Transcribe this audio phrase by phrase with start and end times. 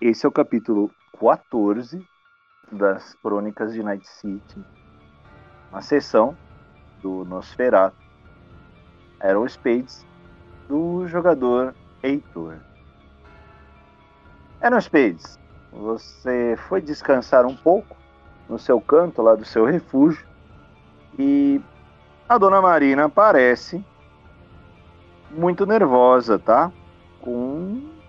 [0.00, 0.90] Esse é o capítulo
[1.20, 2.02] 14
[2.72, 4.64] das Crônicas de Night City.
[5.70, 6.34] Uma sessão
[7.02, 7.94] do Nosferatu.
[9.20, 10.06] Eram Spades
[10.66, 12.54] do jogador Heitor.
[14.62, 15.38] Eram Spades,
[15.70, 17.94] você foi descansar um pouco
[18.48, 20.26] no seu canto lá do seu refúgio
[21.18, 21.60] e
[22.26, 23.84] a dona Marina parece
[25.30, 26.72] muito nervosa, tá?
[27.20, 27.99] Com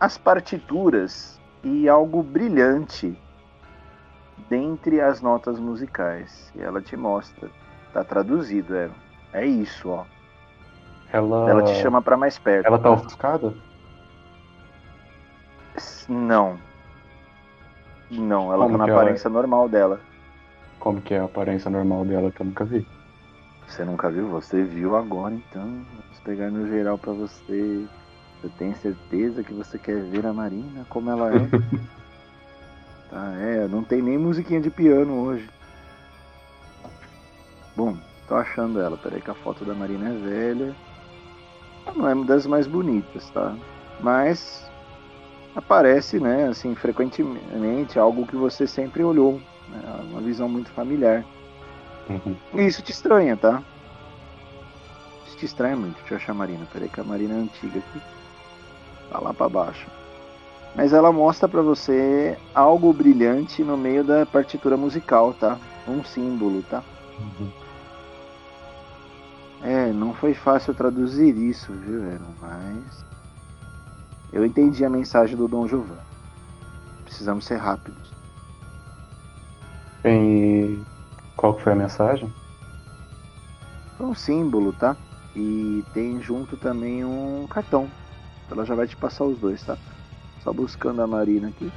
[0.00, 3.18] as partituras e algo brilhante
[4.48, 6.52] dentre as notas musicais.
[6.54, 7.50] E ela te mostra.
[7.92, 8.90] Tá traduzido, é.
[9.32, 10.04] É isso, ó.
[11.12, 11.50] Ela.
[11.50, 12.66] Ela te chama para mais perto.
[12.66, 13.54] Ela tá ofuscada?
[16.08, 16.58] Não.
[18.10, 18.96] Não, ela Como tá na é?
[18.96, 20.00] aparência normal dela.
[20.78, 22.86] Como que é a aparência normal dela que eu nunca vi?
[23.66, 24.28] Você nunca viu?
[24.28, 25.62] Você viu agora, então.
[25.62, 27.86] Vamos pegar no geral pra você.
[28.40, 31.38] Você tem certeza que você quer ver a Marina como ela é?
[33.10, 33.66] tá, é.
[33.66, 35.48] Não tem nem musiquinha de piano hoje.
[37.74, 37.96] Bom,
[38.28, 38.96] tô achando ela.
[38.96, 40.76] Peraí que a foto da Marina é velha.
[41.86, 43.56] Ela Não é uma das mais bonitas, tá?
[44.00, 44.70] Mas
[45.56, 49.40] aparece, né, assim, frequentemente algo que você sempre olhou.
[49.68, 50.06] Né?
[50.10, 51.24] Uma visão muito familiar.
[52.08, 52.36] Uhum.
[52.54, 53.62] E isso te estranha, tá?
[55.26, 55.98] Isso te estranha muito.
[55.98, 56.66] Deixa eu achar a Marina.
[56.72, 58.17] Peraí que a Marina é antiga aqui.
[59.10, 59.90] Tá lá pra baixo.
[60.74, 65.58] Mas ela mostra pra você algo brilhante no meio da partitura musical, tá?
[65.86, 66.84] Um símbolo, tá?
[67.18, 67.50] Uhum.
[69.62, 72.34] É, não foi fácil traduzir isso, viu, Aaron?
[72.40, 73.04] Mas.
[74.32, 76.00] Eu entendi a mensagem do Dom Giovanni.
[77.04, 78.12] Precisamos ser rápidos.
[80.04, 80.78] E
[81.36, 82.32] qual que foi a mensagem?
[83.96, 84.96] Foi um símbolo, tá?
[85.34, 87.90] E tem junto também um cartão.
[88.50, 89.76] Ela já vai te passar os dois, tá?
[90.42, 91.70] Só buscando a Marina aqui.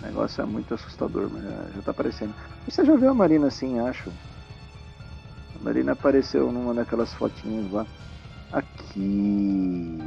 [0.00, 2.34] O negócio é muito assustador, mas já, já tá aparecendo.
[2.66, 4.10] E você já viu a Marina assim, acho?
[5.58, 7.86] A Marina apareceu numa daquelas fotinhas lá.
[8.52, 9.98] Aqui.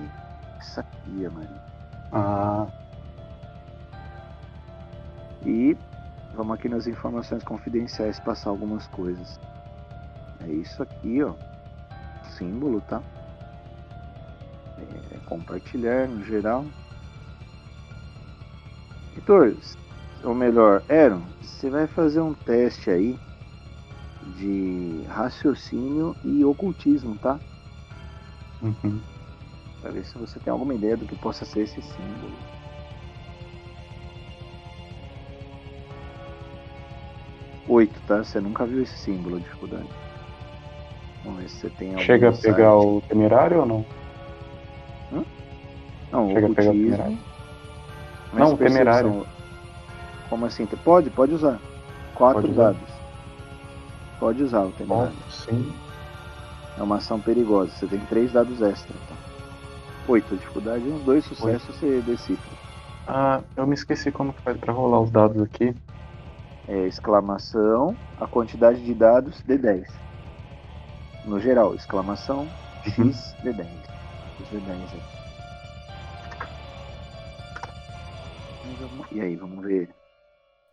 [0.60, 1.64] Essa aqui, a Marina.
[2.12, 2.68] Ah,
[5.46, 5.78] E
[6.36, 9.40] vamos aqui nas informações confidenciais passar algumas coisas.
[10.42, 11.34] É isso aqui, ó.
[12.38, 13.02] Símbolo, tá?
[15.30, 16.66] Compartilhar no geral.
[19.16, 19.56] Heitor,
[20.24, 23.16] ou melhor, Aaron, você vai fazer um teste aí
[24.36, 27.40] de raciocínio e ocultismo, tá?
[28.62, 29.00] uhum.
[29.82, 32.34] Pra ver se você tem alguma ideia do que possa ser esse símbolo.
[37.68, 38.24] Oito, tá?
[38.24, 39.88] Você nunca viu esse símbolo, a dificuldade.
[41.24, 43.86] Vamos ver se você tem algum Chega a pegar o temerário ou não?
[45.12, 47.20] Não, Chega a pegar o ocultismo.
[48.34, 49.26] Não, temerário.
[50.30, 50.66] Como assim?
[50.66, 51.60] Pode, pode usar.
[52.16, 52.64] Quatro Pode usar.
[52.64, 52.90] dados.
[54.20, 55.14] Pode usar o temerário.
[55.30, 55.74] sim.
[56.78, 57.72] É uma ação perigosa.
[57.72, 58.94] Você tem três dados extra.
[59.08, 59.16] Tá?
[60.08, 60.84] Oito, a dificuldade.
[60.86, 62.58] Uns dois sucessos você decifra.
[63.08, 65.76] Ah, eu me esqueci como que faz pra rolar os dados aqui.
[66.68, 69.86] É exclamação, a quantidade de dados D10.
[71.26, 72.48] No geral, exclamação,
[72.98, 73.10] Uhum.
[73.12, 73.66] X, D10.
[74.42, 75.20] Os D10 aí.
[79.12, 79.94] E aí, vamos ver.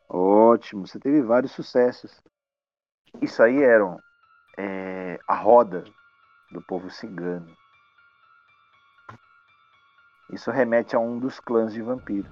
[0.08, 2.22] Ótimo, você teve vários sucessos.
[3.20, 4.00] Isso aí eram
[4.56, 5.84] é, a roda
[6.50, 7.46] do povo cigano.
[10.30, 12.28] Isso remete a um dos clãs de vampiro,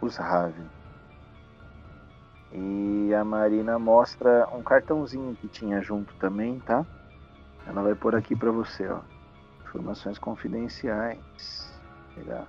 [0.00, 0.66] os Raven.
[2.52, 6.84] E a Marina mostra um cartãozinho que tinha junto também, tá?
[7.66, 9.00] Ela vai pôr aqui pra você, ó.
[9.68, 11.78] Informações confidenciais.
[12.14, 12.46] Pegar.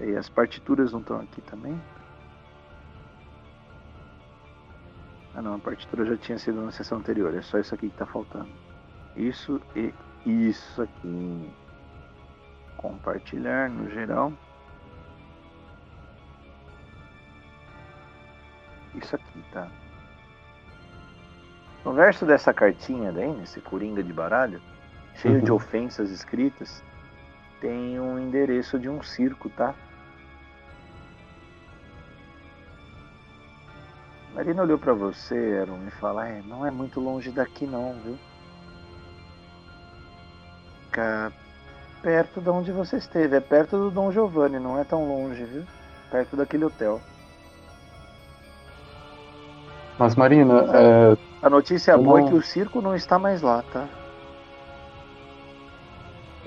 [0.00, 1.80] E as partituras não estão aqui também?
[5.34, 7.96] Ah não, a partitura já tinha sido na sessão anterior, é só isso aqui que
[7.96, 8.48] tá faltando.
[9.16, 9.94] Isso e
[10.26, 11.52] isso aqui.
[12.76, 14.32] Compartilhar no geral.
[18.94, 19.68] Isso aqui, tá?
[21.84, 24.60] No verso dessa cartinha daí, nesse coringa de baralho,
[25.20, 25.56] cheio de Uhum.
[25.56, 26.82] ofensas escritas,
[27.60, 29.74] tem um endereço de um circo, tá?
[34.34, 38.16] Marina olhou pra você, Aaron, e fala, é, não é muito longe daqui não, viu?
[40.84, 41.32] Fica
[42.02, 45.64] perto de onde você esteve, é perto do Dom Giovanni, não é tão longe, viu?
[46.10, 47.00] Perto daquele hotel.
[49.98, 53.88] Mas Marina, é, A notícia boa é que o circo não está mais lá, tá?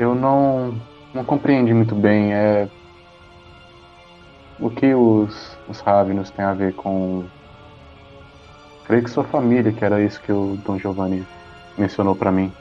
[0.02, 0.76] Eu não.
[1.14, 2.34] não compreendi muito bem.
[2.34, 2.68] É
[4.60, 7.26] o que os, os Ravenos têm a ver com.
[8.86, 11.26] Creio que sua família, que era isso que o Dom Giovanni
[11.78, 12.52] mencionou para mim.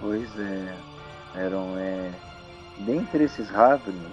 [0.00, 0.74] Pois é,
[1.36, 2.10] eram é,
[2.80, 4.12] dentre esses Ravenos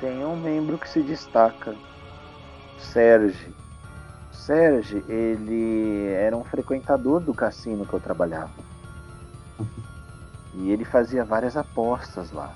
[0.00, 1.74] tem um membro que se destaca,
[2.78, 3.54] Serge.
[4.34, 8.52] Serge, ele era um frequentador do cassino que eu trabalhava.
[10.54, 12.54] E ele fazia várias apostas lá.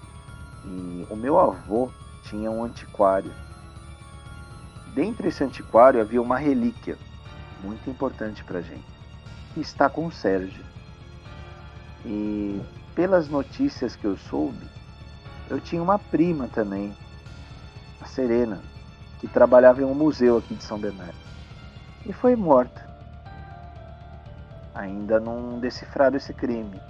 [0.64, 1.90] E o meu avô
[2.24, 3.32] tinha um antiquário.
[4.94, 6.98] Dentro desse antiquário havia uma relíquia
[7.62, 8.84] muito importante para gente,
[9.54, 10.64] que está com o Sérgio.
[12.04, 12.60] E
[12.94, 14.66] pelas notícias que eu soube,
[15.48, 16.94] eu tinha uma prima também,
[18.00, 18.60] a Serena,
[19.20, 21.27] que trabalhava em um museu aqui de São Bernardo.
[22.08, 22.88] E foi morta.
[24.74, 26.80] Ainda não decifraram esse crime,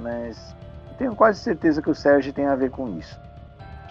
[0.00, 0.54] mas
[0.98, 3.18] tenho quase certeza que o Sérgio tem a ver com isso.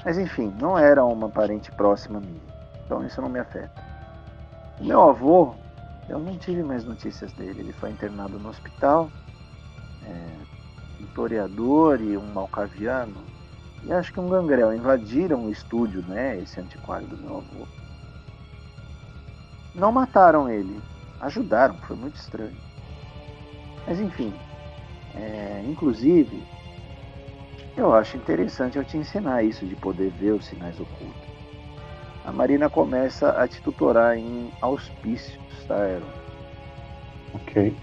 [0.06, 2.42] Mas enfim, não era uma parente próxima minha,
[2.86, 3.82] então isso não me afeta.
[4.80, 5.56] O meu avô,
[6.08, 7.62] eu não tive mais notícias dele.
[7.62, 9.10] Ele foi internado no hospital,
[10.06, 13.24] é, um toreador e um malcaviano,
[13.84, 17.83] e acho que um gangrel invadiram o estúdio, né, esse antiquário do meu avô.
[19.74, 20.80] Não mataram ele,
[21.20, 22.56] ajudaram, foi muito estranho.
[23.88, 24.34] Mas enfim,
[25.16, 26.44] é, inclusive
[27.76, 31.34] eu acho interessante eu te ensinar isso de poder ver os sinais ocultos.
[32.24, 36.06] A Marina começa a te tutorar em auspícios, tá, Aaron?
[37.34, 37.76] Ok.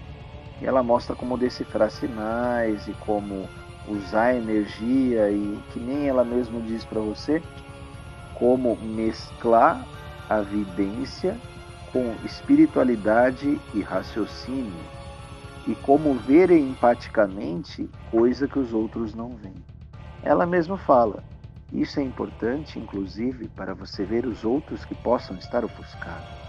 [0.61, 3.47] E ela mostra como decifrar sinais e como
[3.87, 7.43] usar energia e que nem ela mesma diz para você,
[8.33, 9.85] como mesclar
[10.29, 11.37] a vidência
[11.91, 15.01] com espiritualidade e raciocínio
[15.67, 19.63] e como ver empaticamente coisa que os outros não veem.
[20.23, 21.23] Ela mesma fala:
[21.71, 26.41] Isso é importante, inclusive, para você ver os outros que possam estar ofuscados.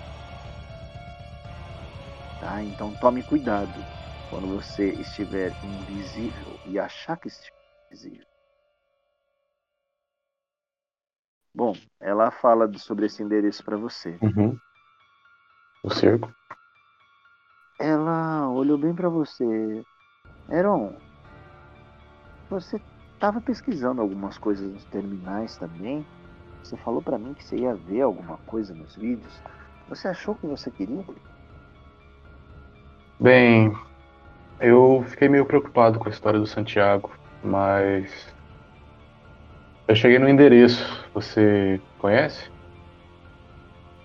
[2.41, 2.63] Tá?
[2.63, 3.85] Então tome cuidado
[4.31, 7.53] quando você estiver invisível e achar que estiver
[7.91, 8.27] invisível.
[11.55, 14.19] Bom, ela fala sobre esse endereço para você.
[14.23, 14.59] Uhum.
[15.85, 16.33] O cerco?
[17.79, 19.85] Ela olhou bem para você.
[20.49, 20.93] Eron,
[22.49, 22.81] você
[23.15, 26.07] estava pesquisando algumas coisas nos terminais também.
[26.63, 29.43] Você falou para mim que você ia ver alguma coisa nos vídeos.
[29.89, 31.05] Você achou que você queria?
[33.19, 33.73] Bem,
[34.61, 37.11] eu fiquei meio preocupado com a história do Santiago,
[37.43, 38.33] mas
[39.89, 41.09] eu cheguei no endereço.
[41.13, 42.51] Você conhece?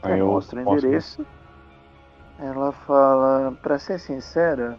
[0.01, 1.25] Aí eu mostra o endereço.
[2.39, 4.77] Ela fala, para ser sincera,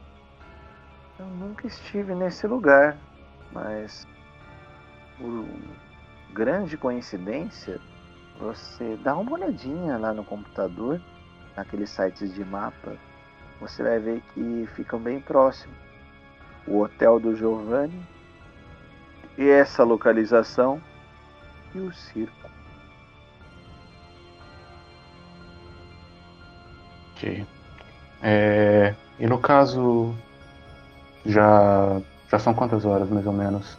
[1.18, 2.96] eu nunca estive nesse lugar,
[3.50, 4.06] mas
[5.18, 5.44] por
[6.32, 7.80] grande coincidência,
[8.38, 11.00] você dá uma olhadinha lá no computador,
[11.56, 12.96] naqueles sites de mapa,
[13.60, 15.76] você vai ver que ficam bem próximos.
[16.64, 18.06] O hotel do Giovanni
[19.36, 20.80] e essa localização
[21.74, 22.48] e o circo.
[27.16, 27.57] Ok.
[28.22, 30.14] É, e no caso,
[31.24, 33.78] já, já são quantas horas mais ou menos?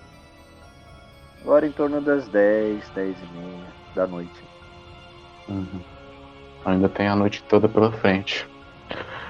[1.42, 3.66] Agora em torno das 10, 10 e meia
[3.96, 4.44] da noite.
[5.48, 5.82] Uhum.
[6.66, 8.48] Ainda tem a noite toda pela frente.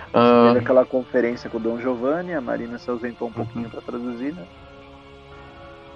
[0.10, 0.48] Uh...
[0.48, 3.72] Teve aquela conferência com o Dom Giovanni, a Marina se ausentou um pouquinho uhum.
[3.72, 4.46] para traduzir, né?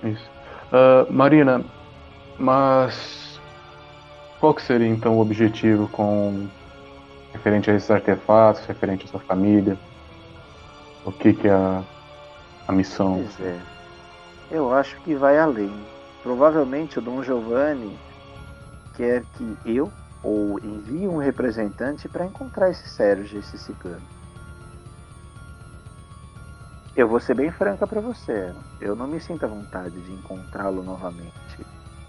[0.03, 0.29] Isso.
[0.71, 1.61] Uh, Marina,
[2.37, 3.39] mas
[4.39, 6.47] qual que seria então o objetivo com
[7.33, 9.77] referente a esses artefatos, referente à sua família?
[11.03, 11.83] O que que é a,
[12.67, 13.15] a missão?
[13.15, 13.59] Pois é.
[14.49, 15.73] Eu acho que vai além.
[16.21, 17.97] Provavelmente o Dom Giovanni
[18.95, 24.01] quer que eu ou envie um representante para encontrar esse Sérgio, esse cigano.
[26.95, 28.53] Eu vou ser bem franca para você.
[28.79, 31.33] Eu não me sinto à vontade de encontrá-lo novamente.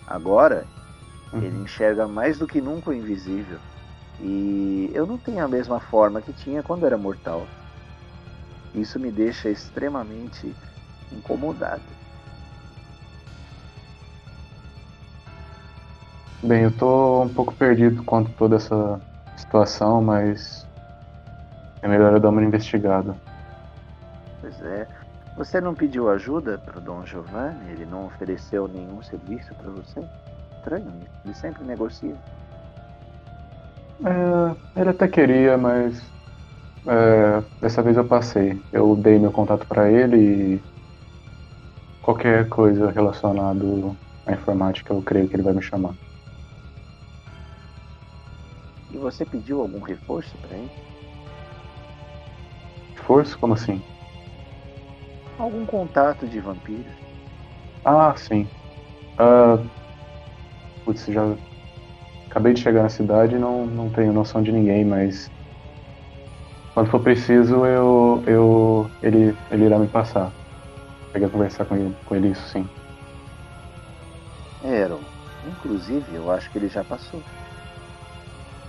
[0.07, 0.67] Agora,
[1.33, 1.43] uhum.
[1.43, 3.59] ele enxerga mais do que nunca o invisível.
[4.21, 7.47] E eu não tenho a mesma forma que tinha quando era mortal.
[8.75, 10.55] Isso me deixa extremamente
[11.13, 11.83] incomodado.
[16.43, 19.01] Bem, eu tô um pouco perdido quanto a toda essa
[19.37, 20.67] situação, mas
[21.81, 23.17] é melhor eu dar uma investigada.
[24.41, 24.87] Pois é.
[25.37, 27.71] Você não pediu ajuda para o Dom Giovanni?
[27.71, 30.05] Ele não ofereceu nenhum serviço para você?
[30.59, 30.93] Estranho,
[31.25, 32.15] ele sempre negocia.
[34.03, 36.13] É, ele até queria, mas
[36.87, 38.61] é, dessa vez eu passei.
[38.73, 40.63] Eu dei meu contato para ele e
[42.03, 43.65] qualquer coisa relacionada
[44.27, 45.95] à informática, eu creio que ele vai me chamar.
[48.91, 50.71] E você pediu algum reforço para ele?
[52.97, 53.39] Reforço?
[53.39, 53.83] Como assim?
[55.39, 56.95] Algum contato de vampiros?
[57.85, 58.45] Ah, sim.
[59.21, 59.69] Uh,
[60.85, 61.37] putz, já
[62.35, 65.31] acabei de chegar na cidade e não, não tenho noção de ninguém, mas
[66.75, 70.33] quando for preciso eu, eu ele, ele irá me passar.
[71.13, 72.67] Peguei conversar com ele, com ele isso sim.
[74.65, 74.99] Eram.
[75.47, 77.23] Inclusive, eu acho que ele já passou.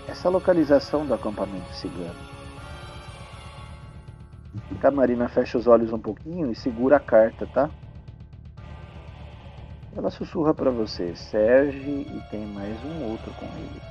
[0.07, 2.13] Essa localização do acampamento cigano.
[4.79, 7.67] Camarina fecha os olhos um pouquinho e segura a carta, tá?
[9.95, 13.81] Ela sussurra para você, Serge, e tem mais um outro com ele.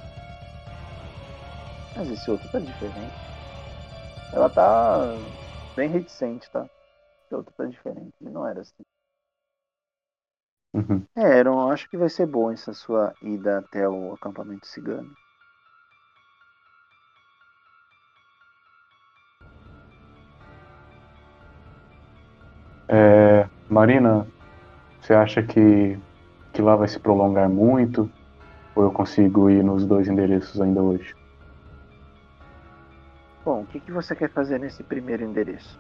[1.92, 3.16] Mas esse outro tá diferente.
[4.32, 5.30] Ela tá
[5.76, 6.68] bem reticente, tá?
[7.26, 8.14] Esse outro tá diferente.
[8.20, 8.84] Ele não era assim.
[10.75, 11.06] Uhum.
[11.16, 15.12] É, Aaron, acho que vai ser bom essa sua ida até o acampamento cigano.
[22.90, 24.28] É, Marina,
[25.04, 25.99] você acha que,
[26.54, 28.11] que lá vai se prolongar muito?
[28.75, 31.14] Ou eu consigo ir nos dois endereços ainda hoje?
[33.44, 35.78] Bom, o que, que você quer fazer nesse primeiro endereço?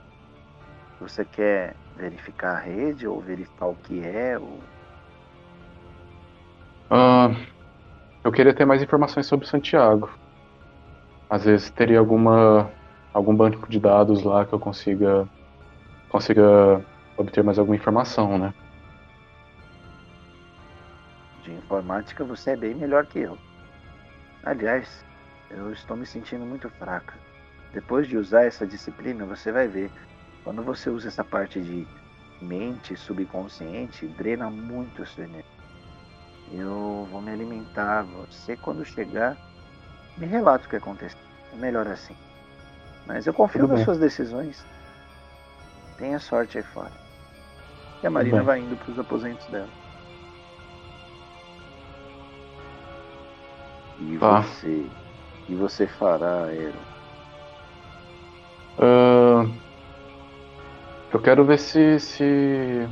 [1.00, 4.38] Você quer verificar a rede ou verificar o que é?
[4.38, 4.58] Ou...
[6.90, 7.30] Ah,
[8.22, 10.10] eu queria ter mais informações sobre Santiago.
[11.30, 12.70] Às vezes teria alguma
[13.14, 15.26] algum banco de dados lá que eu consiga
[16.10, 16.84] consiga
[17.16, 18.52] obter mais alguma informação, né?
[21.44, 23.38] De informática você é bem melhor que eu.
[24.42, 25.04] Aliás,
[25.50, 27.14] eu estou me sentindo muito fraca.
[27.72, 29.90] Depois de usar essa disciplina, você vai ver.
[30.42, 31.86] Quando você usa essa parte de
[32.40, 35.44] mente subconsciente, drena muito o seu energia.
[36.52, 38.02] Eu vou me alimentar.
[38.02, 39.36] Você, quando chegar,
[40.16, 41.18] me relata o que aconteceu.
[41.52, 42.16] É melhor assim.
[43.06, 44.64] Mas eu confio nas suas decisões.
[45.98, 46.92] Tenha sorte aí fora.
[48.02, 49.83] E a Marina vai indo para os aposentos dela.
[54.12, 54.42] E Tá.
[54.42, 54.86] você.
[55.48, 56.72] E você fará, Aaron?
[58.78, 59.46] Ah,
[61.12, 62.88] eu quero ver se, se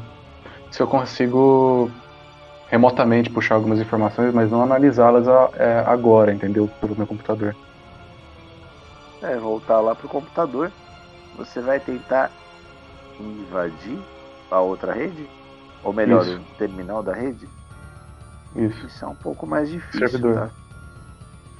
[0.70, 1.90] se eu consigo
[2.68, 6.68] remotamente puxar algumas informações, mas não analisá-las é, agora, entendeu?
[6.80, 7.54] Pelo meu computador.
[9.20, 10.72] É, voltar lá pro computador.
[11.36, 12.30] Você vai tentar
[13.20, 13.98] invadir
[14.50, 15.28] a outra rede?
[15.84, 16.38] Ou melhor, Isso.
[16.38, 17.48] o terminal da rede?
[18.56, 18.86] Isso.
[18.86, 20.34] Isso é um pouco mais difícil, Servidor.
[20.34, 20.50] tá?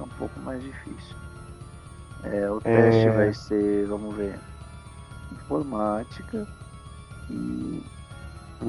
[0.02, 1.16] fica um pouco mais difícil.
[2.24, 3.10] É, o teste é...
[3.10, 4.38] vai ser, vamos ver,
[5.32, 6.46] informática
[7.30, 7.84] e.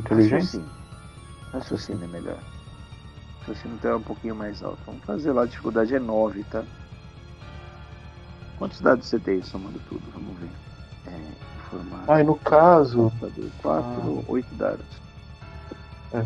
[0.10, 0.70] Raciocínio.
[1.52, 2.40] raciocínio é melhor.
[3.42, 4.80] Raciocínio então é um pouquinho mais alto.
[4.86, 6.64] Vamos fazer lá, a dificuldade é 9, tá?
[8.58, 10.02] Quantos dados você tem somando tudo?
[10.14, 10.50] Vamos ver.
[11.08, 12.14] É, informática.
[12.14, 13.12] Ah, no caso.
[13.62, 14.56] 4, 8 ah.
[14.58, 14.86] dados.
[16.14, 16.26] É.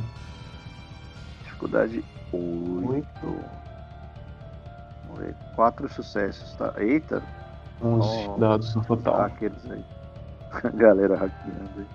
[1.43, 2.87] Dificuldade 8.
[2.87, 3.66] 8.
[5.55, 6.74] Quatro sucessos, tá?
[6.77, 7.24] Eita!
[7.81, 9.21] 11 oh, dados no total.
[9.21, 9.83] Aqueles aí.
[10.51, 11.88] A galera hackeando aí.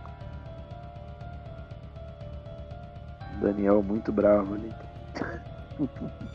[3.41, 4.73] Daniel muito bravo ali.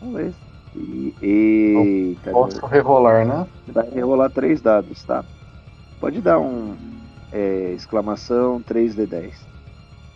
[0.00, 0.34] Vamos ver.
[1.20, 2.30] Eita!
[2.30, 2.70] Posso Deus.
[2.70, 3.46] rerolar, né?
[3.68, 5.24] Vai rerolar três dados, tá?
[5.98, 6.76] Pode dar um
[7.32, 9.34] é, exclamação 3D10.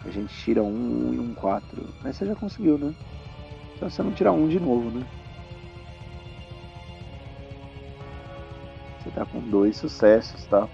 [0.04, 1.84] A gente tira um e um 4.
[2.02, 2.94] Mas você já conseguiu, né?
[3.88, 5.04] Você não tirar um de novo, né?
[9.00, 10.68] Você tá com dois sucessos, tá?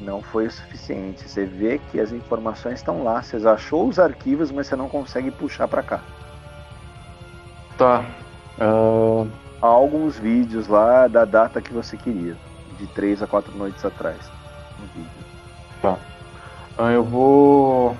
[0.00, 1.28] Não foi o suficiente.
[1.28, 3.22] Você vê que as informações estão lá.
[3.22, 6.00] Você achou os arquivos, mas você não consegue puxar pra cá.
[7.78, 8.04] Tá.
[8.58, 9.26] Ah,
[9.60, 12.36] há alguns vídeos lá da data que você queria,
[12.78, 14.18] de 3 a 4 noites atrás.
[14.80, 15.26] Um vídeo.
[16.78, 17.96] ah, eu vou.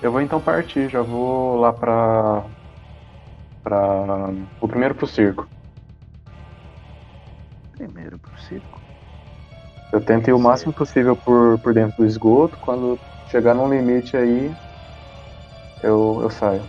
[0.00, 2.44] Eu vou então partir, já vou lá pra.
[3.62, 4.30] pra.
[4.60, 5.48] O primeiro pro circo.
[7.72, 8.80] Primeiro pro circo.
[9.92, 12.58] Eu tento ir o máximo possível por, por dentro do esgoto.
[12.58, 14.50] Quando chegar num limite aí,
[15.82, 16.62] eu, eu saio.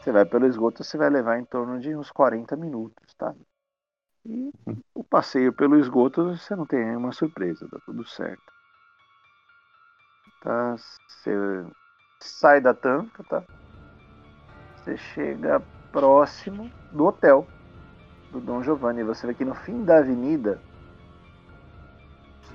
[0.00, 3.34] Você vai pelo esgoto, você vai levar em torno de uns 40 minutos, tá?
[4.26, 4.50] E
[4.94, 8.52] o passeio pelo esgoto você não tem nenhuma surpresa, tá tudo certo.
[10.42, 10.76] Tá?
[10.76, 11.30] Você
[12.26, 13.42] sai da tampa, tá?
[14.76, 15.62] Você chega
[15.92, 17.46] próximo do hotel
[18.32, 19.02] do Dom Giovanni.
[19.02, 20.60] Você vê que no fim da avenida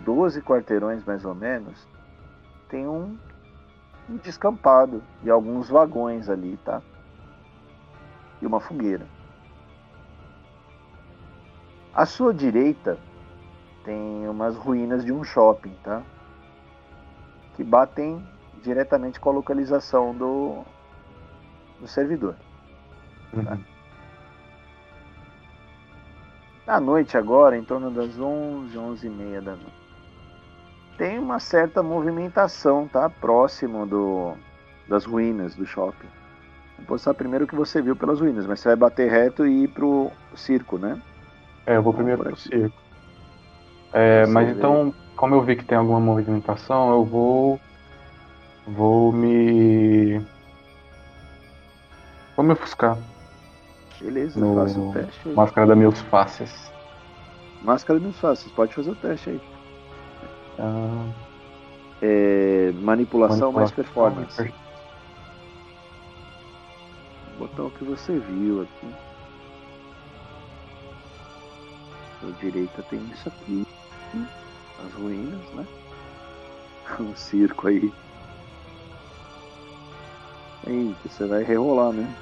[0.03, 1.87] 12 quarteirões mais ou menos,
[2.67, 3.17] tem um,
[4.23, 6.81] descampado e alguns vagões ali, tá?
[8.41, 9.05] E uma fogueira.
[11.93, 12.97] À sua direita
[13.83, 16.01] tem umas ruínas de um shopping, tá?
[17.55, 18.25] Que batem
[18.63, 20.63] diretamente com a localização do,
[21.79, 22.35] do servidor.
[23.31, 23.53] Tá?
[23.53, 23.63] Uhum.
[26.67, 29.79] À noite agora, em torno das 11, 11 e meia da noite,
[30.97, 33.09] tem uma certa movimentação, tá?
[33.09, 34.33] Próximo do,
[34.87, 36.07] das ruínas do shopping.
[36.77, 39.63] Vou postar primeiro o que você viu pelas ruínas, mas você vai bater reto e
[39.63, 41.01] ir pro circo, né?
[41.65, 42.81] É, eu vou primeiro pro circo.
[43.91, 44.53] É, mas vê.
[44.53, 47.59] então, como eu vi que tem alguma movimentação, eu vou.
[48.65, 50.19] Vou me.
[52.35, 52.97] Vou me ofuscar.
[53.99, 55.35] Beleza, No- faça o teste aí.
[55.35, 56.71] Máscara da meus faces.
[57.61, 59.41] Máscara dos fáceis, pode fazer o teste aí.
[60.57, 61.05] Ah,
[62.01, 64.35] É, manipulação, mais manipulação, performance.
[64.37, 64.53] per-
[67.37, 68.93] Vou botar o que você viu aqui.
[72.23, 73.63] À direita tem isso aqui.
[74.85, 75.65] As ruínas, né?
[77.01, 77.93] Um circo aí.
[80.67, 82.13] Eita, você vai rerolar, né?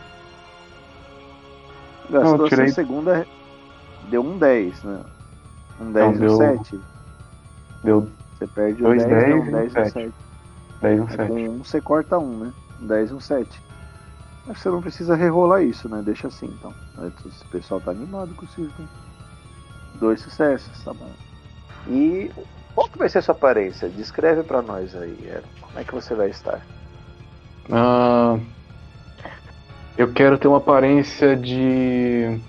[2.09, 3.27] Gastou tirei- a sua segunda.
[4.03, 5.01] Deu um 10, né?
[5.79, 6.81] Um 10 e um deu 7.
[7.83, 9.91] Deu Você perde o dois 10, 10 não, e um um 10 e um 7.
[9.91, 10.13] 7.
[10.81, 11.27] 10 um É, 7.
[11.27, 12.53] com um você corta um, né?
[12.81, 13.61] Um 10 e um 7.
[14.47, 16.01] Acho que você não precisa rerolar isso, né?
[16.01, 16.73] Deixa assim então.
[16.97, 18.81] O pessoal tá animado com o circo.
[18.81, 18.87] hein?
[19.95, 21.11] Dois sucessos, tá bom.
[21.89, 22.31] E
[22.73, 23.89] qual que vai ser a sua aparência?
[23.89, 25.47] Descreve pra nós aí, Aaron.
[25.59, 26.61] Como é que você vai estar?
[27.71, 28.37] Ah,
[29.97, 32.39] eu quero ter uma aparência de.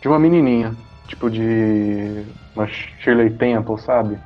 [0.00, 0.74] de uma menininha.
[1.06, 2.24] Tipo de.
[2.56, 4.18] uma Shirley Temple, sabe?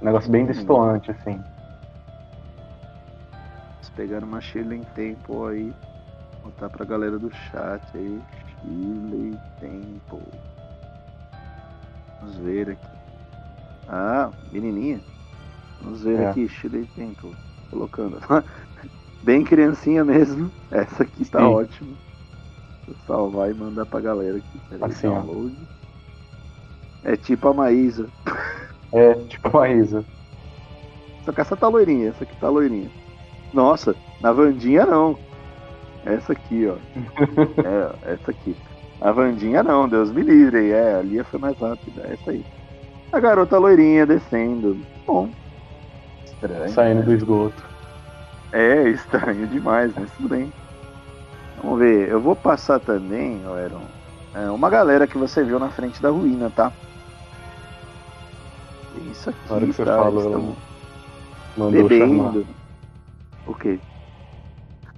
[0.00, 1.38] Um negócio bem destoante, assim.
[3.80, 5.72] Vocês pegaram uma Shirley Temple aí.
[6.42, 8.20] Botar pra galera do chat aí.
[8.62, 10.26] Shirley Temple.
[12.20, 12.86] Vamos ver aqui.
[13.88, 15.00] Ah, menininha.
[15.82, 16.30] Vamos ver É.
[16.30, 17.34] aqui, Shirley Temple.
[17.70, 18.18] Colocando.
[19.22, 20.50] Bem criancinha mesmo.
[20.70, 21.44] Essa aqui tá Sim.
[21.44, 21.90] ótima.
[22.86, 24.60] Vou salvar e mandar pra galera aqui.
[24.68, 25.56] Peraí, Assim, download.
[27.04, 28.08] É tipo a Maísa.
[28.92, 30.04] É, tipo a Maísa.
[31.24, 32.90] Só que essa tá loirinha, essa aqui tá loirinha.
[33.54, 35.16] Nossa, na Vandinha não.
[36.04, 36.74] Essa aqui, ó.
[38.08, 38.56] é, essa aqui.
[39.00, 40.72] A Vandinha não, Deus me livre.
[40.72, 42.02] É, a Lia foi mais rápida.
[42.02, 42.44] Essa aí.
[43.12, 44.76] A garota loirinha descendo.
[45.06, 45.28] Bom.
[46.24, 46.70] Estranho.
[46.70, 47.62] Saindo do esgoto.
[48.52, 50.52] É, estranho demais, mas tudo bem.
[51.62, 53.82] Vamos ver, eu vou passar também, Aaron,
[54.34, 56.72] é, uma galera que você viu na frente da ruína, tá?
[59.10, 59.96] Isso aqui, Na hora que você tá?
[59.96, 60.56] falou,
[61.56, 62.32] mandou chamar.
[62.32, 62.46] bebendo.
[63.46, 63.78] O quê?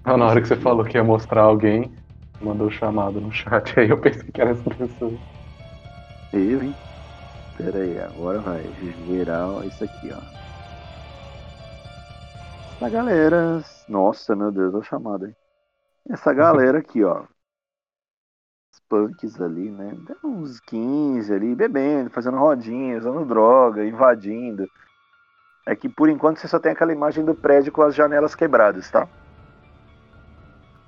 [0.04, 1.90] Ah, Na hora que você falou que ia mostrar alguém,
[2.40, 3.72] mandou o chamado no chat.
[3.78, 5.12] Aí eu pensei que era essa pessoa.
[6.32, 6.74] Eu, hein?
[7.56, 8.62] Pera aí, agora vai.
[9.06, 10.41] Geral, isso aqui, ó.
[12.82, 13.64] Essa galera.
[13.88, 15.36] Nossa, meu Deus, a chamada, hein?
[16.10, 17.22] Essa galera aqui, ó.
[18.72, 19.96] Os punks ali, né?
[20.24, 24.68] Uns 15 ali, bebendo, fazendo rodinha, usando droga, invadindo.
[25.64, 28.90] É que por enquanto você só tem aquela imagem do prédio com as janelas quebradas,
[28.90, 29.08] tá?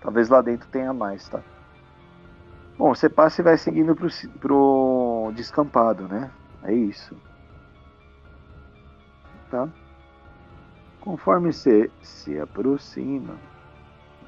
[0.00, 1.40] Talvez lá dentro tenha mais, tá?
[2.76, 4.08] Bom, você passa e vai seguindo pro,
[4.40, 6.28] pro descampado, né?
[6.64, 7.16] É isso.
[9.48, 9.68] Tá?
[11.04, 13.36] Conforme você se aproxima,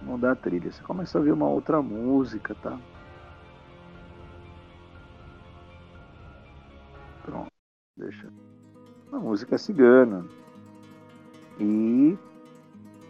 [0.03, 2.79] mudar a trilha, você começa a ouvir uma outra música, tá?
[7.25, 7.51] Pronto,
[7.97, 8.31] deixa.
[9.09, 10.27] Uma música cigana.
[11.59, 12.15] E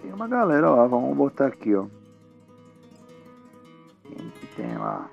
[0.01, 1.89] tem uma galera lá, vamos botar aqui, ó.
[4.05, 5.11] Quem que tem lá?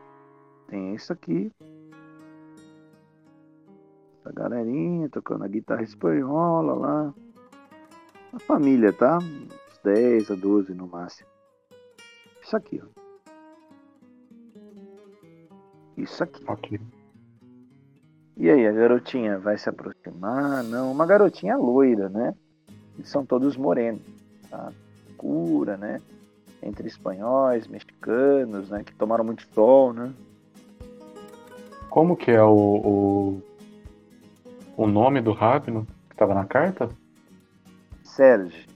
[0.68, 1.52] Tem isso aqui.
[4.20, 7.14] Essa galerinha tocando a guitarra espanhola lá.
[8.34, 9.20] A família, tá?
[9.20, 11.30] Uns 10 a 12 no máximo.
[12.42, 13.04] Isso aqui, ó.
[15.96, 16.44] Isso aqui.
[16.48, 16.80] Ok.
[18.36, 20.64] E aí, a garotinha vai se aproximar?
[20.64, 22.34] Não, uma garotinha loira, né?
[22.96, 24.02] Eles são todos morenos,
[24.50, 24.74] tá?
[25.16, 26.02] Cura, né?
[26.64, 28.84] Entre espanhóis, mexicanos, né?
[28.84, 30.12] Que tomaram muito sol, né?
[31.88, 33.42] Como que é o, o,
[34.76, 36.90] o nome do Rabino que tava na carta?
[38.16, 38.68] Serge.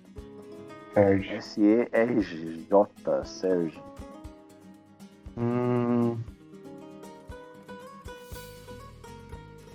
[0.96, 1.36] Serge.
[1.36, 3.80] S-E-R-J, Serge.
[5.38, 6.18] Hum...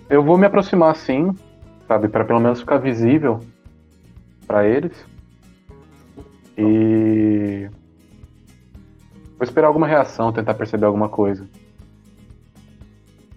[0.09, 1.33] Eu vou me aproximar sim.
[1.87, 3.39] sabe, para pelo menos ficar visível
[4.45, 5.05] para eles.
[6.57, 7.69] E
[9.37, 11.47] vou esperar alguma reação, tentar perceber alguma coisa.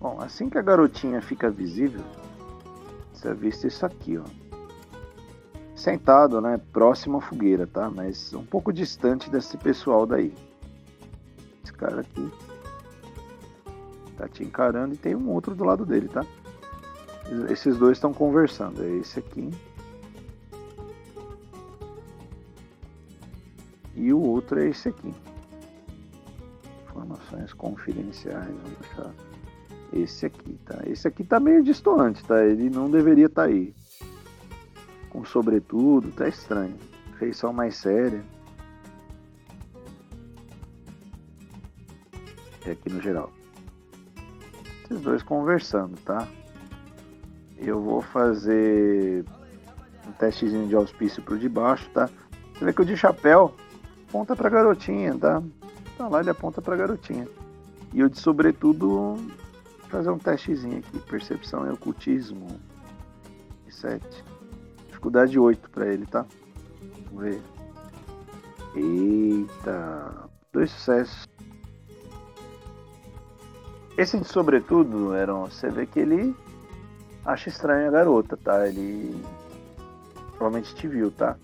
[0.00, 2.02] Bom, assim que a garotinha fica visível,
[3.12, 4.45] você avista isso aqui, ó.
[5.76, 6.58] Sentado, né?
[6.72, 7.90] Próximo à fogueira, tá?
[7.90, 10.32] Mas um pouco distante desse pessoal daí.
[11.62, 12.32] Esse cara aqui
[14.16, 16.24] tá te encarando e tem um outro do lado dele, tá?
[17.50, 18.82] Esses dois estão conversando.
[18.82, 19.50] É esse aqui.
[23.94, 25.14] E o outro é esse aqui.
[26.84, 28.46] Informações confidenciais.
[28.46, 29.14] Vamos deixar
[29.92, 30.78] esse aqui, tá?
[30.86, 32.42] Esse aqui tá meio distante, tá?
[32.42, 33.74] Ele não deveria estar tá aí.
[35.16, 36.76] Com sobretudo, tá estranho.
[37.18, 38.22] Feição mais séria.
[42.66, 43.33] É aqui no geral.
[44.85, 46.29] Esses dois conversando, tá?
[47.57, 49.24] Eu vou fazer
[50.07, 52.11] um testezinho de auspício por debaixo, tá?
[52.52, 53.55] Você vê que o de chapéu
[54.07, 55.42] aponta pra garotinha, tá?
[55.96, 57.26] Tá lá, ele aponta pra garotinha.
[57.94, 59.16] E o de sobretudo
[59.88, 60.98] fazer um testezinho aqui.
[60.98, 62.61] Percepção e ocultismo.
[63.70, 64.36] 7.
[64.96, 66.24] Dificuldade 8 para ele, tá?
[67.12, 67.42] Vamos ver.
[68.74, 70.30] Eita.
[70.50, 71.28] Dois sucessos.
[73.98, 76.35] Esse de sobretudo, Eron, você vê que ele
[77.26, 78.66] acha estranho a garota, tá?
[78.66, 79.22] Ele
[80.38, 81.37] provavelmente te viu, tá?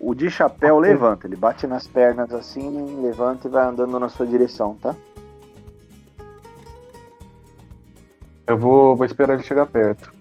[0.00, 4.26] O de chapéu levanta, ele bate nas pernas assim, levanta e vai andando na sua
[4.26, 4.96] direção, tá?
[8.46, 10.19] Eu vou, vou esperar ele chegar perto.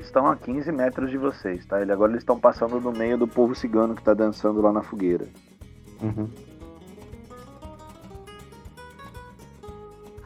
[0.00, 1.78] Eles estão a 15 metros de vocês, tá?
[1.78, 4.82] Ele, agora eles estão passando no meio do povo cigano que tá dançando lá na
[4.82, 5.26] fogueira.
[6.00, 6.26] Uhum.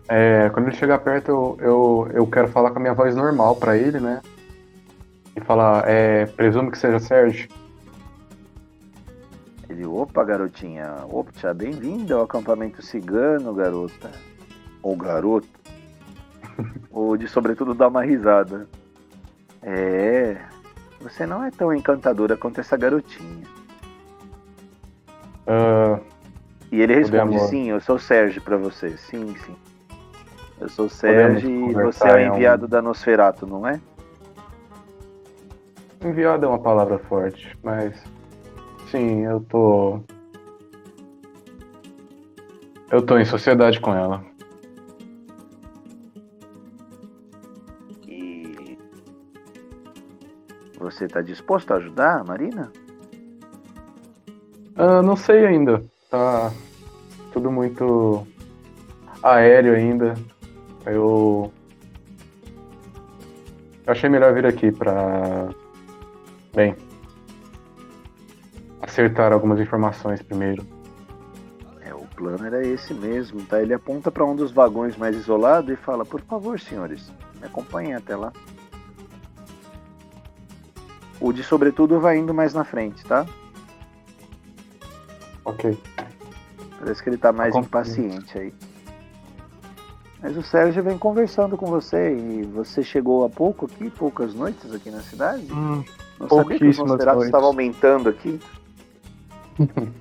[0.07, 3.57] É, quando ele chegar perto, eu, eu, eu quero falar com a minha voz normal
[3.57, 4.23] para ele, né?
[5.35, 7.49] E falar, é, presumo que seja Sérgio.
[9.69, 14.13] Ele, opa, garotinha, opa, bem-vinda ao acampamento cigano, garota
[14.81, 15.49] ou garoto,
[16.93, 18.69] ou de sobretudo dar uma risada.
[19.67, 20.37] É,
[21.01, 23.47] você não é tão encantadora quanto essa garotinha.
[25.47, 26.01] Uh,
[26.71, 28.97] e ele responde: Sim, eu sou o Sérgio para você.
[28.99, 29.57] Sim, sim.
[30.61, 32.69] Eu sou o Sérgio e você é o enviado um...
[32.69, 33.81] da Nosferato, não é?
[36.05, 37.95] Enviado é uma palavra forte, mas
[38.91, 40.01] sim, eu tô.
[42.91, 44.23] Eu tô em sociedade com ela.
[50.85, 52.71] Você está disposto a ajudar Marina?
[54.77, 55.83] Uh, não sei ainda.
[56.11, 56.53] Tá
[57.33, 58.27] tudo muito
[59.23, 60.15] aéreo ainda.
[60.85, 61.51] Eu
[63.87, 65.49] achei melhor vir aqui para
[66.55, 66.77] bem
[68.83, 70.67] acertar algumas informações primeiro.
[71.81, 73.63] É, o plano era esse mesmo, tá?
[73.63, 77.95] Ele aponta para um dos vagões mais isolado e fala: "Por favor, senhores, me acompanhem
[77.95, 78.31] até lá."
[81.21, 83.27] O de sobretudo vai indo mais na frente, tá?
[85.45, 85.79] Ok.
[86.79, 88.53] Parece que ele tá mais impaciente aí.
[90.21, 94.73] Mas o Sérgio vem conversando com você e você chegou há pouco aqui, poucas noites
[94.73, 95.47] aqui na cidade?
[95.53, 95.85] Hum,
[96.19, 98.41] Não sabia que os Nosferatus estavam aumentando aqui?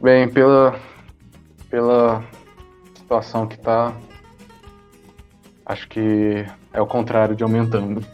[0.00, 0.80] Bem, pela,
[1.70, 2.24] pela
[2.96, 3.94] situação que tá,
[5.66, 8.04] acho que é o contrário de aumentando.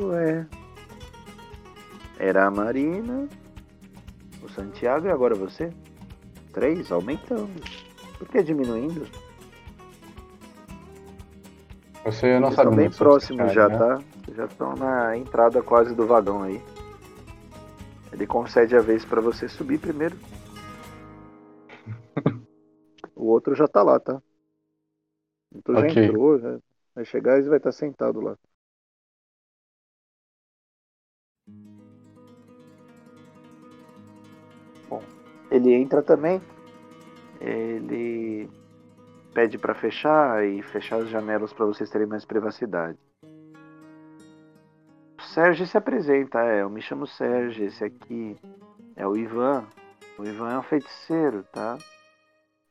[0.00, 0.46] Ué.
[2.18, 3.28] Era a Marina,
[4.42, 5.70] o Santiago e agora você?
[6.52, 7.60] Três, aumentando.
[8.18, 9.06] Por que diminuindo?
[12.04, 13.78] Você não Vocês sabe estão bem próximos já, né?
[13.78, 14.02] tá?
[14.34, 16.62] Já estão na entrada quase do vagão aí.
[18.12, 20.16] Ele concede a vez para você subir primeiro.
[23.14, 24.20] o outro já tá lá, tá?
[25.54, 26.06] Então já okay.
[26.06, 26.58] entrou, já
[26.94, 28.36] Vai chegar e vai estar sentado lá.
[35.50, 36.40] Ele entra também.
[37.40, 38.48] Ele
[39.32, 42.98] pede para fechar e fechar as janelas para vocês terem mais privacidade.
[45.18, 48.36] O Sérgio se apresenta, é, eu me chamo Sérgio, esse aqui
[48.96, 49.64] é o Ivan.
[50.18, 51.78] O Ivan é um feiticeiro, tá?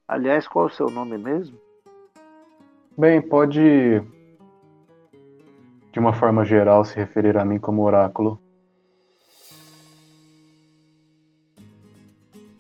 [0.07, 1.57] Aliás, qual é o seu nome mesmo?
[2.97, 4.03] Bem, pode
[5.91, 8.39] de uma forma geral, se referir a mim como oráculo.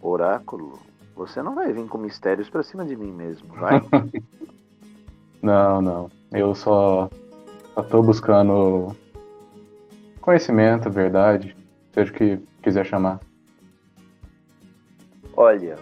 [0.01, 0.79] Oráculo?
[1.15, 3.81] Você não vai vir com mistérios pra cima de mim mesmo, vai?
[5.41, 6.11] Não, não.
[6.33, 7.09] Eu só,
[7.73, 8.93] só tô buscando
[10.21, 11.55] conhecimento, verdade,
[11.93, 13.21] seja o que quiser chamar.
[15.35, 15.77] Olha,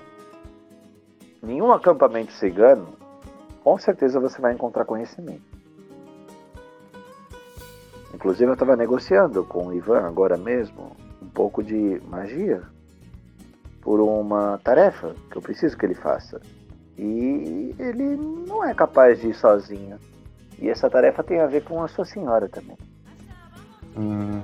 [1.41, 2.89] nenhum acampamento cigano,
[3.63, 5.58] com certeza você vai encontrar conhecimento.
[8.13, 12.63] Inclusive eu estava negociando com o Ivan agora mesmo um pouco de magia
[13.88, 16.41] por uma tarefa que eu preciso que ele faça.
[16.97, 19.97] E ele não é capaz de ir sozinho.
[20.60, 22.78] E essa tarefa tem a ver com a sua senhora também.
[23.97, 24.41] Hum.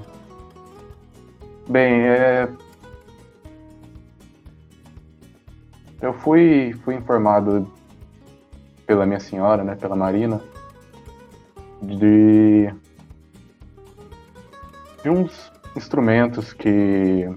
[1.67, 2.47] Bem, é...
[6.01, 7.69] eu fui, fui informado
[8.88, 10.39] pela minha senhora, né, pela Marina,
[11.82, 12.73] de
[15.03, 17.29] de uns instrumentos que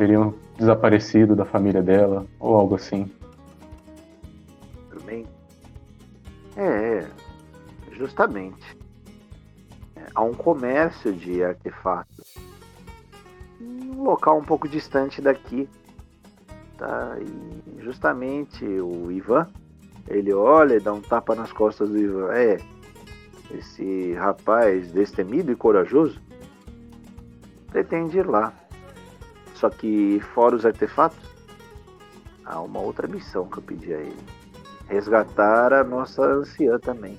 [0.00, 3.12] teriam desaparecido da família dela, ou algo assim.
[4.88, 5.26] Também.
[6.56, 7.06] É,
[7.92, 8.78] justamente.
[9.94, 12.34] É, há um comércio de artefatos.
[13.60, 15.68] Um local um pouco distante daqui.
[16.78, 17.18] Tá?
[17.20, 19.46] E justamente o Ivan,
[20.08, 22.32] ele olha e dá um tapa nas costas do Ivan.
[22.32, 22.56] É,
[23.50, 26.18] esse rapaz destemido e corajoso
[27.70, 28.54] pretende ir lá.
[29.60, 31.18] Só que, fora os artefatos,
[32.46, 34.16] há uma outra missão que eu pedi a ele:
[34.88, 37.18] resgatar a nossa anciã também.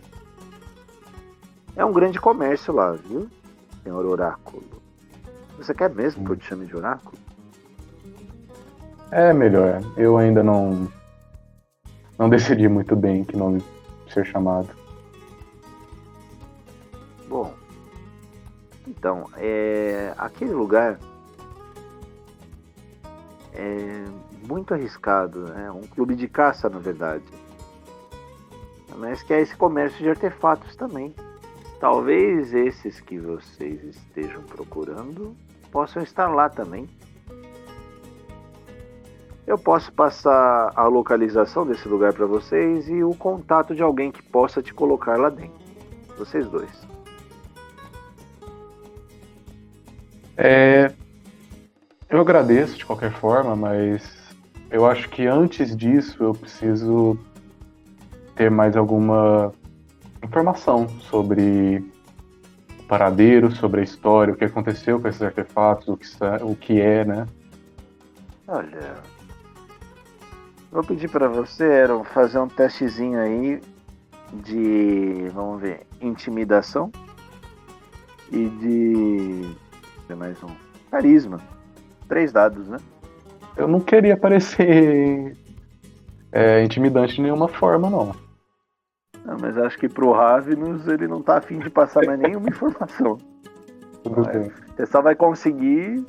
[1.76, 3.30] É um grande comércio lá, viu,
[3.84, 4.64] senhor Oráculo?
[5.56, 7.16] Você quer mesmo que eu te chame de Oráculo?
[9.12, 9.80] É melhor.
[9.96, 10.92] Eu ainda não.
[12.18, 13.64] Não decidi muito bem que nome
[14.12, 14.70] ser chamado.
[17.30, 17.54] Bom,
[18.88, 20.98] então, é, aquele lugar
[23.54, 24.06] é
[24.48, 25.72] muito arriscado, né?
[25.72, 27.24] um clube de caça, na verdade.
[28.98, 31.16] Mas que é esse comércio de artefatos também.
[31.80, 35.36] Talvez esses que vocês estejam procurando
[35.72, 36.88] possam estar lá também.
[39.48, 44.22] Eu posso passar a localização desse lugar para vocês e o contato de alguém que
[44.22, 45.60] possa te colocar lá dentro.
[46.18, 46.70] Vocês dois.
[50.38, 50.94] É,
[52.12, 54.04] eu agradeço de qualquer forma, mas
[54.70, 57.18] eu acho que antes disso eu preciso
[58.36, 59.54] ter mais alguma
[60.22, 61.84] informação sobre
[62.78, 66.08] o paradeiro, sobre a história, o que aconteceu com esses artefatos, o que,
[66.44, 67.26] o que é, né?
[68.46, 68.96] Olha,
[70.70, 73.62] vou pedir para você, fazer um testezinho aí
[74.34, 76.92] de, vamos ver, intimidação
[78.30, 80.50] e de mais um
[80.90, 81.40] carisma.
[82.12, 82.78] Três dados, né?
[83.56, 85.34] Eu não queria parecer
[86.30, 88.14] é, intimidante de nenhuma forma, não.
[89.24, 93.18] Não, mas acho que pro Ravenus ele não tá afim de passar mais nenhuma informação.
[94.04, 94.52] Tudo bem.
[94.76, 96.06] Você só vai conseguir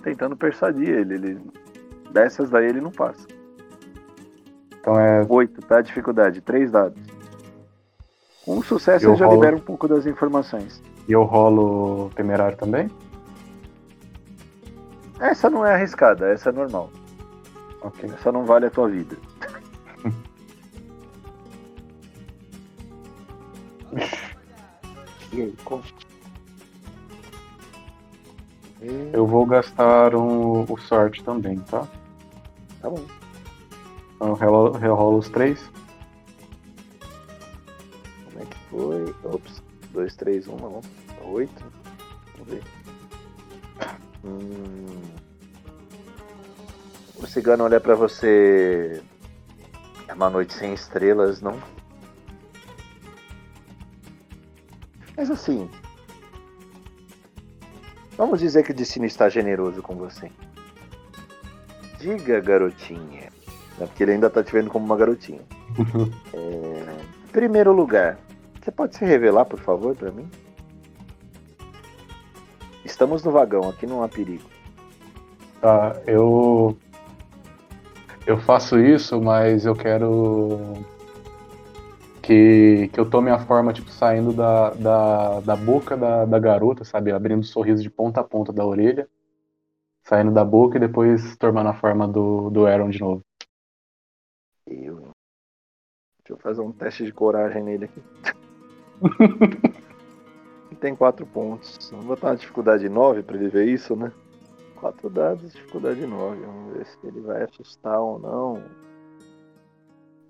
[0.00, 1.14] tentando persuadir ele.
[1.14, 1.40] ele.
[2.12, 3.26] Dessas daí ele não passa.
[4.78, 5.26] Então é.
[5.28, 5.80] Oito, tá?
[5.80, 6.40] Dificuldade.
[6.40, 7.02] Três dados.
[8.44, 9.40] Com um sucesso ele já rolo...
[9.40, 10.80] libera um pouco das informações.
[11.08, 12.88] E eu rolo temerário também?
[15.20, 16.90] Essa não é arriscada, essa é normal.
[17.80, 18.10] Ok.
[18.12, 19.16] Essa não vale a tua vida.
[25.32, 25.82] e aí, como?
[29.12, 31.88] Eu vou gastar um, o sorte também, tá?
[32.80, 33.04] Tá bom.
[34.14, 34.36] Então
[34.82, 35.70] eu rolo os três.
[38.26, 39.14] Como é que foi?
[39.24, 39.62] Ops.
[39.92, 40.80] Dois, três, um, não.
[41.24, 41.64] Oito.
[42.34, 42.62] Vamos ver.
[44.26, 44.86] Hum...
[47.18, 49.02] O cigano olha para você.
[50.08, 51.58] É uma noite sem estrelas, não?
[55.16, 55.70] Mas assim.
[58.16, 60.30] Vamos dizer que o destino está generoso com você.
[61.98, 63.30] Diga, garotinha.
[63.80, 65.42] É porque ele ainda tá te vendo como uma garotinha.
[66.32, 67.06] é...
[67.24, 68.18] Em primeiro lugar,
[68.62, 70.30] você pode se revelar, por favor, para mim?
[72.86, 74.48] Estamos no vagão, aqui não há perigo.
[75.60, 76.78] Tá, eu.
[78.24, 80.84] Eu faço isso, mas eu quero.
[82.22, 86.84] Que, que eu tome a forma, tipo, saindo da, da, da boca da, da garota,
[86.84, 87.10] sabe?
[87.10, 89.08] Abrindo o sorriso de ponta a ponta da orelha,
[90.04, 93.22] saindo da boca e depois tomando a forma do, do Aaron de novo.
[94.64, 95.10] Eu.
[96.18, 98.02] Deixa eu fazer um teste de coragem nele aqui.
[100.76, 101.90] tem quatro pontos.
[101.90, 104.12] Vou botar uma dificuldade 9 para ele ver isso, né?
[104.76, 106.40] Quatro dados, dificuldade 9.
[106.40, 108.62] Vamos ver se ele vai assustar ou não.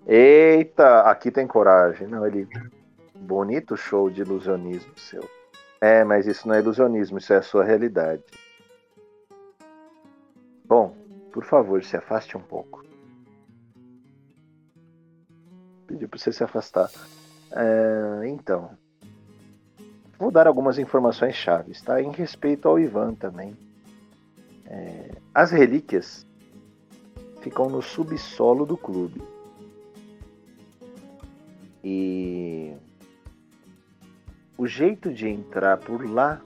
[0.05, 2.07] Eita, aqui tem coragem.
[2.07, 2.47] Não, ele.
[3.13, 5.27] Bonito show de ilusionismo seu.
[5.81, 8.23] É, mas isso não é ilusionismo, isso é a sua realidade.
[10.65, 10.95] Bom,
[11.31, 12.83] por favor, se afaste um pouco.
[15.85, 16.89] Pediu para você se afastar.
[17.51, 18.77] É, então.
[20.19, 22.01] Vou dar algumas informações chaves, tá?
[22.01, 23.55] Em respeito ao Ivan também.
[24.65, 26.25] É, as relíquias
[27.41, 29.21] ficam no subsolo do clube.
[31.83, 32.73] E
[34.57, 36.41] o jeito de entrar por lá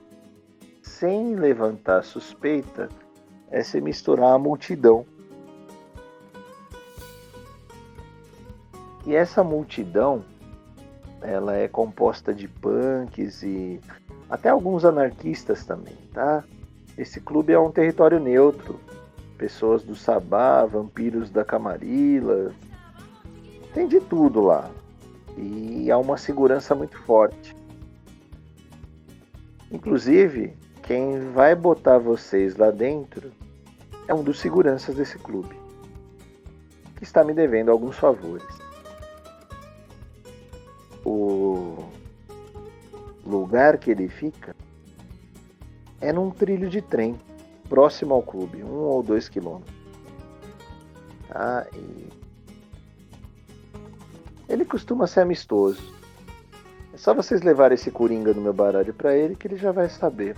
[0.84, 2.90] sem levantar suspeita
[3.50, 5.06] é se misturar a multidão.
[9.06, 10.24] E essa multidão
[11.22, 13.80] ela é composta de punks e
[14.30, 16.44] até alguns anarquistas também, tá?
[16.98, 18.80] Esse clube é um território neutro.
[19.38, 22.54] Pessoas do Sabá, vampiros da Camarilla,
[23.74, 24.70] tem de tudo lá
[25.38, 27.56] e há uma segurança muito forte.
[29.72, 30.54] Inclusive,
[30.84, 33.32] quem vai botar vocês lá dentro
[34.08, 35.56] é um dos seguranças desse clube,
[36.98, 38.71] que está me devendo alguns favores.
[41.06, 41.90] O
[43.26, 44.56] lugar que ele fica
[46.00, 47.18] é num trilho de trem,
[47.70, 49.76] próximo ao clube, um ou dois quilômetros.
[51.28, 51.68] Tá?
[51.74, 52.10] E
[54.50, 55.94] ele costuma ser amistoso.
[56.94, 59.90] É só vocês levarem esse coringa no meu baralho para ele que ele já vai
[59.90, 60.36] saber.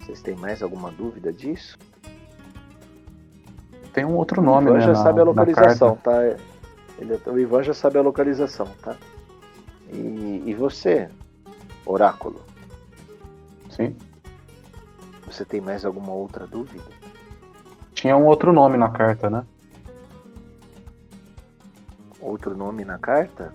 [0.00, 1.78] Vocês têm mais alguma dúvida disso?
[3.98, 4.86] Tem um outro nome, o Ivan né?
[4.86, 6.24] já na, sabe a localização, tá?
[7.00, 8.94] Ele, o Ivan já sabe a localização, tá?
[9.92, 11.10] E, e você,
[11.84, 12.40] Oráculo?
[13.70, 13.96] Sim.
[15.26, 16.84] Você tem mais alguma outra dúvida?
[17.92, 19.44] Tinha um outro nome na carta, né?
[22.20, 23.52] Outro nome na carta?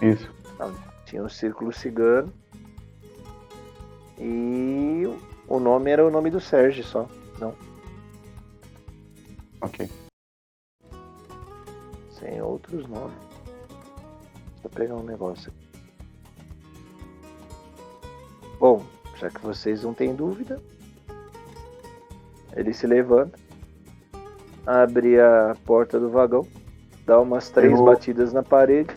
[0.00, 0.30] Isso.
[0.58, 0.72] Não,
[1.04, 2.32] tinha o Círculo Cigano.
[4.16, 5.02] E
[5.46, 7.06] o nome era o nome do Sérgio só.
[7.38, 7.67] Não.
[9.60, 9.88] Ok.
[12.12, 13.16] Sem outros nomes.
[14.62, 15.68] Eu pegar um negócio aqui.
[18.58, 18.82] Bom,
[19.16, 20.60] já que vocês não têm dúvida,
[22.56, 23.38] ele se levanta,
[24.66, 26.46] abre a porta do vagão,
[27.06, 28.94] dá umas três Eu- batidas na parede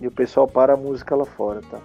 [0.00, 1.80] e o pessoal para a música lá fora, tá?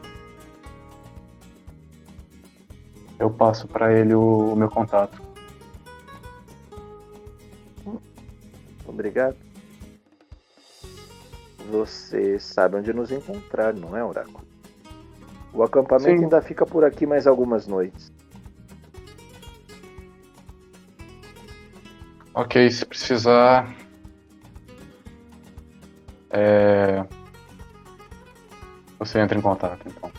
[3.20, 5.22] Eu passo pra ele o, o meu contato.
[8.98, 9.38] Obrigado.
[11.70, 14.42] Você sabe onde nos encontrar, não é, Oráculo?
[15.54, 16.24] O acampamento Sim.
[16.24, 18.12] ainda fica por aqui mais algumas noites.
[22.34, 23.72] Ok, se precisar.
[26.32, 27.06] É...
[28.98, 30.12] Você entra em contato, então.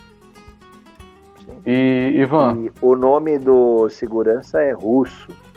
[1.43, 1.61] Sim.
[1.65, 5.48] E, Ivan, E o nome do segurança é Russo.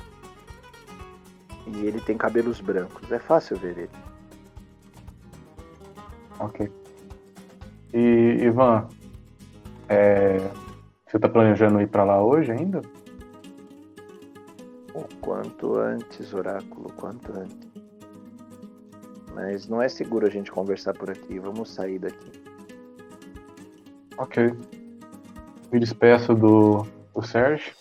[1.74, 3.10] E ele tem cabelos brancos.
[3.10, 3.90] É fácil ver ele.
[6.38, 6.70] ok.
[7.94, 8.88] E, Ivan,
[9.88, 10.38] é...
[11.06, 12.82] você tá planejando ir pra lá hoje ainda?
[14.94, 17.70] O quanto antes, Oráculo, quanto antes.
[19.34, 21.38] Mas não é seguro a gente conversar por aqui.
[21.38, 22.42] Vamos sair daqui.
[24.18, 24.52] Ok.
[25.72, 27.74] Me despeço do, do Sérgio.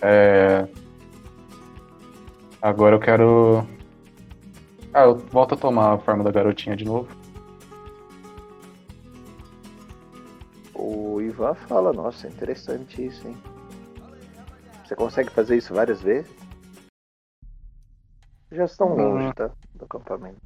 [0.00, 0.66] É...
[2.60, 3.66] Agora eu quero.
[4.92, 7.08] Ah, eu volto a tomar a forma da garotinha de novo.
[10.74, 13.36] O Ivan fala, nossa, interessante isso, hein?
[14.84, 16.30] Você consegue fazer isso várias vezes?
[18.50, 18.96] Já estão Hum.
[18.96, 19.50] longe, tá?
[19.74, 20.38] Do acampamento.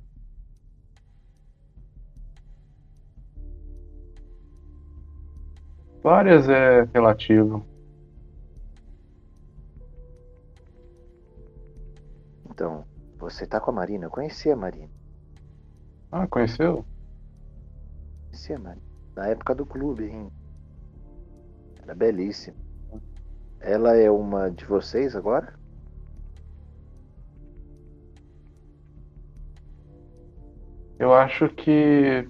[6.03, 7.65] Várias é relativo.
[12.53, 12.85] Então,
[13.19, 14.05] você tá com a Marina.
[14.05, 14.91] Eu conheci a Marina.
[16.11, 16.85] Ah, conheceu?
[18.27, 18.87] Conheci a Marina.
[19.17, 20.31] Na época do clube, hein?
[21.83, 22.57] Era belíssima.
[23.59, 25.55] Ela é uma de vocês agora?
[30.99, 32.29] Eu acho que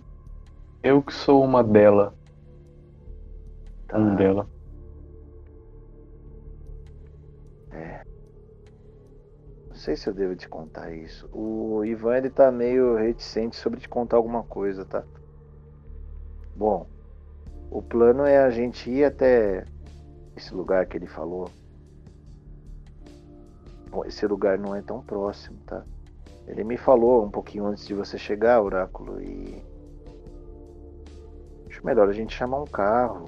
[0.84, 2.14] eu que sou uma dela.
[3.88, 3.98] Tá.
[3.98, 4.48] Um dela.
[7.72, 8.01] Não
[9.82, 11.28] sei se eu devo te contar isso.
[11.32, 15.02] O Ivan ele tá meio reticente sobre te contar alguma coisa, tá?
[16.54, 16.86] Bom,
[17.68, 19.64] O plano é a gente ir até
[20.36, 21.48] esse lugar que ele falou.
[23.90, 25.82] Bom, esse lugar não é tão próximo, tá?
[26.46, 29.62] Ele me falou um pouquinho antes de você chegar, Oráculo, e.
[31.66, 33.24] Acho melhor a gente chamar um carro.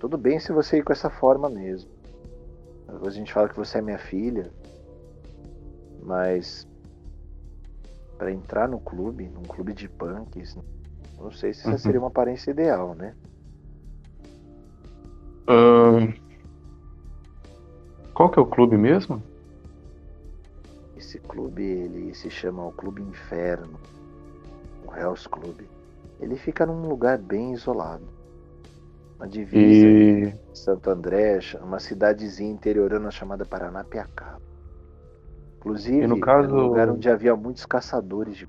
[0.00, 1.88] Tudo bem se você ir com essa forma mesmo.
[2.88, 4.50] A gente fala que você é minha filha.
[6.02, 6.66] Mas.
[8.18, 10.56] para entrar no clube, num clube de punks,
[11.18, 11.78] não sei se essa uhum.
[11.78, 13.14] seria uma aparência ideal, né?
[18.14, 19.22] Qual que é o clube mesmo?
[20.96, 23.80] Esse clube ele se chama o Clube Inferno,
[24.86, 25.62] o Hell's Club.
[26.20, 28.04] Ele fica num lugar bem isolado.
[29.16, 30.32] Uma divisa e...
[30.32, 34.49] de Santo André, uma cidadezinha interiorana chamada Paranapiacaba.
[35.60, 36.48] Inclusive, no caso...
[36.48, 38.48] é um lugar onde havia muitos caçadores de.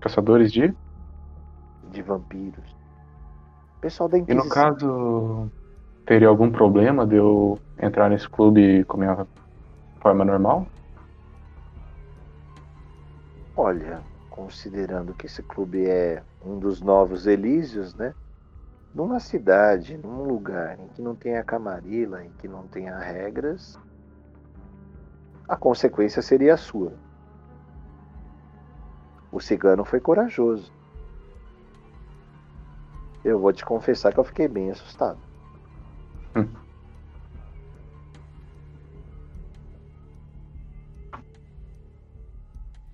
[0.00, 0.74] Caçadores de?
[1.90, 2.74] De vampiros.
[3.82, 4.44] Pessoal da Inquisição.
[4.44, 5.50] E no caso,
[6.06, 9.26] teria algum problema de eu entrar nesse clube com minha
[10.00, 10.66] forma normal?
[13.54, 18.14] Olha, considerando que esse clube é um dos novos Elísios, né?
[18.94, 23.78] Numa cidade, num lugar em que não tenha camarila, em que não tenha regras,
[25.48, 26.92] a consequência seria a sua.
[29.30, 30.70] O cigano foi corajoso.
[33.24, 35.18] Eu vou te confessar que eu fiquei bem assustado.
[36.36, 36.46] Hum.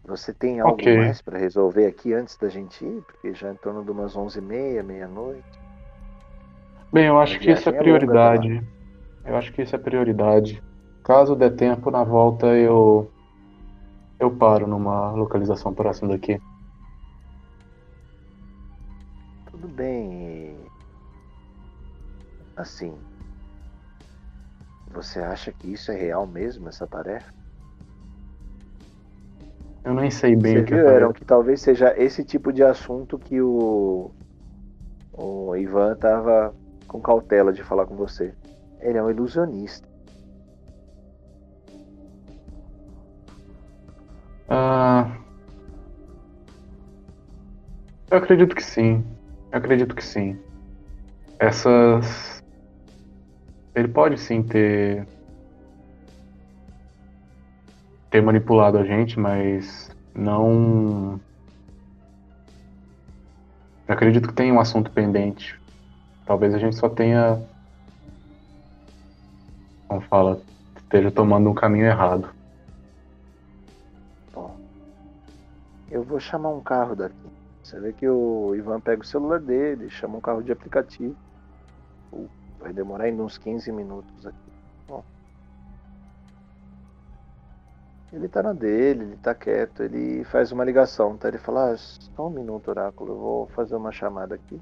[0.05, 0.97] Você tem algo okay.
[0.97, 3.03] mais para resolver aqui antes da gente ir?
[3.03, 5.68] Porque já é em torno de umas 11h30, meia-noite.
[6.93, 8.63] Bem, eu acho que isso é prioridade.
[9.25, 10.63] É eu acho que isso é prioridade.
[11.05, 13.11] Caso der tempo, na volta eu.
[14.19, 16.41] Eu paro numa localização próxima daqui.
[19.51, 20.57] Tudo bem.
[22.57, 22.93] Assim,
[24.91, 27.33] você acha que isso é real mesmo, essa tarefa?
[29.85, 32.65] Eu nem sei bem Você o que viu, Aaron, que talvez seja esse tipo de
[32.65, 34.11] assunto que o,
[35.13, 36.53] o Ivan tava
[36.89, 38.35] com cautela de falar com você.
[38.81, 39.87] Ele é um ilusionista.
[44.49, 45.19] Ah,
[48.11, 49.05] eu acredito que sim.
[49.53, 50.39] Eu acredito que sim.
[51.39, 52.43] Essas.
[53.75, 55.07] Ele pode sim ter.
[58.11, 61.21] ter manipulado a gente, mas não.
[63.87, 65.59] Eu acredito que tem um assunto pendente.
[66.29, 67.43] Talvez a gente só tenha.
[69.89, 70.39] Como fala?
[70.77, 72.29] Esteja tomando um caminho errado.
[74.35, 74.55] Bom,
[75.91, 77.17] eu vou chamar um carro daqui.
[77.63, 81.17] Você vê que o Ivan pega o celular dele, chama um carro de aplicativo.
[82.61, 84.53] vai demorar ainda uns 15 minutos aqui.
[84.87, 85.03] Bom.
[88.13, 91.29] Ele tá na dele, ele tá quieto, ele faz uma ligação, tá?
[91.29, 94.61] Ele fala, ah, só um minuto, oráculo, eu vou fazer uma chamada aqui.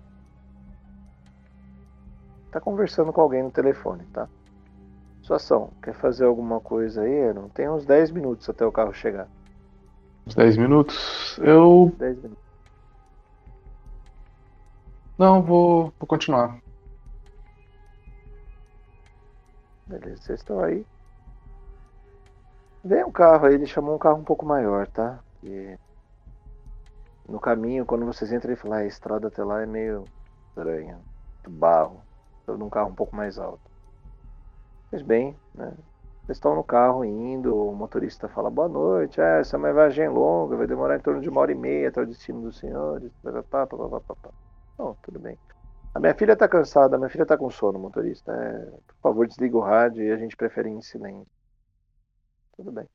[2.51, 4.29] Tá conversando com alguém no telefone, tá?
[5.21, 7.33] Situação, quer fazer alguma coisa aí?
[7.35, 9.29] Não tem uns 10 minutos até o carro chegar.
[10.27, 11.39] Uns 10 minutos?
[11.39, 11.93] Eu.
[11.99, 12.45] 10 minutos.
[15.19, 16.59] Não, vou, vou continuar.
[19.87, 20.87] Beleza, vocês estão aí.
[22.85, 25.19] Vem um carro aí, ele chamou um carro um pouco maior, tá?
[25.43, 25.77] E
[27.29, 30.05] no caminho, quando vocês entram, ele fala, ah, a estrada até lá é meio
[30.49, 31.01] estranha.
[31.49, 32.06] Barro.
[32.47, 33.61] Num carro um pouco mais alto.
[34.91, 35.75] Pois bem, né?
[36.25, 40.09] Vocês estão no carro indo, o motorista fala boa noite, ah, essa é uma viagem
[40.09, 43.13] longa, vai demorar em torno de uma hora e meia até o destino dos senhores.
[44.79, 45.39] Não, tudo bem.
[45.95, 48.33] A minha filha tá cansada, a minha filha tá com sono, motorista.
[48.33, 51.27] É, por favor, desliga o rádio e a gente prefere ir em silêncio.
[52.57, 52.87] Tudo bem.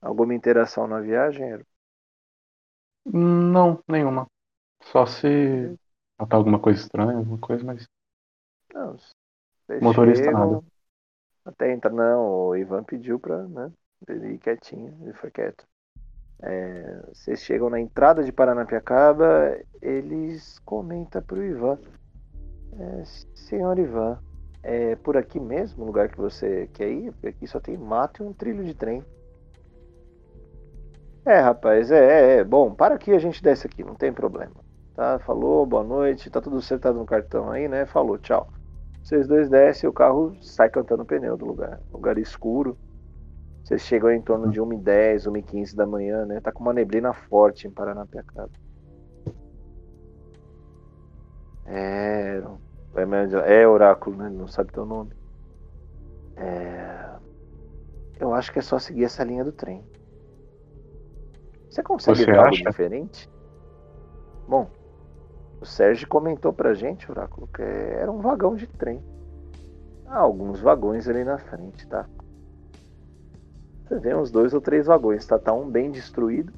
[0.00, 1.60] Alguma interação na viagem?
[3.04, 4.26] Não, nenhuma.
[4.84, 5.76] Só se
[6.18, 7.86] notar alguma coisa estranha, alguma coisa, mas.
[8.74, 8.96] Não,
[9.80, 10.64] motorista chegam, nada.
[11.44, 13.72] Até entra, não, o Ivan pediu pra né,
[14.06, 15.66] ele ir quietinho, ele foi quieto.
[16.42, 21.78] É, vocês chegam na entrada de Paranapiacaba, eles comentam para o Ivan:
[22.78, 23.04] é,
[23.34, 24.18] Senhor Ivan,
[24.62, 27.12] é por aqui mesmo o lugar que você quer ir?
[27.12, 29.04] Porque aqui só tem mato e um trilho de trem.
[31.24, 32.44] É, rapaz, é, é, é.
[32.44, 34.54] Bom, para aqui a gente desce aqui, não tem problema.
[34.94, 35.18] Tá?
[35.18, 37.84] Falou, boa noite, tá tudo acertado no cartão aí, né?
[37.84, 38.48] Falou, tchau.
[39.10, 41.80] Vocês dois descem o carro sai cantando o pneu do lugar.
[41.92, 42.78] Lugar escuro
[43.64, 46.40] vocês chegam em torno de 1h10, 1h15 da manhã, né?
[46.40, 48.50] Tá com uma neblina forte em Paranapiacaba.
[51.66, 52.40] É.
[52.94, 54.28] É, é oráculo, né?
[54.28, 55.10] Não sabe teu nome.
[56.36, 57.10] É.
[58.20, 59.84] Eu acho que é só seguir essa linha do trem.
[61.68, 62.64] Você consegue Você ver algo acha?
[62.64, 63.28] diferente?
[64.46, 64.70] Bom,
[65.60, 69.02] o Sérgio comentou pra gente, Oráculo, que era um vagão de trem.
[70.06, 72.06] Há alguns vagões ali na frente, tá?
[73.84, 75.38] Você vê uns dois ou três vagões, tá?
[75.38, 76.52] Tá um bem destruído.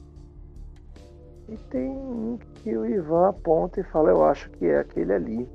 [1.49, 5.49] E tem um que o Ivan aponta e fala, eu acho que é aquele ali.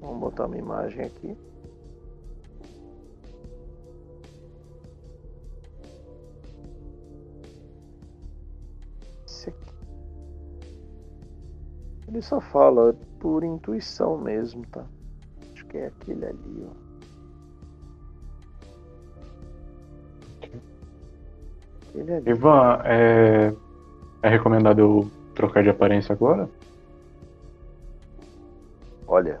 [0.00, 1.36] Vamos botar uma imagem aqui.
[12.10, 14.84] Ele só fala por intuição mesmo, tá?
[15.52, 16.72] Acho que é aquele ali, ó.
[21.88, 22.28] Aquele ali.
[22.28, 23.54] Ivan, é,
[24.24, 26.50] é recomendado eu trocar de aparência agora?
[29.06, 29.40] Olha,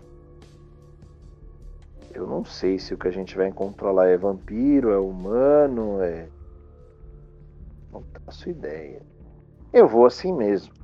[2.14, 6.00] eu não sei se o que a gente vai encontrar lá é vampiro, é humano,
[6.02, 6.28] é.
[7.92, 9.02] Não faço ideia.
[9.72, 10.79] Eu vou assim mesmo.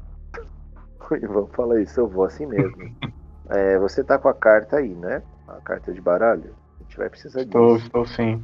[1.11, 2.77] O Ivan fala isso, eu vou assim mesmo.
[3.49, 5.23] É, você tá com a carta aí, né?
[5.47, 6.53] A carta de baralho?
[6.81, 7.87] A gente vai precisar Estou, disso.
[7.87, 8.43] estou sim.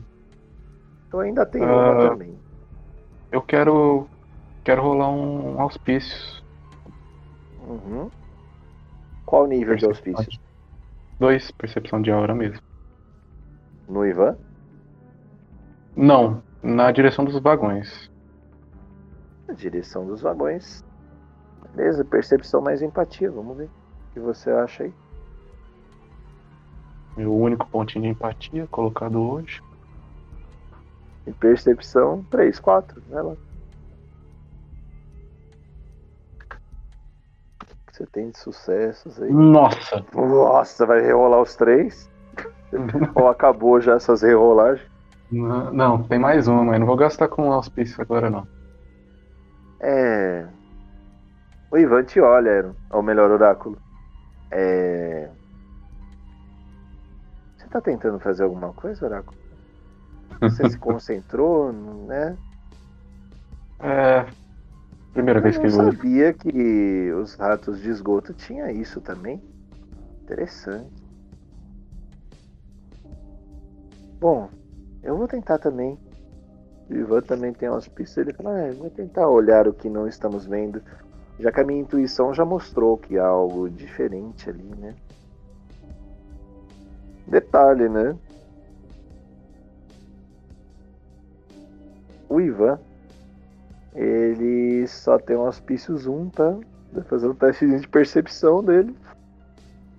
[1.13, 2.09] Eu ainda tenho uma Ah.
[2.11, 2.39] também.
[3.31, 4.07] Eu quero.
[4.65, 6.43] Quero rolar um auspício.
[7.67, 8.09] Uhum.
[9.27, 10.41] Qual o nível de auspício?
[11.19, 12.61] Dois, percepção de aura mesmo.
[13.89, 14.37] No Ivan?
[15.97, 18.09] Não, na direção dos vagões.
[19.49, 20.85] Na direção dos vagões.
[21.75, 23.67] Beleza, percepção mais empatia, vamos ver.
[23.67, 24.93] O que você acha aí?
[27.17, 29.63] Meu único pontinho de empatia colocado hoje.
[31.27, 33.03] E percepção 3, 4.
[33.09, 33.37] Vai lá.
[37.91, 39.31] Você tem de sucessos aí.
[39.31, 40.05] Nossa!
[40.15, 42.11] Nossa, vai rerolar os três?
[43.15, 44.91] Ou acabou já essas rerolagens?
[45.31, 48.47] Não, não, tem mais uma, mas não vou gastar com auspício agora não.
[49.81, 50.47] É.
[51.73, 52.75] O Ivan te olha, Aaron.
[52.91, 53.79] Ou melhor, Oráculo.
[54.51, 55.31] É.
[57.57, 59.39] Você tá tentando fazer alguma coisa, Oráculo?
[60.41, 62.37] Você se concentrou, né?
[63.85, 64.25] É.
[65.13, 65.93] Primeira vez Eu que não eu.
[65.93, 69.43] sabia que os ratos de esgoto tinha isso também.
[70.23, 70.89] Interessante.
[74.21, 74.49] Bom,
[75.03, 75.99] eu vou tentar também.
[76.89, 78.19] O Ivan também tem umas pistas.
[78.19, 80.81] Ele fala, ah, vou tentar olhar o que não estamos vendo.
[81.39, 84.95] Já que a minha intuição já mostrou que há algo diferente ali, né?
[87.27, 88.17] Detalhe, né?
[92.29, 92.79] O Ivan
[93.95, 96.57] ele só tem um auspícios 1, tá?
[96.93, 98.97] Vai fazer um teste de percepção dele.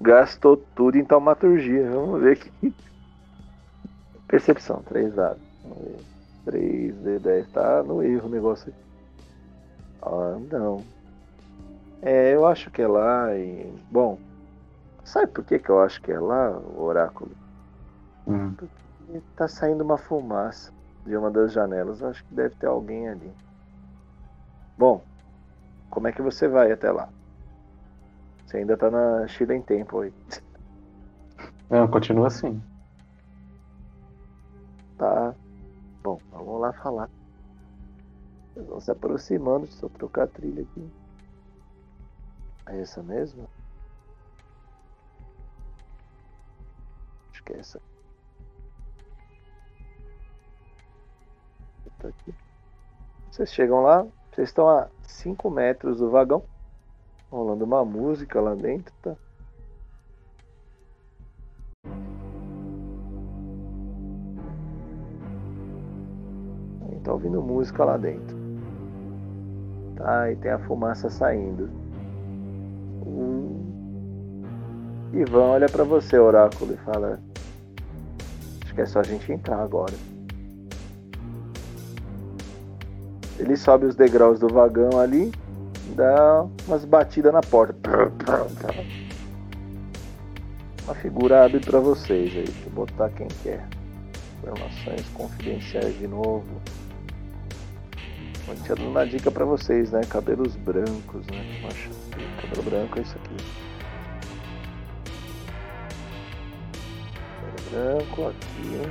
[0.02, 1.90] Gastou tudo em taumaturgia.
[1.92, 2.74] Vamos ver aqui.
[4.28, 5.42] Percepção, 3 dados.
[5.64, 6.00] Vamos ver.
[6.46, 7.52] 3 de 10.
[7.52, 8.80] Tá no erro o negócio aqui.
[10.02, 10.84] Ah, não.
[12.06, 13.74] É, eu acho que é lá e.
[13.90, 14.20] Bom.
[15.06, 17.32] Sabe por que, que eu acho que é lá, o oráculo?
[18.28, 18.56] Hum.
[19.10, 20.72] E tá saindo uma fumaça
[21.06, 22.02] de uma das janelas.
[22.02, 23.32] Eu acho que deve ter alguém ali.
[24.78, 25.04] Bom,
[25.90, 27.10] como é que você vai até lá?
[28.46, 30.14] Você ainda tá na Chile em tempo aí.
[31.70, 32.62] Não, continua assim.
[34.98, 35.34] Tá.
[36.02, 37.10] Bom, vamos lá falar.
[38.54, 39.68] Vocês vão se aproximando.
[39.68, 41.03] Deixa eu trocar a trilha aqui.
[42.68, 43.50] É essa mesmo?
[47.32, 47.82] Acho que é essa.
[52.00, 52.34] Tô aqui.
[53.32, 56.44] Vocês chegam lá, vocês estão a 5 metros do vagão,
[57.32, 59.16] rolando uma música lá dentro, tá?
[67.04, 68.38] Tá ouvindo música lá dentro.
[69.96, 71.83] Tá, e tem a fumaça saindo.
[73.06, 73.74] O
[75.14, 77.20] Ivan olha pra você, oráculo, e fala:
[78.64, 79.94] Acho que é só a gente entrar agora.
[83.38, 85.32] Ele sobe os degraus do vagão ali,
[85.96, 87.78] dá umas batidas na porta.
[90.86, 92.44] Uma figura abre pra vocês aí.
[92.44, 93.66] Deixa eu botar quem quer.
[94.40, 96.44] Informações confidenciais de novo.
[98.54, 100.02] Vou te dando uma dica pra vocês, né?
[100.08, 101.60] Cabelos brancos, né?
[101.64, 101.90] Poxa,
[102.40, 103.36] cabelo branco é isso aqui.
[107.42, 108.82] Cabelo branco aqui?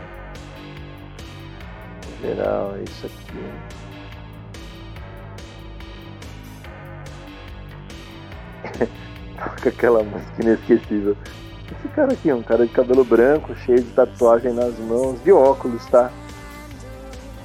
[2.09, 3.53] No geral, é isso aqui,
[9.39, 11.17] toca aquela música inesquecível.
[11.71, 15.87] Esse cara aqui, um cara de cabelo branco, cheio de tatuagem nas mãos, de óculos,
[15.87, 16.11] tá?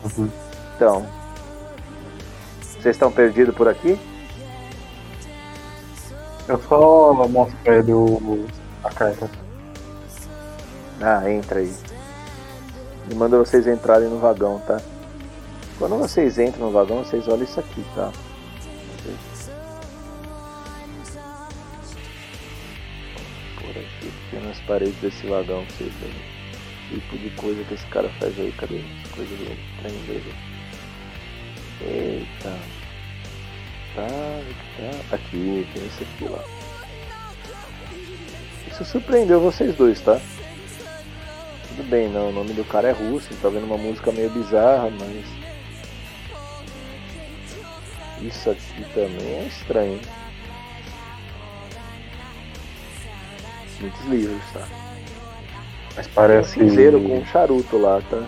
[0.03, 0.29] Uhum.
[0.75, 1.16] Então.
[2.79, 3.99] Vocês estão perdidos por aqui?
[6.47, 8.45] Eu só mostro pra ele o,
[8.83, 9.29] a carta.
[11.01, 11.73] Ah, entra aí.
[13.05, 14.81] Ele manda vocês entrarem no vagão, tá?
[15.77, 18.11] Quando vocês entram no vagão, vocês olham isso aqui, tá?
[23.55, 26.37] Por aqui, aqui nas paredes desse vagão que vocês veem.
[26.89, 28.81] Tipo de coisa que esse cara faz aí, cadê?
[29.13, 30.56] Coisa do trem dele.
[31.81, 32.53] Eita.
[33.95, 35.15] Tá, tá.
[35.15, 36.39] Aqui, tem esse aqui, ó.
[38.69, 40.19] Isso surpreendeu vocês dois, tá?
[41.67, 44.29] Tudo bem, não, o nome do cara é russo, ele tá vendo uma música meio
[44.29, 45.25] bizarra, mas.
[48.21, 49.99] Isso aqui também é estranho.
[53.79, 54.67] Muitos livros, tá?
[55.95, 56.59] Mas parece.
[56.59, 58.27] Um cinzeiro com um charuto lá, tá?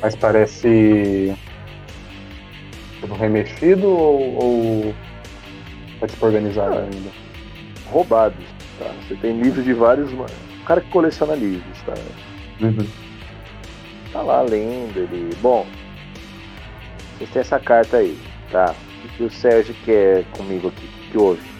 [0.00, 1.34] Mas parece.
[3.00, 4.42] Tudo remexido ou.
[4.42, 4.94] ou...
[6.00, 6.82] Tá desorganizado Ah.
[6.82, 7.10] ainda?
[7.90, 8.44] Roubados,
[8.78, 8.90] tá?
[9.06, 10.10] Você tem livros de vários.
[10.12, 11.94] O cara que coleciona livros, tá?
[12.60, 12.86] Uhum.
[14.12, 15.30] Tá lá lendo, ele.
[15.42, 15.66] Bom,
[17.18, 18.18] vocês têm essa carta aí,
[18.50, 18.74] tá?
[19.04, 20.86] O que o Sérgio quer comigo aqui?
[20.86, 21.50] O que houve?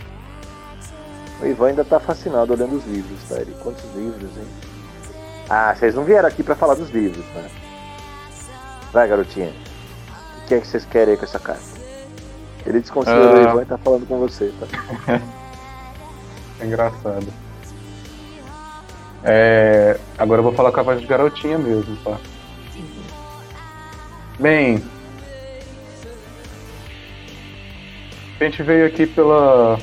[1.42, 3.40] O Ivan ainda tá fascinado olhando os livros, tá?
[3.40, 4.44] Ele, quantos livros, hein?
[5.48, 7.48] Ah, vocês não vieram aqui pra falar dos livros, né?
[8.92, 9.52] Vai, garotinha.
[10.42, 11.62] O que é que vocês querem aí com essa carta?
[12.66, 13.38] Ele desconsiderou Ah.
[13.38, 15.20] o Ivan e tá falando com você, tá?
[16.60, 17.26] É engraçado.
[19.24, 22.18] É, agora eu vou falar com a voz de garotinha mesmo, tá?
[24.38, 24.82] Bem.
[28.38, 29.78] A gente veio aqui pela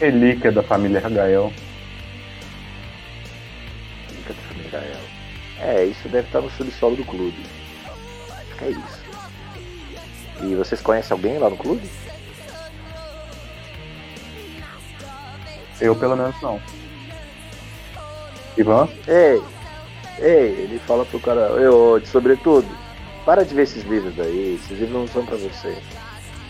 [0.00, 1.52] relíquia da família Gael.
[5.60, 7.44] É, isso deve estar no subsolo do clube.
[8.30, 9.08] Acho que é isso.
[10.42, 11.88] E vocês conhecem alguém lá no clube?
[15.80, 16.60] Eu pelo menos não.
[18.56, 18.88] Ivan?
[19.06, 19.42] Ei,
[20.18, 22.66] ei, ele fala pro cara, eu, de sobretudo,
[23.24, 25.76] para de ver esses livros daí, esses livros não são pra você.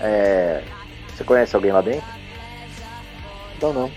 [0.01, 0.63] É.
[1.09, 2.07] Você conhece alguém lá dentro?
[3.61, 3.93] Não, não.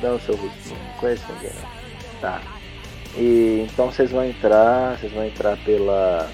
[0.00, 2.20] Não, seu Russo, não conhece ninguém não.
[2.20, 2.40] Tá.
[3.16, 6.30] E então vocês vão entrar, vocês vão entrar pela.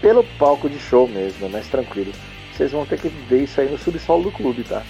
[0.00, 2.12] Pelo palco de show mesmo, é mais tranquilo.
[2.52, 4.82] Vocês vão ter que ver isso aí no subsolo do clube, tá?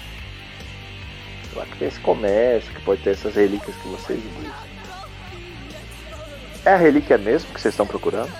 [1.55, 4.67] Lá que tem esse comércio, que pode ter essas relíquias que vocês buscam.
[6.65, 8.31] É a relíquia mesmo que vocês estão procurando?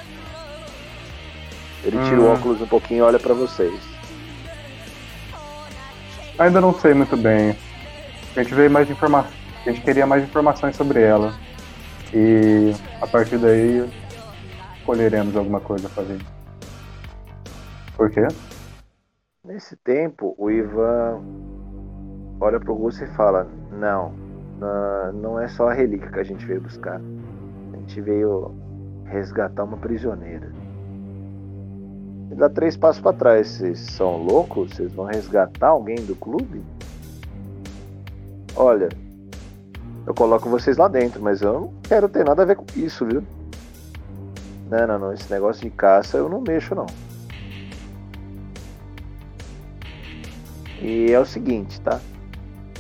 [1.84, 2.34] Ele tira o Hum.
[2.34, 3.80] óculos um pouquinho e olha pra vocês.
[6.38, 7.56] Ainda não sei muito bem.
[8.36, 9.32] A gente veio mais informação.
[9.66, 11.34] A gente queria mais informações sobre ela.
[12.14, 13.90] E a partir daí
[14.78, 16.20] escolheremos alguma coisa a fazer.
[17.96, 18.28] Por quê?
[19.44, 21.22] Nesse tempo, o Ivan
[22.40, 24.14] olha pro Russo e fala: Não,
[25.14, 27.02] não é só a relíquia que a gente veio buscar.
[27.74, 28.54] A gente veio
[29.06, 30.52] resgatar uma prisioneira.
[32.32, 33.48] E dá três passos pra trás.
[33.48, 34.72] Vocês são loucos?
[34.72, 36.62] Vocês vão resgatar alguém do clube?
[38.56, 38.90] Olha,
[40.08, 43.06] eu coloco vocês lá dentro, mas eu não quero ter nada a ver com isso,
[43.06, 43.22] viu?
[44.70, 45.14] Não, não, não.
[45.14, 46.86] Esse negócio de caça eu não mexo, não.
[50.82, 52.00] E é o seguinte, tá?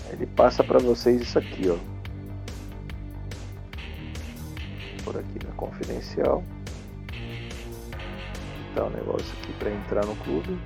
[0.09, 1.75] Ele passa pra vocês isso aqui, ó.
[5.03, 6.41] Por aqui na confidencial.
[8.73, 10.57] Tá o negócio aqui pra entrar no clube.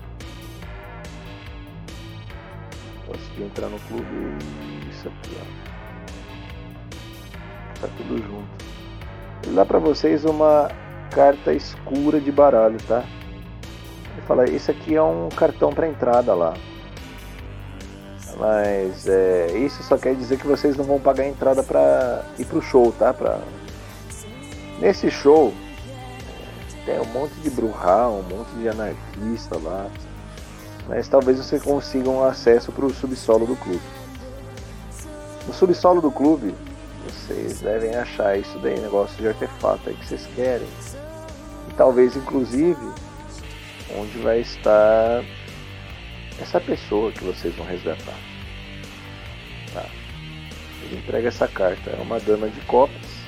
[3.36, 4.05] De entrar no clube.
[4.91, 5.70] Isso aqui, ó.
[7.82, 8.65] Tá tudo junto.
[9.43, 10.69] Ele dá pra vocês uma
[11.09, 13.03] carta escura de baralho, tá?
[14.13, 16.53] Ele fala, esse aqui é um cartão pra entrada lá.
[18.38, 22.45] Mas é, isso só quer dizer que vocês não vão pagar a entrada pra ir
[22.45, 23.13] pro show, tá?
[23.13, 23.39] Pra...
[24.79, 25.53] Nesse show
[26.86, 29.88] tem um monte de bruhá, um monte de anarquista lá.
[30.88, 33.82] Mas talvez vocês consigam acesso pro subsolo do clube.
[35.47, 36.55] No subsolo do clube,
[37.12, 40.68] vocês devem achar isso daí, negócio de artefato aí que vocês querem.
[41.70, 42.82] E talvez inclusive
[43.97, 45.24] onde vai estar
[46.39, 48.18] essa pessoa que vocês vão resgatar.
[49.74, 49.86] Tá.
[50.84, 51.91] Ele entrega essa carta.
[51.91, 53.22] É uma dama de copas.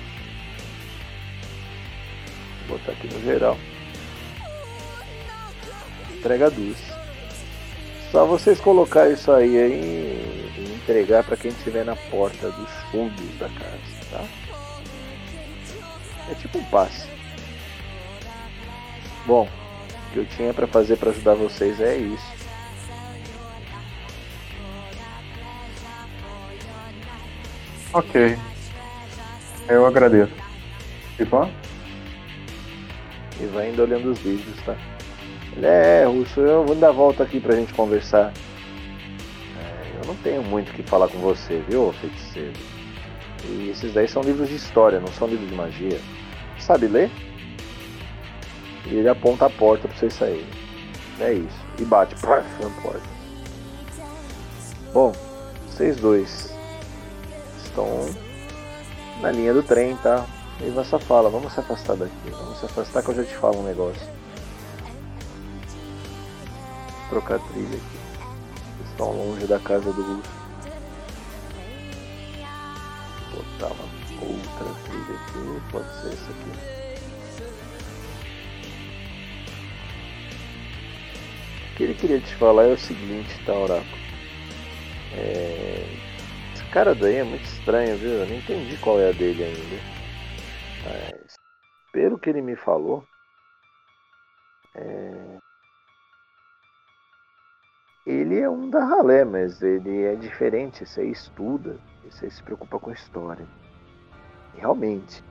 [2.68, 3.58] Vou botar aqui no geral.
[6.18, 6.78] entrega duas.
[8.12, 10.43] Só vocês colocar isso aí, aí e
[10.84, 14.26] entregar para quem estiver na porta dos fundos da casa, tá?
[16.30, 17.08] É tipo um passe.
[19.26, 22.34] Bom, o que eu tinha para fazer para ajudar vocês é isso.
[27.94, 28.38] Ok.
[29.70, 30.34] Eu agradeço.
[31.16, 31.50] Tipo?
[33.40, 34.76] E vai indo olhando os vídeos, tá?
[35.56, 38.34] Ele é, Russo, eu vou dar volta aqui pra gente conversar.
[40.04, 42.60] Eu não tenho muito o que falar com você, viu, feiticeiro?
[43.46, 45.98] E esses daí são livros de história, não são livros de magia.
[46.60, 47.10] Sabe ler?
[48.86, 50.46] E ele aponta a porta pra vocês saírem.
[51.22, 51.58] É isso.
[51.80, 53.08] E bate paf, na porta.
[54.94, 55.14] Bom,
[55.70, 56.54] vocês dois
[57.64, 57.88] estão
[59.22, 60.26] na linha do trem, tá?
[60.60, 63.62] E você fala, vamos se afastar daqui, vamos se afastar que eu já te falo
[63.62, 64.06] um negócio
[67.10, 68.03] trocar trilha aqui.
[68.94, 70.32] Estão longe da casa do Lúcio.
[73.32, 73.86] Vou botar uma
[74.22, 75.62] outra trilha aqui.
[75.72, 76.52] Pode ser essa aqui.
[81.72, 83.98] O que ele queria te falar é o seguinte, tá, Oráculo?
[85.16, 85.84] É...
[86.54, 88.12] Esse cara daí é muito estranho, viu?
[88.12, 89.82] Eu não entendi qual é a dele ainda.
[90.86, 91.34] Mas,
[91.92, 93.04] pelo que ele me falou,
[94.76, 95.43] é
[98.06, 100.86] ele é um da ralé, mas ele é diferente.
[100.86, 103.48] Você estuda, você se preocupa com história.
[104.56, 105.24] Realmente,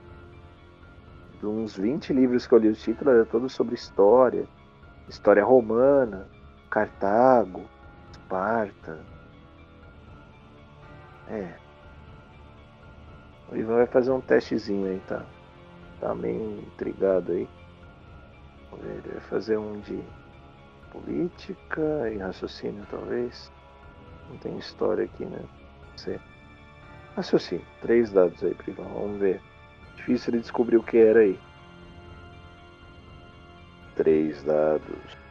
[1.39, 4.47] de uns 20 livros que eu li o título, era todo sobre história,
[5.07, 6.27] história romana,
[6.69, 7.63] Cartago,
[8.11, 8.99] Esparta.
[11.27, 11.53] É.
[13.51, 15.23] O Ivan vai fazer um testezinho aí, tá?
[15.99, 17.47] Tá meio intrigado aí.
[18.81, 20.03] Ele vai fazer um de
[20.93, 23.51] política e raciocínio, talvez.
[24.29, 25.41] Não tem história aqui, né?
[25.95, 26.19] Você.
[27.15, 27.65] Raciocínio.
[27.81, 28.85] Três dados aí, Privão.
[28.85, 29.41] Vamos ver.
[29.97, 31.37] Difícil ele descobrir o que era aí.
[33.95, 35.23] Três dados.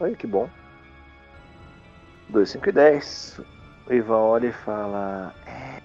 [0.00, 0.48] Olha que bom.
[2.28, 3.40] 2, 5 e 10.
[3.86, 5.34] O Ivan olha e fala.
[5.46, 5.80] É.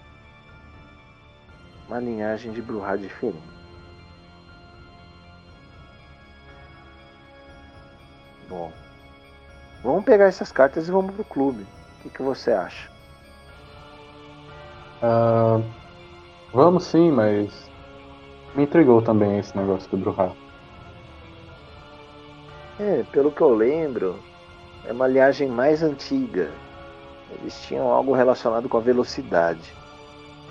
[1.87, 3.58] Uma linhagem de Bruhá diferente.
[8.49, 8.71] Bom,
[9.83, 11.63] vamos pegar essas cartas e vamos pro clube.
[11.63, 12.89] O que, que você acha?
[15.03, 15.63] Uh,
[16.51, 17.69] vamos sim, mas
[18.55, 20.31] me intrigou também esse negócio do Bruhá.
[22.79, 24.19] É, pelo que eu lembro,
[24.85, 26.49] é uma linhagem mais antiga.
[27.31, 29.73] Eles tinham algo relacionado com a velocidade,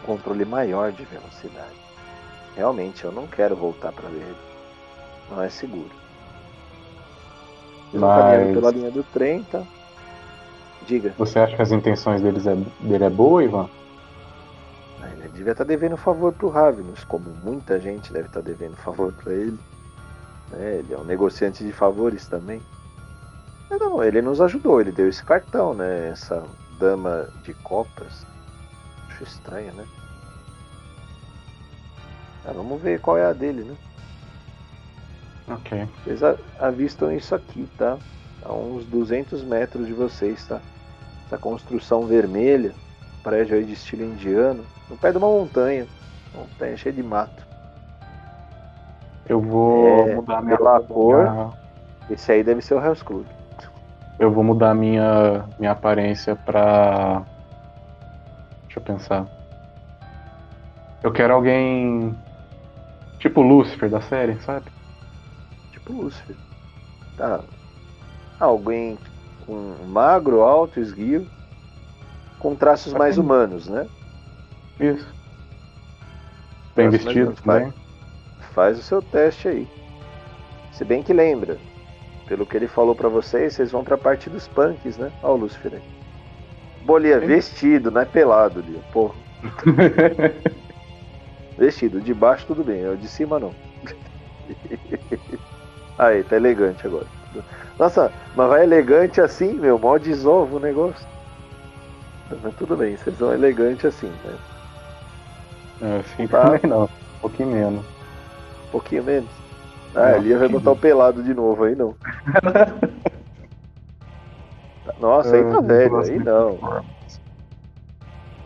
[0.03, 1.74] um controle maior de velocidade.
[2.55, 4.34] Realmente, eu não quero voltar para ver.
[5.30, 5.90] Não é seguro.
[7.93, 8.22] Eles Mas...
[8.22, 9.62] caminhando pela linha do trem, tá?
[10.86, 11.14] Diga.
[11.18, 13.68] Você acha que as intenções deles é, dele é boa, Ivan?
[15.03, 18.47] Ah, ele devia estar tá devendo favor pro Ravenous, como muita gente deve estar tá
[18.47, 19.59] devendo favor para ele.
[20.55, 22.62] É, ele é um negociante de favores também.
[23.70, 26.09] Não, ele nos ajudou, ele deu esse cartão, né?
[26.09, 26.43] Essa
[26.78, 28.26] dama de copas.
[29.11, 29.84] Acho estranho, né?
[32.47, 33.76] Ah, vamos ver qual é a dele, né?
[35.51, 35.88] Ok.
[36.05, 36.20] Vocês
[36.59, 37.96] avistam isso aqui, tá?
[38.44, 40.61] A uns 200 metros de vocês, tá?
[41.26, 42.72] Essa construção vermelha,
[43.22, 45.86] prédio aí de estilo indiano, no pé de uma montanha.
[46.34, 47.46] Montanha cheia de mato.
[49.28, 51.55] Eu vou é, mudar minha pela cor.
[52.11, 53.26] Esse aí deve ser o Hell's Club.
[54.18, 57.22] Eu vou mudar minha minha aparência pra.
[58.64, 59.26] Deixa eu pensar.
[61.03, 62.16] Eu quero alguém.
[63.18, 64.78] Tipo Lucifer da série, sabe?
[65.93, 66.36] Lúcifer.
[67.16, 67.41] Tá.
[68.39, 68.99] Alguém
[69.47, 71.26] com magro, alto, esguio,
[72.39, 73.89] com traços mais humanos, né?
[74.78, 75.12] Isso.
[76.76, 77.72] Bem traços vestido também.
[78.53, 79.68] Faz o seu teste aí.
[80.72, 81.59] Se bem que lembra,
[82.26, 85.11] pelo que ele falou para vocês, vocês vão pra parte dos punks, né?
[85.22, 85.82] Olha o Lúcifer aí.
[86.84, 88.80] Bolia, vestido, não é pelado, Lia.
[88.93, 89.14] Porra.
[91.59, 93.53] vestido, de baixo tudo bem, é o de cima não.
[95.99, 97.07] Aí, tá elegante agora.
[97.78, 101.07] Nossa, mas vai elegante assim, meu, mó desova o negócio.
[102.42, 104.38] Mas tudo bem, vocês são elegantes assim, né?
[105.80, 106.42] É, assim tá.
[106.44, 106.84] também não.
[106.84, 107.84] Um pouquinho menos.
[108.66, 109.30] Um pouquinho menos?
[109.94, 111.94] Ah, ele vai botar o pelado de novo aí não.
[115.01, 116.59] Nossa, aí tá velho, aí não.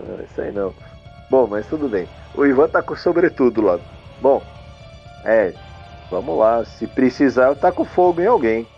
[0.01, 0.73] Ah, isso aí não.
[1.29, 2.07] Bom, mas tudo bem.
[2.35, 3.79] O Ivan tá com sobretudo lá.
[4.21, 4.43] Bom,
[5.25, 5.55] é,
[6.13, 8.69] Vamos lá, se precisar, eu taco fogo em alguém.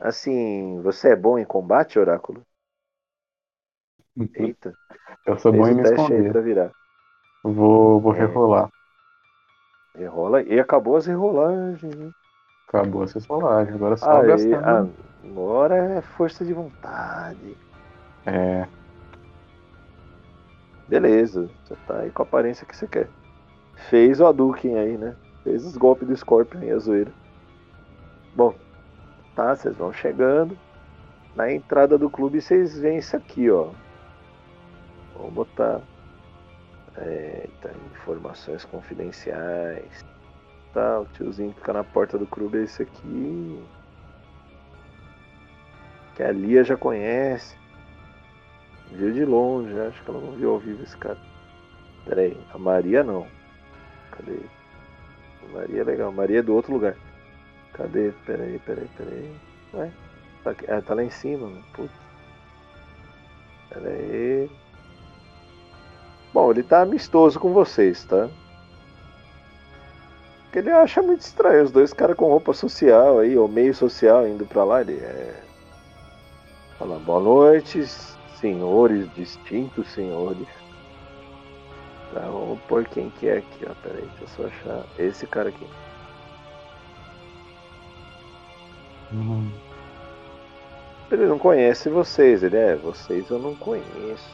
[0.00, 2.42] Assim, você é bom em combate, Oráculo?
[4.34, 4.74] Eita.
[5.24, 6.32] Eu sou bom em me esconder.
[6.32, 6.72] Pra virar.
[7.44, 8.18] Vou, vou é.
[8.18, 8.68] rerolar.
[9.94, 11.94] Rerola e acabou as rerolagens.
[11.94, 12.10] Né?
[12.66, 14.92] Acabou as rerolagens, agora só gastando.
[15.22, 17.56] Agora é força de vontade.
[18.26, 18.66] É.
[20.88, 23.08] Beleza, você tá aí com a aparência que você quer.
[23.88, 25.14] Fez o Hadouken aí, né?
[25.44, 27.12] Fez os golpes do Scorpion aí, a zoeira.
[28.34, 28.54] Bom,
[29.34, 30.56] tá, vocês vão chegando.
[31.34, 33.70] Na entrada do clube vocês veem isso aqui, ó.
[35.14, 35.80] Vou botar
[36.96, 40.04] é, tá, informações confidenciais.
[40.72, 43.64] Tá, o tiozinho que fica na porta do clube é esse aqui.
[46.14, 47.56] Que a Lia já conhece.
[48.90, 51.18] Viu de longe, acho que ela não viu ao vivo esse cara.
[52.04, 53.26] Pera aí, a Maria não.
[54.10, 54.40] Cadê?
[55.52, 56.96] Maria é legal, Maria é do outro lugar.
[57.72, 58.12] Cadê?
[58.26, 59.36] Pera aí, pera aí, pera aí.
[59.74, 59.90] Ué?
[60.44, 61.64] Tá, ah, tá lá em cima, mano.
[61.72, 61.92] Putz.
[63.70, 64.50] Pera aí.
[66.32, 68.28] Bom, ele tá amistoso com vocês, tá?
[70.44, 74.26] Porque ele acha muito estranho os dois caras com roupa social aí, ou meio social
[74.26, 74.80] indo pra lá.
[74.80, 75.42] Ele é.
[76.78, 77.84] Fala, boa noite,
[78.40, 80.46] senhores, distintos senhores.
[82.12, 83.74] Tá, vamos pôr quem que é aqui, ó.
[83.82, 84.84] Pera aí, deixa eu só achar.
[84.98, 85.66] Esse cara aqui.
[89.12, 89.50] Hum.
[91.10, 94.28] Ele não conhece vocês, ele é, vocês eu não conheço.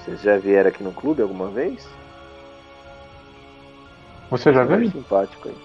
[0.00, 1.86] Vocês já vieram aqui no clube alguma vez?
[4.30, 4.90] Você já veio?
[4.90, 5.56] simpático aí.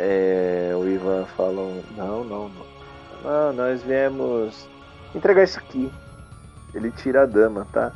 [0.00, 1.62] É, o Ivan fala,
[1.96, 2.66] não, não, não.
[3.22, 4.68] Não, nós viemos
[5.14, 5.90] entregar isso aqui.
[6.74, 7.92] Ele tira a dama, tá?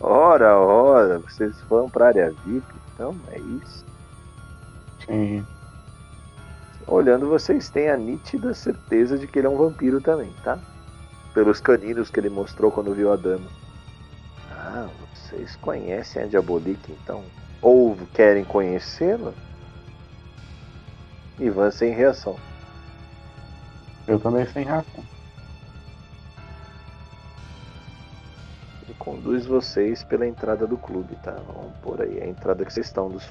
[0.00, 3.84] Ora, ora, vocês vão pra área VIP, então é isso.
[5.06, 5.46] Sim.
[6.86, 10.58] Olhando, vocês têm a nítida certeza de que ele é um vampiro também, tá?
[11.32, 13.46] Pelos caninos que ele mostrou quando viu a dama.
[14.50, 17.24] Ah, vocês conhecem a Diabolique então?
[17.62, 19.32] Ou querem conhecê-la?
[21.38, 22.36] Ivan sem reação.
[24.06, 25.13] Eu também sem reação.
[29.04, 31.32] Conduz vocês pela entrada do clube, tá?
[31.32, 33.30] Vamos por aí, a entrada que vocês estão dos.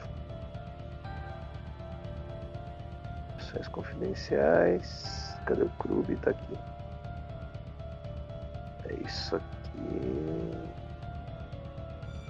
[3.38, 5.36] Missões confidenciais.
[5.46, 6.16] Cadê o clube?
[6.18, 6.58] Tá aqui.
[8.86, 10.52] É isso aqui.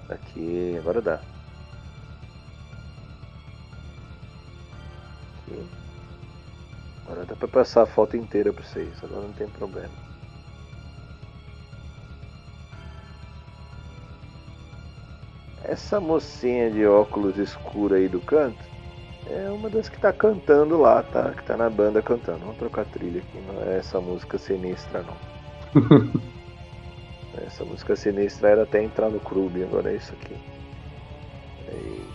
[0.10, 1.20] Aqui, agora dá.
[5.38, 5.70] Aqui.
[7.06, 10.03] Agora dá pra passar a foto inteira pra vocês, agora não tem problema.
[15.64, 18.64] Essa mocinha de óculos escuro aí do canto
[19.28, 21.32] é uma das que tá cantando lá, tá?
[21.32, 22.40] Que tá na banda cantando.
[22.40, 26.14] Vamos trocar trilha aqui, não é essa música sinistra não.
[27.48, 30.38] Essa música sinistra era até entrar no clube, agora é isso aqui.
[31.68, 32.06] Aí.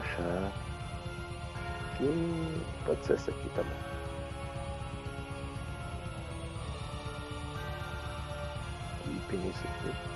[0.00, 0.52] Achar.
[1.92, 2.62] Aqui.
[2.86, 3.96] Pode ser essa aqui, tá bom.
[9.10, 10.15] Ípine nisso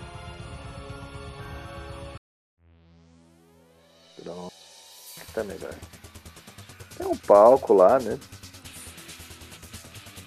[4.22, 4.52] Pronto.
[5.34, 5.74] Tá melhor.
[6.96, 8.18] Tem um palco lá, né?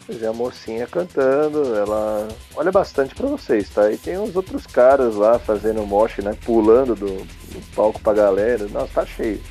[0.06, 3.90] Pois é, a mocinha cantando, ela olha bastante para vocês, tá?
[3.90, 6.38] E tem uns outros caras lá fazendo moche, né?
[6.44, 8.68] Pulando do, do palco pra galera.
[8.68, 9.42] Nossa, tá cheio.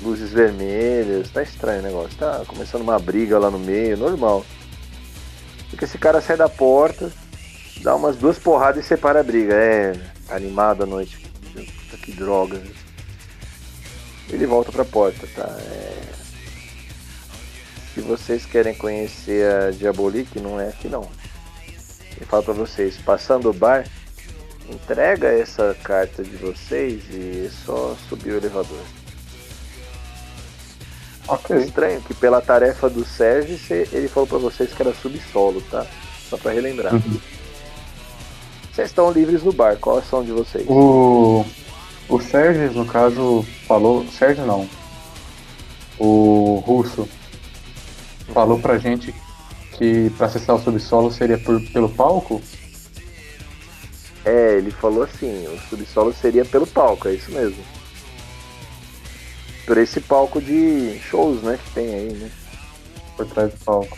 [0.00, 2.16] Luzes vermelhas, tá estranho o negócio.
[2.16, 4.44] Tá começando uma briga lá no meio, normal.
[5.68, 7.10] Porque esse cara sai da porta,
[7.80, 9.54] dá umas duas porradas e separa a briga.
[9.54, 9.92] É
[10.28, 11.18] animado a noite.
[12.02, 12.62] Que droga.
[14.28, 15.48] Ele volta pra porta, tá?
[15.60, 16.06] É
[17.96, 21.08] se vocês querem conhecer a Diabolique, não é aqui não.
[22.20, 23.88] Eu falo para vocês, passando o bar,
[24.68, 28.84] entrega essa carta de vocês e é só subir o elevador.
[31.26, 31.56] Ok.
[31.56, 33.58] Estranho que pela tarefa do Sérgio,
[33.90, 35.86] ele falou para vocês que era subsolo, tá?
[36.28, 36.92] Só para relembrar.
[36.92, 37.18] Uhum.
[38.76, 40.66] Vocês estão livres no bar, qual são de vocês?
[40.68, 41.46] O,
[42.10, 44.06] o Sérgio, no caso, falou.
[44.08, 44.68] Sérgio não.
[45.98, 47.08] O russo
[48.34, 49.14] falou pra gente
[49.78, 52.42] que para acessar o subsolo seria por, pelo palco?
[54.26, 57.64] É, ele falou assim, o subsolo seria pelo palco, é isso mesmo.
[59.64, 62.30] Por esse palco de shows, né, que tem aí, né?
[63.16, 63.96] Por trás do palco.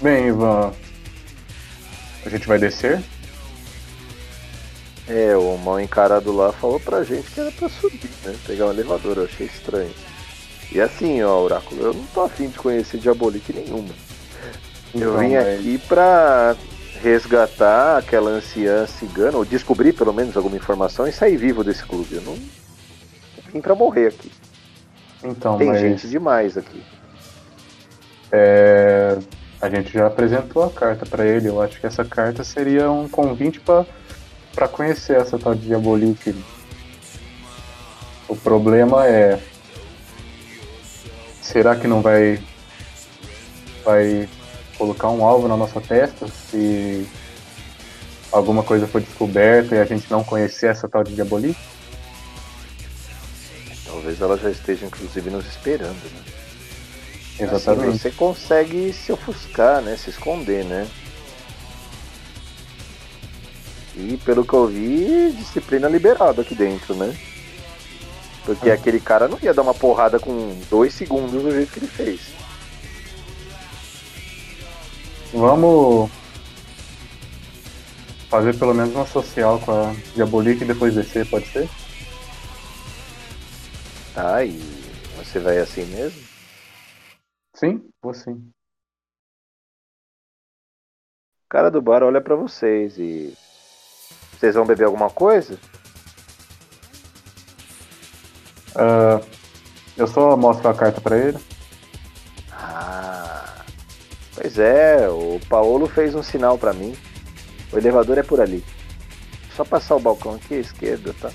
[0.00, 0.72] Bem, Ivan,
[2.24, 3.02] a gente vai descer?
[5.08, 8.36] É, o mal encarado lá falou pra gente que era pra subir, né?
[8.46, 9.90] Pegar um elevador, eu achei estranho.
[10.70, 13.88] E assim, ó, Oráculo, eu não tô afim de conhecer Diabolique nenhuma.
[14.94, 16.54] eu Então, vim mas- aqui pra
[17.02, 22.14] resgatar aquela anciã cigana, ou descobrir pelo menos alguma informação e sair vivo desse clube.
[22.16, 24.30] Eu não eu vim pra morrer aqui.
[25.24, 26.82] Então, Tem mas gente demais aqui.
[28.30, 29.18] é,
[29.60, 31.48] a gente já apresentou a carta pra ele.
[31.48, 36.34] Eu acho que essa carta seria um convite para conhecer essa tal de Diabolique.
[38.26, 39.38] O problema é
[41.42, 42.40] será que não vai
[43.84, 44.28] vai
[44.78, 47.06] colocar um alvo na nossa testa se
[48.30, 51.58] alguma coisa for descoberta e a gente não conhecer essa tal de Diabolique?
[53.84, 56.39] Talvez ela já esteja, inclusive, nos esperando, né?
[57.40, 57.88] Exatamente.
[57.88, 59.96] Assim você consegue se ofuscar, né?
[59.96, 60.86] Se esconder, né?
[63.96, 67.16] E pelo que eu vi, disciplina liberada aqui dentro, né?
[68.44, 68.74] Porque Ah.
[68.74, 72.20] aquele cara não ia dar uma porrada com dois segundos do jeito que ele fez.
[75.32, 76.10] Vamos
[78.28, 81.68] fazer pelo menos uma social com a Diabolique e depois descer, pode ser?
[84.14, 84.60] Tá, e
[85.18, 86.29] você vai assim mesmo?
[87.60, 88.50] Sim, vou sim.
[91.44, 93.36] O cara do bar olha pra vocês e.
[94.32, 95.58] Vocês vão beber alguma coisa?
[98.74, 99.20] Ah,
[99.94, 101.38] eu só mostro a carta pra ele.
[102.50, 103.62] Ah.
[104.34, 106.96] Pois é, o Paulo fez um sinal pra mim.
[107.74, 108.64] O elevador é por ali.
[109.54, 111.30] Só passar o balcão aqui à esquerda, tá?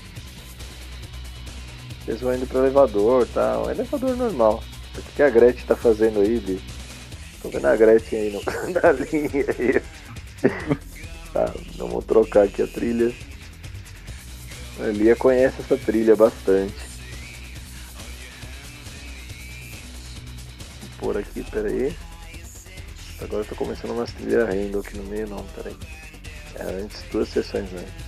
[2.04, 3.60] Vocês vão indo pro elevador, tá?
[3.60, 4.60] Um elevador normal.
[4.96, 6.60] O que a Gretchen tá fazendo aí, Bi?
[7.42, 8.40] Tô vendo a Gretchen aí no,
[9.12, 9.82] linha aí.
[11.32, 13.14] tá, vamos trocar aqui a trilha.
[14.80, 16.74] A Lia conhece essa trilha bastante.
[20.80, 21.94] Vou pôr aqui, peraí.
[23.20, 25.76] Agora eu tô começando umas trilhas random aqui no meio, não, peraí.
[26.56, 28.06] É antes, duas sessões antes.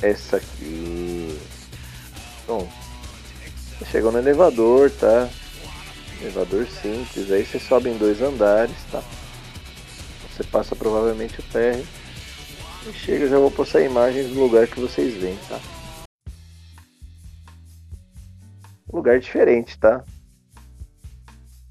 [0.00, 1.38] Essa aqui.
[2.46, 2.81] Você
[3.86, 5.28] chegou no elevador, tá?
[6.20, 9.02] Elevador simples, aí você sobe em dois andares, tá?
[10.30, 11.86] Você passa provavelmente o térreo.
[12.86, 15.60] E chega, já vou postar imagens do lugar que vocês veem, tá?
[18.92, 20.04] Lugar diferente, tá?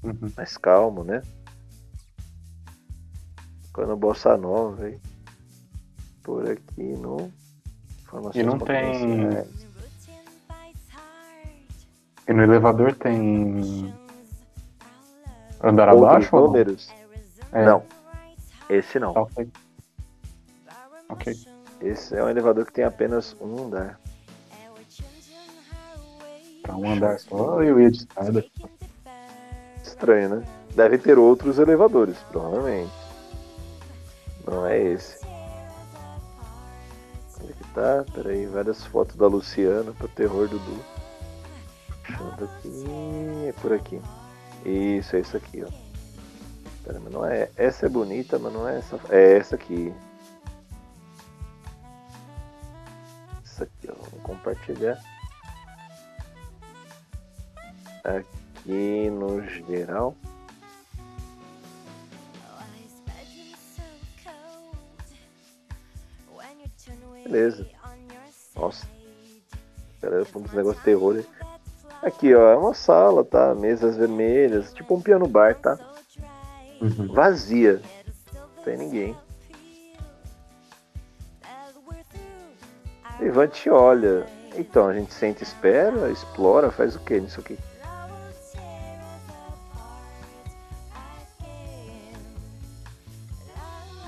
[0.02, 0.32] Uhum.
[0.36, 1.22] mais calmo, né?
[3.72, 5.00] Quando Bossa Nova, hein?
[6.22, 7.32] Por aqui no.
[8.02, 9.46] Informações E não tem-.
[12.28, 13.92] E no elevador tem
[15.62, 16.36] andar Outros abaixo?
[16.36, 16.46] ou não?
[16.48, 16.90] números?
[17.52, 17.82] É, Não.
[18.68, 19.12] Esse não.
[19.12, 19.50] tá, ok.
[21.08, 21.36] Ok.
[21.80, 23.98] Esse é um elevador que tem apenas um andar.
[26.62, 28.44] Pra um andar só eu ia de escada.
[29.82, 30.44] Estranho, né?
[30.74, 32.92] Deve ter outros elevadores, provavelmente.
[34.46, 35.22] Não é esse.
[37.40, 38.04] Onde é que tá?
[38.14, 40.91] Peraí, várias fotos da Luciana pro terror do Du.
[42.04, 42.84] Aqui.
[43.48, 44.00] É por aqui.
[44.64, 45.68] Isso, é isso aqui, ó.
[46.84, 47.50] Pera, mas não é.
[47.56, 49.00] Essa é bonita, mas não é essa.
[49.08, 49.92] É essa aqui.
[53.44, 53.94] Essa aqui, ó.
[53.94, 55.00] Vamos compartilhar.
[58.04, 60.16] Aqui no geral.
[67.24, 67.66] Beleza.
[68.54, 68.86] Nossa.
[70.00, 71.16] Cara, um dos negócios de terror.
[71.16, 71.41] aí.
[72.02, 73.54] Aqui, ó, é uma sala, tá?
[73.54, 75.78] Mesas vermelhas, tipo um piano bar, tá?
[76.80, 77.12] Uhum.
[77.12, 77.80] Vazia.
[78.34, 79.16] Não tem ninguém.
[83.20, 84.26] Ivan te olha.
[84.56, 87.56] Então, a gente senta e espera, explora, faz o que nisso aqui?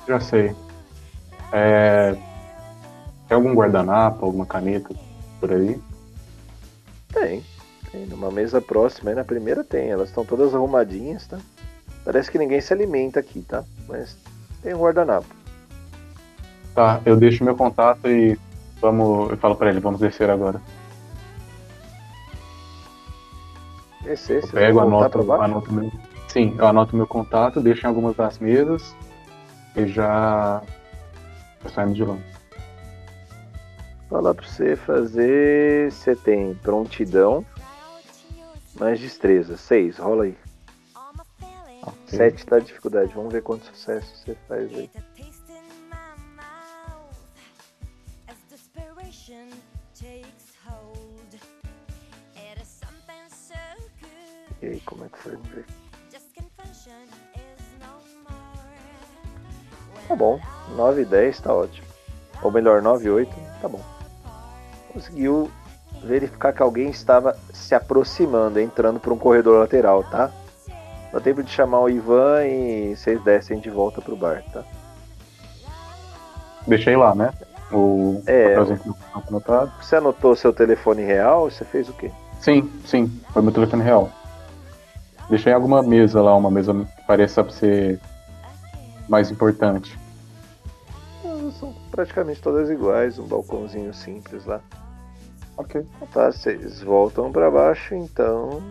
[0.07, 0.55] Já sei.
[1.53, 2.13] É...
[3.29, 4.95] Tem algum guardanapo, alguma caneta
[5.41, 5.81] por aí?
[7.13, 7.54] Tem.
[7.95, 8.07] Tem.
[8.07, 9.91] Numa mesa próxima, aí na primeira tem.
[9.91, 11.39] Elas estão todas arrumadinhas, tá?
[12.05, 13.63] Parece que ninguém se alimenta aqui, tá?
[13.89, 14.19] Mas
[14.63, 15.29] tem um guardanapo.
[16.75, 18.37] Tá, eu deixo meu contato e
[18.81, 19.31] vamos.
[19.31, 20.61] Eu falo pra ele, vamos descer agora.
[24.03, 25.91] Descer, Eu vocês pego, anoto, anoto meu.
[26.27, 28.95] Sim, eu anoto meu contato, deixo em algumas das mesas
[29.77, 30.61] e já.
[31.63, 32.19] já saímos de lá.
[34.11, 35.93] Falar pra você fazer.
[35.93, 37.47] Você tem prontidão,
[38.77, 39.57] mais destreza.
[39.57, 40.37] Seis, rola aí.
[41.83, 41.97] Ok.
[42.07, 43.13] Sete tá dificuldade.
[43.15, 44.91] Vamos ver quanto sucesso você faz aí.
[54.63, 55.37] E aí, como é que foi?
[60.09, 60.41] Tá bom,
[60.77, 61.87] 9 e 10 tá ótimo.
[62.43, 63.83] Ou melhor, 9 e 8, tá bom.
[64.93, 65.51] Conseguiu
[66.05, 70.31] verificar que alguém estava se aproximando, entrando por um corredor lateral, tá?
[71.13, 74.65] Dá tempo de chamar o Ivan e vocês descem de volta pro bar, tá?
[76.67, 77.33] Deixei lá, né?
[77.73, 78.55] O É.
[78.55, 79.73] tá anotado.
[79.81, 81.51] Você anotou seu telefone real?
[81.51, 82.11] Você fez o quê?
[82.41, 84.11] Sim, sim, foi meu telefone real.
[85.31, 88.01] Deixei alguma mesa lá, uma mesa que pareça ser
[89.09, 89.99] mais importante.
[91.59, 94.61] São praticamente todas iguais, um balcãozinho simples lá.
[95.57, 95.87] Ok.
[96.13, 98.63] Tá, vocês voltam pra baixo, então.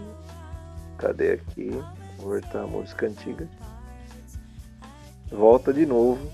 [0.98, 1.70] Cadê aqui?
[2.18, 3.48] Vou voltar a música antiga.
[5.32, 6.32] Volta de novo.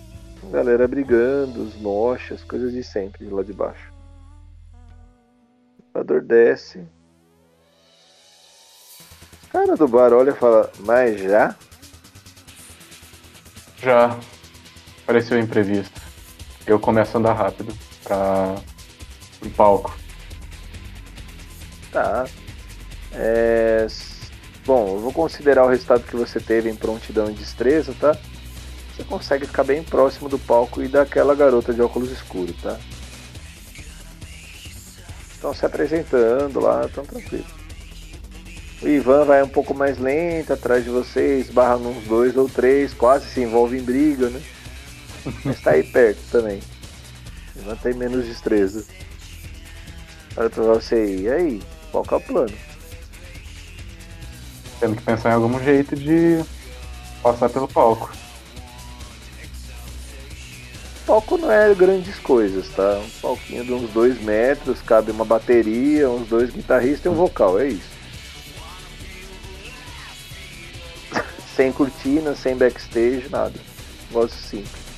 [0.51, 3.93] Galera brigando, os mochas, coisas de sempre lá de baixo.
[5.77, 6.79] O jogador desce.
[9.43, 11.55] O cara do bar olha e fala, mas já?
[13.77, 14.17] Já
[15.03, 15.99] apareceu imprevisto.
[16.65, 17.73] Eu começo a andar rápido
[18.03, 18.55] pra
[19.39, 20.08] pro palco.
[21.91, 22.27] Tá.
[23.13, 23.87] É,
[24.69, 28.15] Bom, eu vou considerar o resultado que você teve em prontidão e destreza, tá?
[28.95, 32.77] Você consegue ficar bem próximo do palco e daquela garota de óculos escuros, tá?
[35.33, 37.47] Estão se apresentando lá, tão tranquilo.
[38.83, 42.93] O Ivan vai um pouco mais lento atrás de vocês, barra uns dois ou três,
[42.93, 44.41] quase se envolve em briga, né?
[45.43, 46.61] Mas tá aí perto também.
[47.55, 48.85] O Ivan tem menos destreza.
[50.37, 51.78] Olha pra você, e aí?
[51.91, 52.53] Qual que é o plano?
[54.79, 56.43] Tendo que pensar em algum jeito de
[57.21, 58.11] passar pelo palco.
[61.03, 62.99] O palco não é grandes coisas, tá?
[62.99, 67.59] Um palquinho de uns dois metros, cabe uma bateria, uns dois guitarristas e um vocal,
[67.59, 67.89] é isso.
[71.55, 73.59] sem cortina, sem backstage, nada.
[74.09, 74.89] Negócio simples.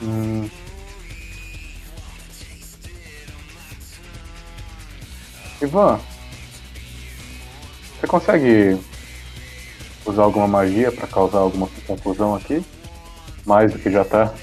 [0.00, 0.48] Hum.
[5.62, 5.98] Ivan,
[7.98, 8.78] você consegue
[10.04, 12.62] usar alguma magia pra causar alguma confusão aqui?
[13.44, 14.34] Mais do que já tá?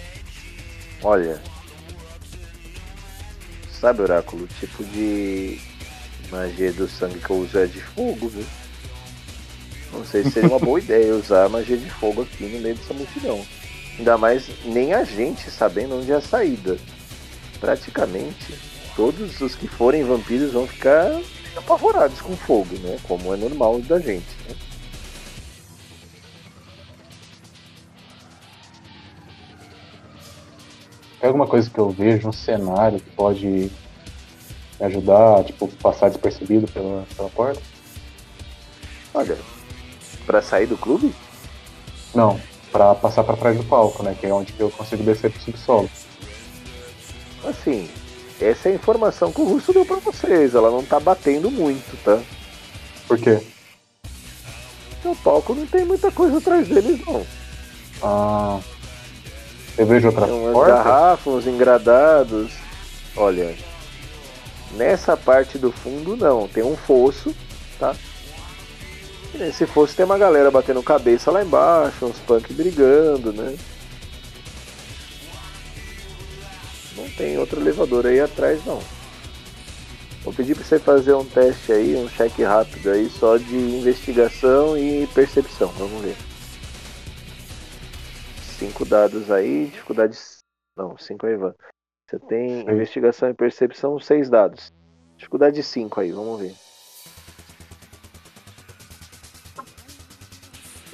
[1.04, 1.40] Olha.
[3.80, 4.46] Sabe, Oráculo?
[4.46, 5.62] O tipo de
[6.32, 8.46] magia do sangue que eu uso é de fogo, viu?
[9.92, 12.94] Não sei se seria uma boa ideia usar magia de fogo aqui no meio dessa
[12.94, 13.46] multidão.
[14.00, 16.78] Ainda mais nem a gente sabendo onde é a saída.
[17.60, 21.22] Praticamente todos os que forem vampiros vão ficar
[21.56, 22.98] apavorados com fogo, né?
[23.04, 24.26] Como é normal da gente.
[24.48, 24.56] Né?
[31.20, 33.72] Tem alguma coisa que eu vejo, um cenário que pode me
[34.82, 37.62] ajudar, tipo, passar despercebido pela, pela porta?
[39.14, 39.38] Olha,
[40.26, 41.16] pra sair do clube?
[42.14, 42.40] Não,
[42.72, 44.18] pra passar pra trás do palco, né?
[44.20, 45.90] Que é onde eu consigo descer pro subsolo.
[47.46, 47.90] Assim,
[48.42, 50.56] essa é a informação que o Russo deu pra vocês.
[50.56, 52.20] Ela não tá batendo muito, tá?
[53.08, 53.40] Por quê?
[55.06, 57.26] O palco não tem muita coisa atrás deles, não.
[58.02, 58.60] Ah,
[59.78, 60.72] eu vejo outra Tem umas porta?
[60.72, 62.52] garrafas, uns engradados.
[63.16, 63.54] Olha,
[64.76, 66.48] nessa parte do fundo não.
[66.48, 67.36] Tem um fosso,
[67.80, 67.96] tá?
[69.34, 73.56] E nesse fosso tem uma galera batendo cabeça lá embaixo, uns punk brigando, né?
[76.96, 78.80] Não tem outro elevador aí atrás, não.
[80.24, 84.78] Vou pedir pra você fazer um teste aí, um cheque rápido aí, só de investigação
[84.78, 85.68] e percepção.
[85.70, 86.16] Vamos ver.
[88.58, 90.18] Cinco dados aí, dificuldade.
[90.78, 91.54] Não, cinco aí, Ivan.
[92.10, 94.72] Você tem investigação e percepção, seis dados.
[95.24, 96.54] Dificuldade 5 aí, vamos ver.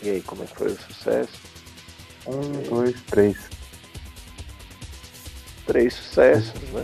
[0.04, 1.42] E aí, como é que foi o sucesso?
[2.28, 3.59] Um, dois, três.
[5.70, 6.84] Três sucessos, né?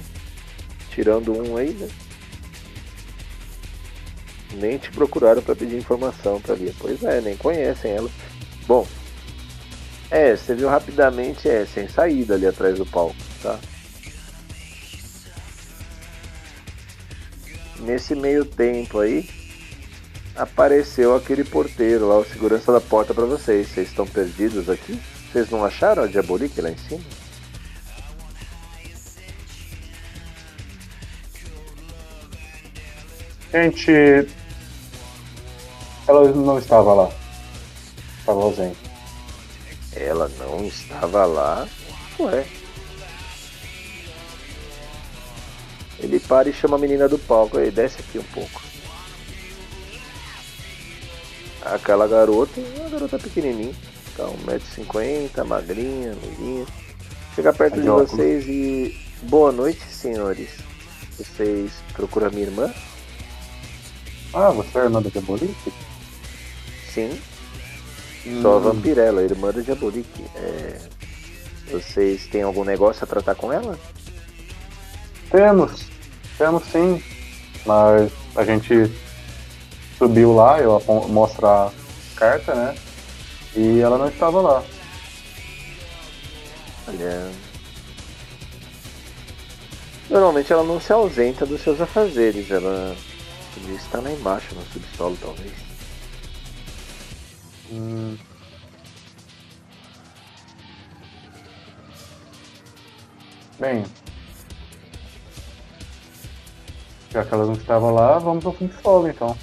[0.92, 1.90] Tirando um aí, né?
[4.54, 6.72] Nem te procuraram pra pedir informação pra ver.
[6.78, 8.08] Pois é, nem conhecem ela.
[8.68, 8.88] Bom,
[10.12, 13.60] é, você viu rapidamente, é, sem saída ali atrás do palco, tá?
[17.80, 19.28] Nesse meio tempo aí,
[20.36, 23.68] apareceu aquele porteiro lá, o segurança da porta pra vocês.
[23.68, 25.02] Vocês estão perdidos aqui?
[25.32, 27.25] Vocês não acharam a Diabolique lá em cima?
[33.56, 34.28] Gente.
[36.06, 37.10] Ela não estava lá.
[38.20, 38.78] Estava ausente.
[39.96, 41.66] Ela não estava lá.
[42.20, 42.46] Ué.
[46.00, 47.58] Ele para e chama a menina do palco.
[47.58, 48.62] Aí, desce aqui um pouco.
[51.64, 53.74] Aquela garota, uma garota pequenininha,
[54.18, 56.66] tá 1,50m, magrinha, loirinha.
[57.34, 59.00] Chega perto de vocês e.
[59.24, 60.50] Boa noite, senhores.
[61.18, 62.74] Vocês procuram a minha irmã?
[64.36, 65.72] Ah, você é a irmã da Diabolique?
[66.94, 67.18] Sim.
[68.28, 68.42] Hum.
[68.42, 70.26] Sou a Vampirella, irmã da Diabolique.
[70.36, 70.78] É...
[71.72, 73.80] Vocês têm algum negócio a tratar com ela?
[75.32, 75.86] Temos.
[76.38, 77.02] Temos sim.
[77.66, 78.92] Mas a gente
[79.98, 81.72] subiu lá, eu mostro a
[82.18, 82.76] carta, né?
[83.56, 84.64] E ela não estava lá.
[86.90, 87.32] Olha.
[90.10, 92.94] Normalmente ela não se ausenta dos seus afazeres, ela
[93.56, 95.54] podia estar lá embaixo no subsolo talvez.
[97.72, 98.18] Hum.
[103.58, 103.86] Bem,
[107.10, 109.38] já que ela não estava lá, vamos ao subsolo então.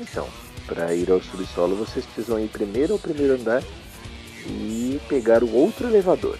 [0.00, 0.28] Então,
[0.66, 3.62] para ir ao subsolo vocês precisam ir primeiro ao primeiro andar
[4.46, 6.38] e pegar o outro elevador.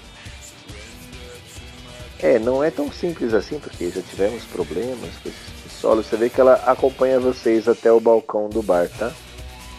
[2.19, 6.03] É, não é tão simples assim, porque já tivemos problemas com esse subsolo.
[6.03, 9.13] Você vê que ela acompanha vocês até o balcão do bar, tá?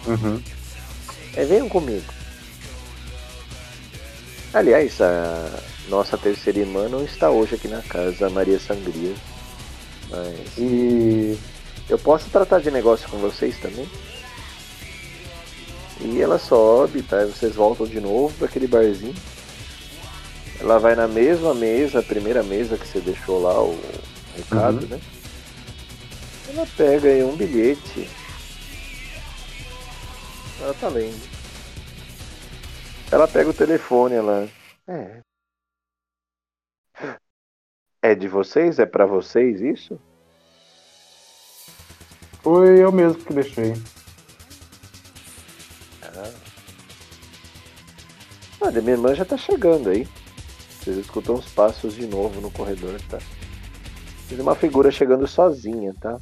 [0.05, 0.41] Uhum.
[1.35, 2.05] É, venham comigo.
[4.53, 5.59] Aliás, a
[5.89, 9.13] nossa terceira irmã não está hoje aqui na casa, a Maria Sangria.
[10.09, 10.57] Mas.
[10.57, 11.37] E
[11.89, 13.87] eu posso tratar de negócio com vocês também?
[15.99, 17.23] E ela sobe, tá?
[17.23, 19.15] E vocês voltam de novo para aquele barzinho.
[20.59, 23.77] Ela vai na mesma mesa, a primeira mesa que você deixou lá o
[24.35, 24.87] recado, uhum.
[24.89, 24.99] né?
[26.49, 28.09] Ela pega aí um bilhete.
[30.61, 31.37] Ela tá lendo.
[33.11, 34.49] Ela pega o telefone, ela.
[34.87, 35.21] É.
[38.01, 38.79] É de vocês?
[38.79, 39.99] É para vocês isso?
[42.41, 43.73] Foi eu mesmo que deixei.
[46.03, 46.33] Ah.
[48.61, 50.07] Olha, minha irmã já tá chegando aí.
[50.79, 53.19] Vocês escutam os passos de novo no corredor, tá?
[54.29, 56.17] Tem uma figura chegando sozinha, tá?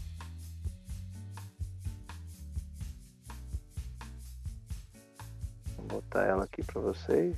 [6.16, 7.36] Botar ela aqui pra vocês.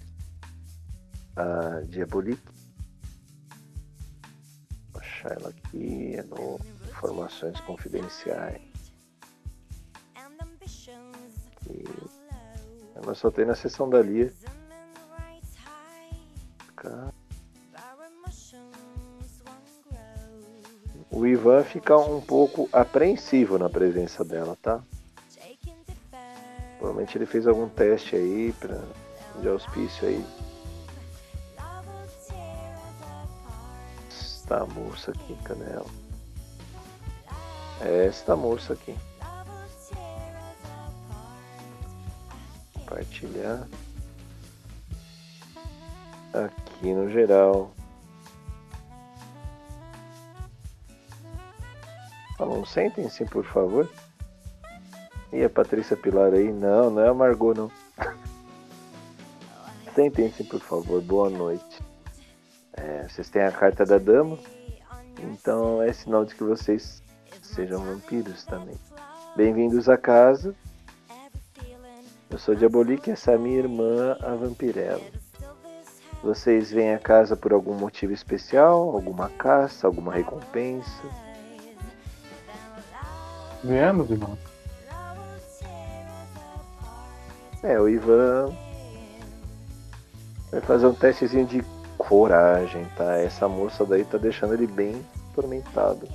[1.36, 2.41] A Diabolique.
[4.91, 8.62] Vou achar ela aqui é no Informações Confidenciais.
[11.70, 11.84] E
[12.95, 14.32] ela só tem na seção da Lia.
[21.10, 24.84] O Ivan fica um pouco apreensivo na presença dela, tá?
[26.78, 28.80] Provavelmente ele fez algum teste aí pra,
[29.41, 30.26] de auspício aí.
[34.10, 35.86] Esta moça aqui, Canela.
[37.82, 38.95] É esta moça aqui.
[42.88, 43.68] compartilhar
[46.34, 47.72] aqui no geral.
[52.38, 53.90] Falam, sentem-se por favor.
[55.32, 56.52] E a Patrícia Pilar aí?
[56.52, 57.72] Não, não é a Margot não.
[59.94, 61.82] sentem-se por favor, boa noite.
[62.74, 64.38] É, vocês têm a carta da dama,
[65.20, 67.02] então é sinal de que vocês
[67.41, 68.76] sejam vampiros também.
[69.36, 70.56] Bem-vindos a casa.
[72.30, 75.02] Eu sou Diabolique e essa é a minha irmã, a Vampirella.
[76.22, 78.90] Vocês vêm a casa por algum motivo especial?
[78.90, 79.88] Alguma caça?
[79.88, 81.04] Alguma recompensa?
[83.64, 84.38] Viemos, irmão.
[87.63, 88.55] É, o Ivan
[90.51, 91.63] vai fazer um testezinho de
[91.97, 93.17] coragem, tá?
[93.17, 96.07] Essa moça daí tá deixando ele bem atormentado.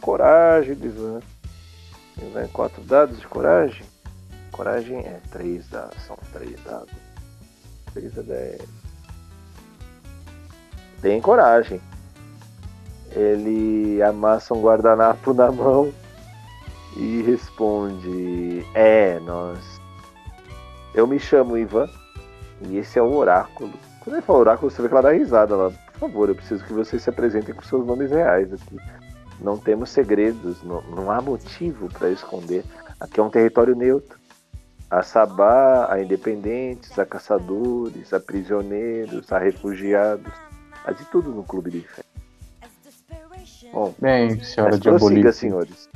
[0.00, 1.20] Coragem do Ivan.
[2.18, 3.84] Ivan, quatro dados de coragem.
[4.52, 6.02] Coragem é 3 dados.
[6.02, 6.94] São 3 dados.
[7.92, 8.62] 3 a 10.
[11.02, 11.80] Tem coragem.
[13.12, 15.92] Ele amassa um guardanapo na mão
[16.96, 19.75] e responde: É, nós.
[20.96, 21.88] Eu me chamo Ivan
[22.62, 23.72] e esse é o oráculo.
[24.00, 25.70] Quando ele fala oráculo, você vê que ela dá risada lá.
[25.70, 28.76] Por favor, eu preciso que vocês se apresentem com seus nomes reais aqui.
[29.38, 32.64] Não temos segredos, não, não há motivo para esconder.
[32.98, 34.18] Aqui é um território neutro
[34.90, 40.32] a Sabá, a independentes, a caçadores, a prisioneiros, a refugiados,
[40.84, 42.02] a de tudo no clube de fé.
[43.72, 45.88] Bom, bem, senhora prossiga, senhores.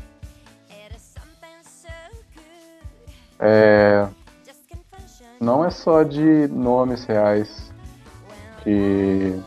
[3.39, 4.07] É,
[5.41, 7.73] não é só de nomes reais
[8.63, 9.41] que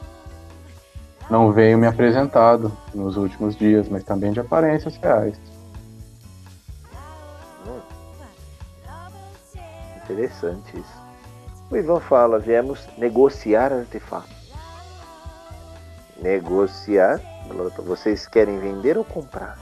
[1.29, 5.39] não veio me apresentado nos últimos dias, mas também de aparências reais.
[7.67, 7.79] Hum.
[10.03, 11.03] Interessante isso.
[11.69, 14.51] O Ivan fala: viemos negociar artefatos.
[16.19, 17.21] Negociar?
[17.85, 19.59] Vocês querem vender ou comprar?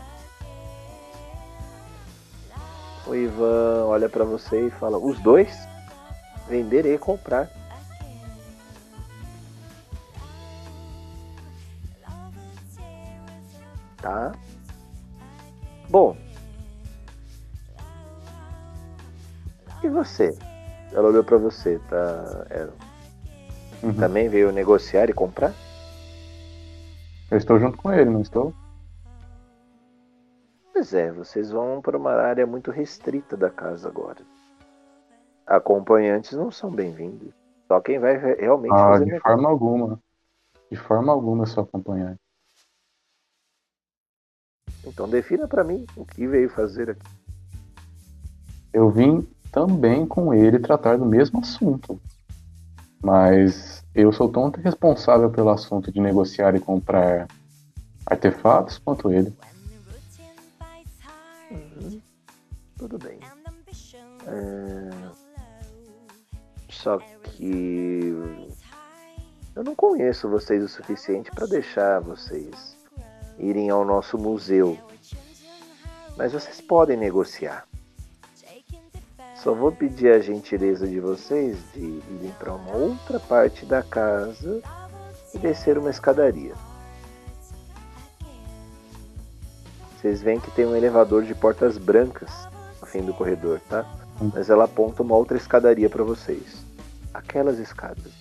[3.06, 5.71] O Ivan olha para você e fala: os dois?
[6.52, 7.50] Vender e comprar.
[14.02, 14.34] Tá?
[15.90, 16.18] Bom.
[19.82, 20.38] E você?
[20.92, 22.46] Ela olhou para você, tá?
[22.52, 22.74] Aaron.
[23.82, 23.94] Uhum.
[23.94, 25.54] Também veio negociar e comprar?
[27.32, 28.54] Eu estou junto com ele, não estou?
[30.74, 34.20] Pois é, vocês vão para uma área muito restrita da casa agora.
[35.52, 37.34] Acompanhantes não são bem-vindos.
[37.68, 40.00] Só quem vai realmente ah, fazer de forma alguma.
[40.72, 42.22] De forma alguma sou acompanhante.
[44.86, 47.06] Então defina para mim o que veio fazer aqui.
[48.72, 52.00] Eu vim também com ele tratar do mesmo assunto.
[53.04, 57.28] Mas eu sou tanto responsável pelo assunto de negociar e comprar
[58.06, 59.36] artefatos quanto ele.
[61.52, 62.02] Uhum.
[62.78, 63.20] Tudo bem.
[64.28, 65.21] É...
[66.72, 68.16] Só que
[69.56, 72.78] eu não conheço vocês o suficiente para deixar vocês
[73.38, 74.78] irem ao nosso museu.
[76.18, 77.68] Mas vocês podem negociar.
[79.36, 84.62] Só vou pedir a gentileza de vocês de irem para uma outra parte da casa
[85.34, 86.54] e descer uma escadaria.
[89.98, 92.32] Vocês veem que tem um elevador de portas brancas
[92.80, 94.01] no fim do corredor, tá?
[94.34, 96.66] Mas ela aponta uma outra escadaria para vocês.
[97.14, 98.12] Aquelas escadas.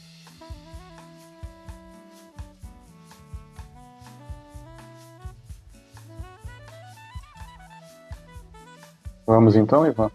[9.27, 10.11] Vamos então, Ivan?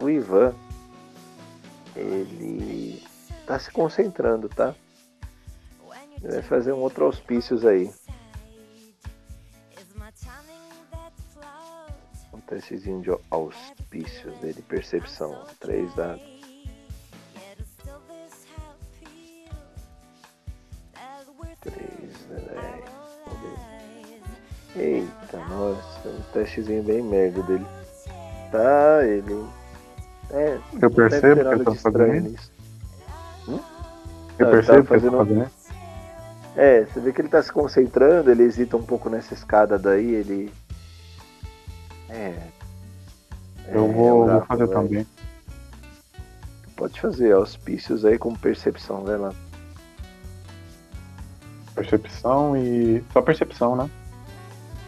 [0.00, 0.54] o Ivan,
[1.94, 3.02] ele
[3.46, 4.74] tá se concentrando, tá?
[6.22, 7.90] Ele vai fazer um outro auspícios aí.
[12.50, 15.46] Testezinho de auspícios dele, percepção.
[15.58, 16.22] Três dados.
[21.62, 22.82] Três, né?
[24.76, 27.66] Eita, nossa, um testezinho bem merda dele.
[28.50, 29.46] Tá, ele
[30.32, 32.52] é, eu percebo que ele tá fazendo isso.
[33.48, 33.60] Hum?
[34.38, 35.70] Eu ah, percebo que ele tá fazendo isso.
[36.56, 40.14] É, você vê que ele tá se concentrando, ele hesita um pouco nessa escada daí,
[40.14, 40.52] ele.
[42.10, 42.36] É.
[43.68, 44.76] Eu é, vou, vou fazer vai.
[44.76, 45.06] também.
[46.76, 49.32] Pode fazer auspícios aí com percepção, vai lá.
[51.74, 53.04] Percepção e.
[53.12, 53.90] Só percepção, né?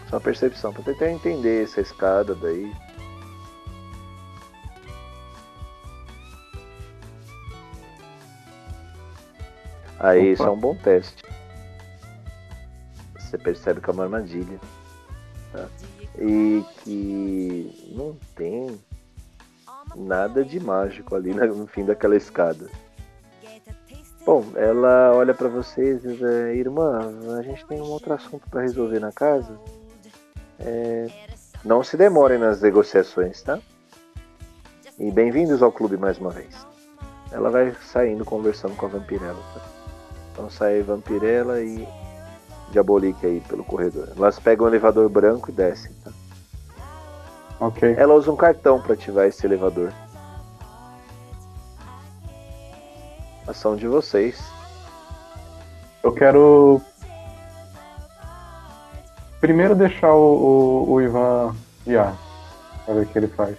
[0.09, 2.73] Só percepção, pra tentar entender essa escada daí.
[9.99, 10.33] Aí Opa.
[10.33, 11.23] isso é um bom teste.
[13.15, 14.59] Você percebe que é uma armadilha.
[15.53, 15.69] Tá?
[16.19, 18.79] E que não tem
[19.97, 22.69] nada de mágico ali no fim daquela escada.
[24.25, 28.49] Bom, ela olha para vocês e diz: é, Irmã, a gente tem um outro assunto
[28.49, 29.59] para resolver na casa.
[30.61, 31.07] É,
[31.65, 33.59] não se demorem nas negociações, tá?
[34.99, 36.67] E bem-vindos ao clube mais uma vez.
[37.33, 39.43] Ela vai saindo conversando com a vampirela.
[39.55, 39.61] Tá?
[40.33, 41.87] Então sai Vampirella e
[42.73, 44.09] Diabolique aí pelo corredor.
[44.17, 46.11] Elas pegam o elevador branco e descem, tá?
[47.61, 47.95] Ok.
[47.97, 49.93] Ela usa um cartão para ativar esse elevador.
[53.47, 54.43] Ação de vocês.
[56.03, 56.81] Eu quero
[59.41, 61.55] primeiro deixar o, o, o Ivan
[61.85, 62.17] guiar.
[62.85, 63.57] Pra ver o que ele faz.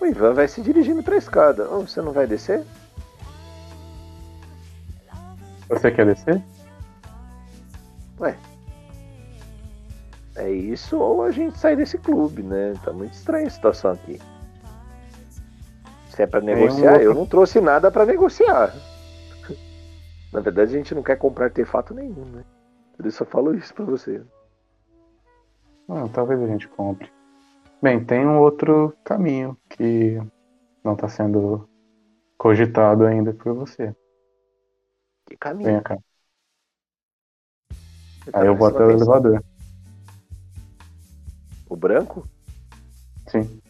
[0.00, 1.68] O Ivan vai se dirigindo para a escada.
[1.70, 2.64] Oh, você não vai descer?
[5.70, 6.42] Você quer descer?
[8.18, 8.36] Ué.
[10.36, 12.74] É isso ou a gente sai desse clube, né?
[12.84, 14.20] Tá muito estranha a situação aqui.
[16.08, 18.74] Se é pra negociar, um eu não trouxe nada para negociar.
[20.32, 22.44] Na verdade, a gente não quer comprar artefato nenhum, né?
[22.96, 24.22] Por isso eu falo isso pra você.
[25.88, 27.10] Não, talvez a gente compre.
[27.80, 30.20] Bem, tem um outro caminho que
[30.84, 31.68] não está sendo
[32.36, 33.94] cogitado ainda por você.
[35.30, 35.70] Que caminho.
[35.70, 35.96] Vem cá.
[38.32, 39.42] Aí eu vou até o elevador.
[41.68, 42.26] O branco?
[43.28, 43.62] Sim.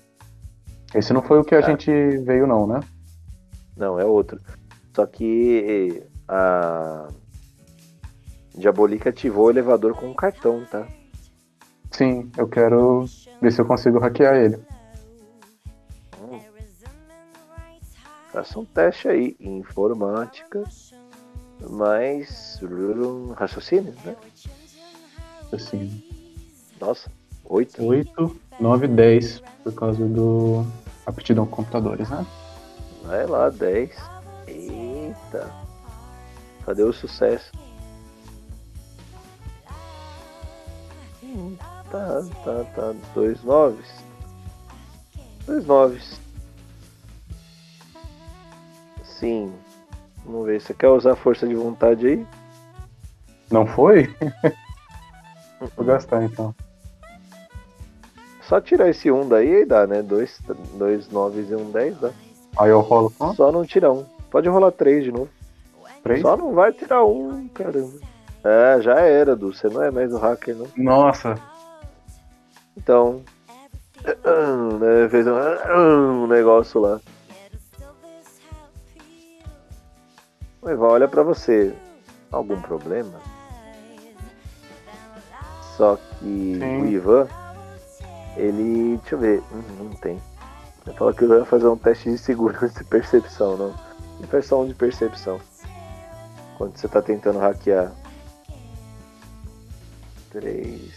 [0.95, 1.63] Esse não foi o que a ah.
[1.63, 2.81] gente veio, não, né?
[3.77, 4.41] Não, é outro.
[4.97, 7.09] Só que a
[8.55, 10.89] Diabolica ativou o elevador com um cartão, tá?
[11.91, 13.05] Sim, eu quero
[13.41, 14.57] ver se eu consigo hackear ele.
[16.21, 16.41] Hum.
[18.33, 20.65] Faça um teste aí, informática,
[21.69, 22.59] mais
[23.37, 24.17] raciocínio, né?
[25.53, 26.03] Assim.
[26.81, 27.11] Nossa,
[27.45, 27.85] 8?
[27.85, 30.65] 8, 9, 10, por causa do
[31.05, 32.27] aptidão com computadores, né?
[33.05, 33.91] Vai lá, 10.
[34.47, 35.53] Eita.
[36.65, 37.53] Cadê o sucesso?
[41.91, 42.95] Tá, tá, tá.
[43.15, 43.89] Dois noves.
[45.47, 46.21] Dois noves.
[49.03, 49.53] Sim.
[50.31, 50.61] Vamos ver.
[50.61, 52.27] Você quer usar força de vontade aí?
[53.51, 54.15] Não foi?
[55.77, 56.55] Vou gastar então.
[58.43, 60.03] Só tirar esse 1 um daí aí dá, né?
[60.03, 60.41] Dois,
[60.75, 62.11] dois noves e um 10 dá.
[62.59, 63.37] Aí eu rolo quanto?
[63.37, 64.05] Só não tirar um.
[64.31, 65.29] Pode rolar 3 de novo.
[66.05, 66.23] 3?
[66.23, 67.99] Só não vai tirar um, caramba.
[68.45, 69.53] É, já era, Du.
[69.53, 70.67] Você não é mais o hacker, não.
[70.77, 71.37] Nossa.
[72.77, 73.23] Então.
[74.81, 76.99] Né, fez um negócio lá.
[80.63, 81.75] O Ivan olha pra você.
[82.31, 83.21] Algum problema?
[85.77, 86.83] Só que Sim.
[86.83, 87.29] o Ivan,
[88.37, 88.99] ele.
[88.99, 89.43] Deixa eu ver.
[89.53, 90.21] Hum, não tem.
[90.87, 93.75] Ele falou que eu ia fazer um teste de segurança e percepção, não.
[94.21, 95.41] Impressão de percepção.
[96.59, 97.93] Quando você tá tentando hackear.
[100.31, 100.93] 3,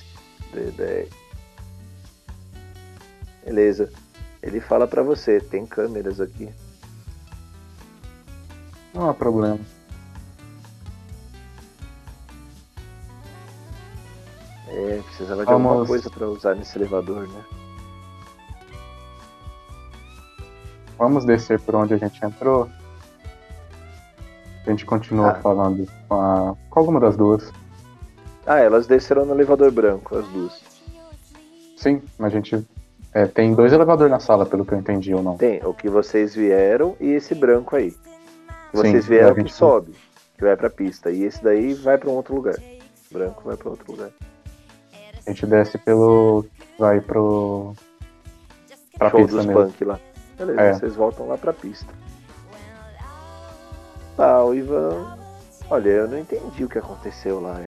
[0.54, 1.10] D10.
[3.46, 3.92] Beleza.
[4.42, 6.50] Ele fala pra você, tem câmeras aqui.
[8.94, 9.60] Não há problema.
[14.70, 17.44] É, precisava de alguma coisa pra usar nesse elevador, né?
[20.98, 22.70] Vamos descer por onde a gente entrou.
[24.66, 25.42] A gente continua Tá.
[25.42, 27.52] falando com, a, com alguma das duas.
[28.46, 30.62] Ah, elas desceram no elevador branco, as duas.
[31.78, 32.66] Sim, mas a gente.
[33.14, 35.38] é, tem dois elevadores na sala, pelo que eu entendi ou não.
[35.38, 37.94] Tem o que vocês vieram e esse branco aí.
[38.74, 39.94] Que Sim, vocês vieram que sobe,
[40.36, 41.12] que vai pra pista.
[41.12, 42.56] E esse daí vai pra um outro lugar.
[42.58, 44.10] O branco vai pra outro lugar.
[45.26, 46.44] A gente desce pelo.
[46.80, 47.76] vai pro.
[48.98, 49.62] pra Show pista dos mesmo.
[49.62, 50.00] punk lá.
[50.38, 50.74] Beleza, É.
[50.74, 51.94] vocês voltam lá pra pista.
[54.18, 55.20] Tá, o Ivan.
[55.70, 57.62] Olha, eu não entendi o que aconteceu lá.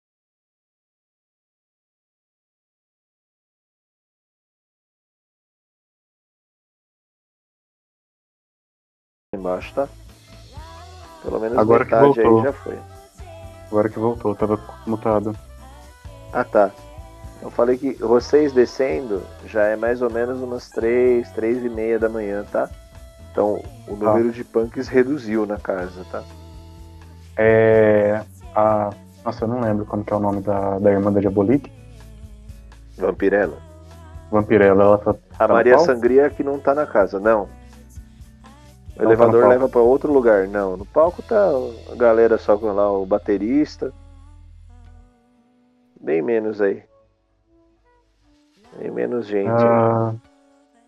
[9.33, 9.89] Embaixo, tá?
[11.25, 12.43] Pelo menos Agora que metade aí voltou.
[12.43, 12.77] já foi.
[13.67, 15.35] Agora que voltou, tava mutado.
[16.31, 16.71] Ah tá.
[17.41, 21.99] Eu falei que vocês descendo já é mais ou menos umas 3, 3 e meia
[21.99, 22.69] da manhã, tá?
[23.31, 24.05] Então o Tá.
[24.05, 26.23] número de punks reduziu na casa, tá?
[27.37, 28.21] É.
[28.55, 28.89] A.
[29.23, 31.71] Nossa, eu não lembro como que é o nome da, da irmã da Diabolique.
[32.97, 33.57] Vampirella.
[34.31, 35.11] Vampirella, ela tá.
[35.39, 35.77] A tá Maria?
[35.79, 37.47] Sangria que não tá na casa, não.
[38.95, 39.47] O tá elevador palco.
[39.49, 40.77] leva pra outro lugar, não.
[40.77, 41.49] No palco tá
[41.91, 43.93] a galera só com lá o baterista.
[45.99, 46.83] Bem menos aí.
[48.77, 49.49] Bem menos gente.
[49.49, 49.55] aí.
[49.57, 50.13] Ah,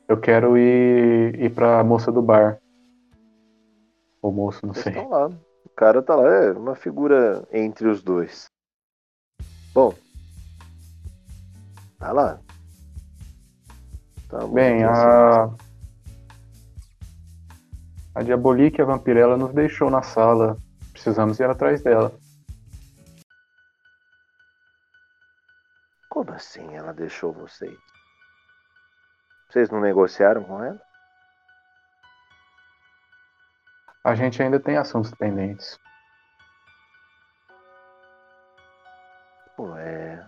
[0.07, 2.59] eu quero ir, ir pra moça do bar.
[4.21, 4.93] Ou moço, não Eles sei.
[4.93, 5.27] estão lá.
[5.27, 8.49] O cara tá lá, é uma figura entre os dois.
[9.73, 9.93] Bom.
[11.99, 12.39] Tá lá.
[14.29, 15.55] Tá Bem, assim.
[18.17, 18.23] A.
[18.23, 20.57] Diabolique a Vampirella nos deixou na sala.
[20.91, 22.11] Precisamos ir atrás dela.
[26.09, 27.77] Como assim ela deixou vocês?
[29.49, 30.81] Vocês não negociaram com ela?
[34.03, 35.79] A gente ainda tem assuntos pendentes.
[39.59, 40.27] Ué.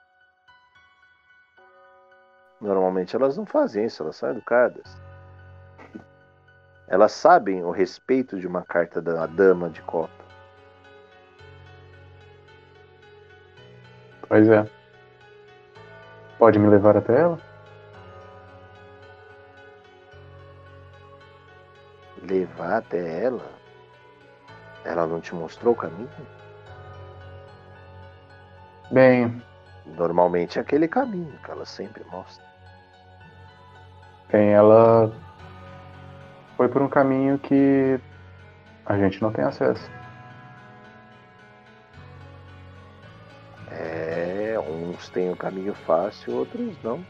[2.61, 5.08] Normalmente elas não fazem isso, elas são educadas.
[6.89, 10.11] Elas sabem o respeito de uma carta da dama de copa.
[14.27, 14.69] Pois é.
[16.37, 17.39] Pode me levar até ela?
[22.23, 23.45] Levar até ela?
[24.83, 26.09] Ela não te mostrou o caminho?
[28.91, 29.41] Bem,
[29.97, 32.45] Normalmente é aquele caminho que ela sempre mostra.
[34.31, 35.11] bem, ela
[36.59, 37.97] foi por um caminho que
[38.85, 39.89] a gente não tem acesso.
[43.71, 46.97] É, uns têm o um caminho fácil, outros não.
[46.97, 47.05] O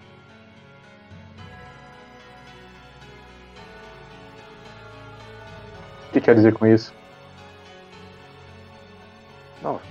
[6.13, 6.93] que quer dizer com isso?
[9.63, 9.81] Não.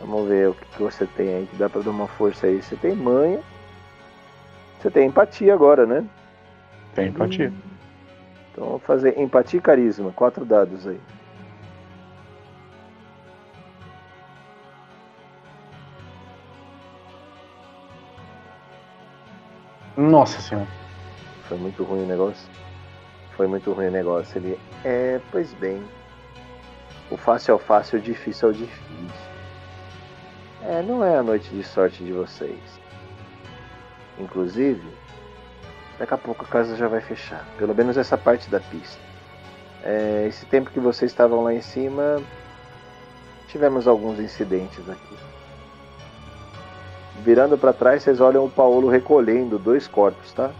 [0.00, 2.62] Vamos ver o que você tem aí que dá pra dar uma força aí.
[2.62, 3.42] Você tem manha.
[4.80, 6.02] Você tem empatia agora, né?
[6.94, 7.50] Tem empatia.
[7.50, 7.71] Hum.
[8.52, 10.12] Então vamos fazer empatia e carisma.
[10.12, 11.00] Quatro dados aí.
[19.96, 20.68] Nossa senhora.
[21.48, 22.48] Foi muito ruim o negócio.
[23.36, 24.38] Foi muito ruim o negócio.
[24.38, 24.58] Ele.
[24.84, 25.82] É, pois bem.
[27.10, 29.32] O fácil é o fácil, o difícil é o difícil.
[30.62, 32.80] É, não é a noite de sorte de vocês.
[34.18, 34.82] Inclusive,
[36.02, 37.46] daqui a pouco a casa já vai fechar.
[37.56, 39.00] Pelo menos essa parte da pista.
[39.84, 42.20] É, esse tempo que vocês estavam lá em cima,
[43.46, 45.16] tivemos alguns incidentes aqui.
[47.22, 50.50] Virando para trás, vocês olham o Paulo recolhendo dois corpos, tá?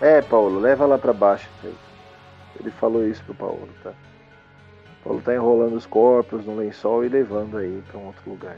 [0.00, 1.50] É, Paulo, leva lá para baixo.
[2.58, 3.90] Ele falou isso pro Paulo, tá?
[3.90, 8.56] O Paulo tá enrolando os corpos no lençol e levando aí para um outro lugar.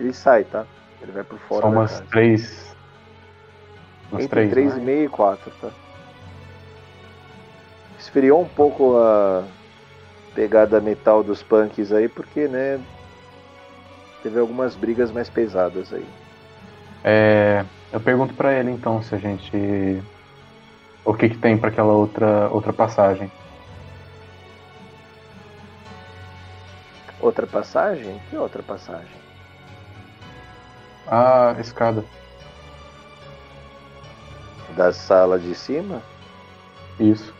[0.00, 0.66] Ele sai, tá?
[1.02, 1.62] Ele vai por fora.
[1.62, 2.76] Só umas três.
[4.10, 4.50] Umas Entre três.
[4.50, 4.80] 3 né?
[4.80, 5.70] e meio e 4, tá?
[7.98, 9.44] Esfriou um pouco a
[10.34, 12.80] pegada metal dos punks aí, porque, né?
[14.22, 16.06] Teve algumas brigas mais pesadas aí.
[17.02, 20.02] É, eu pergunto pra ele então se a gente.
[21.04, 23.30] O que, que tem pra aquela outra, outra passagem.
[27.20, 28.20] Outra passagem?
[28.28, 29.19] Que outra passagem?
[31.10, 32.04] Ah, escada.
[34.76, 36.00] Da sala de cima?
[37.00, 37.34] Isso.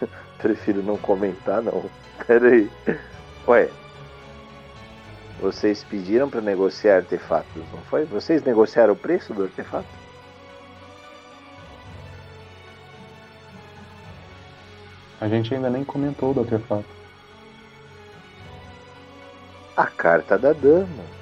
[0.38, 1.90] Prefiro não comentar, não.
[2.24, 2.70] Pera aí.
[3.48, 3.68] Ué.
[5.40, 8.04] Vocês pediram para negociar artefatos, não foi?
[8.04, 9.88] Vocês negociaram o preço do artefato?
[15.20, 16.84] A gente ainda nem comentou do artefato.
[19.76, 21.19] A carta da dama.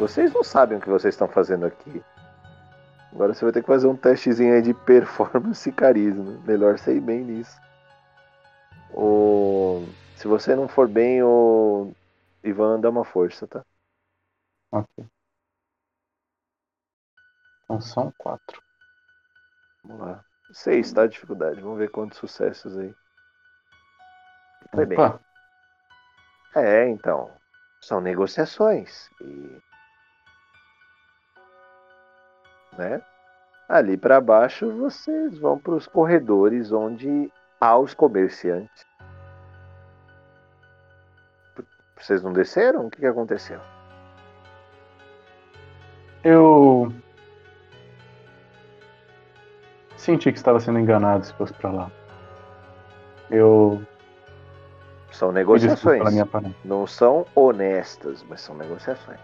[0.00, 2.02] Vocês não sabem o que vocês estão fazendo aqui.
[3.12, 6.40] Agora você vai ter que fazer um testezinho aí de performance e carisma.
[6.46, 7.60] Melhor você ir bem nisso.
[8.94, 9.84] O...
[10.16, 11.92] Se você não for bem, o
[12.42, 13.62] Ivan dá uma força, tá?
[14.72, 15.06] Ok.
[17.64, 18.62] Então são quatro.
[19.84, 20.24] Vamos lá.
[20.50, 21.02] Seis, tá?
[21.02, 21.60] A dificuldade.
[21.60, 22.94] Vamos ver quantos sucessos aí.
[24.74, 24.98] Foi bem.
[26.56, 27.30] É, então.
[27.82, 29.10] São negociações.
[29.20, 29.69] E.
[32.80, 33.02] Né?
[33.68, 37.30] Ali para baixo vocês vão para os corredores onde
[37.60, 38.86] há os comerciantes.
[41.94, 42.86] Vocês não desceram?
[42.86, 43.60] O que, que aconteceu?
[46.24, 46.90] eu.
[49.96, 51.90] Senti que estava sendo enganado se fosse pra lá.
[53.30, 53.82] Eu.
[55.12, 56.02] São negociações.
[56.64, 59.20] Não são honestas, mas são negociações.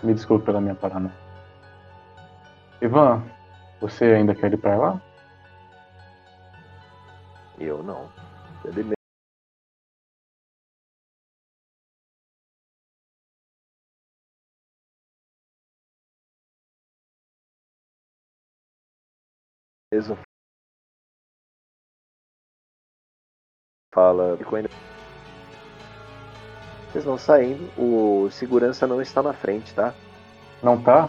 [0.00, 1.12] Me desculpe pela minha parada.
[2.80, 3.24] Ivan,
[3.80, 5.02] você ainda quer ir pra lá?
[7.58, 8.08] Eu não.
[8.64, 8.94] Ele mesmo.
[19.92, 20.16] mesmo
[23.92, 24.36] fala
[26.92, 29.94] vocês vão saindo o segurança não está na frente tá
[30.62, 31.08] Não tá?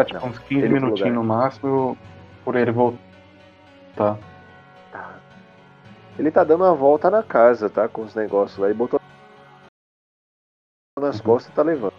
[0.00, 1.22] Tá, tipo, Não, uns 15 ele pro minutinhos lugar.
[1.22, 1.98] no máximo
[2.44, 2.98] por ele voltar.
[3.96, 4.16] Tá.
[6.18, 7.86] Ele tá dando uma volta na casa, tá?
[7.88, 8.66] Com os negócios lá.
[8.66, 8.98] Ele botou
[10.98, 11.24] nas Uhum.
[11.24, 11.92] costas e tá levando.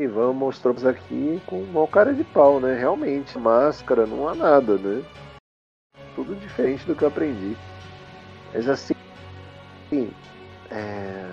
[0.00, 2.74] Ivan mostrou pra aqui com uma cara de pau, né?
[2.74, 5.02] Realmente, máscara, não há nada, né?
[6.16, 7.54] Tudo diferente do que eu aprendi.
[8.52, 8.94] Mas assim,
[10.70, 11.30] é,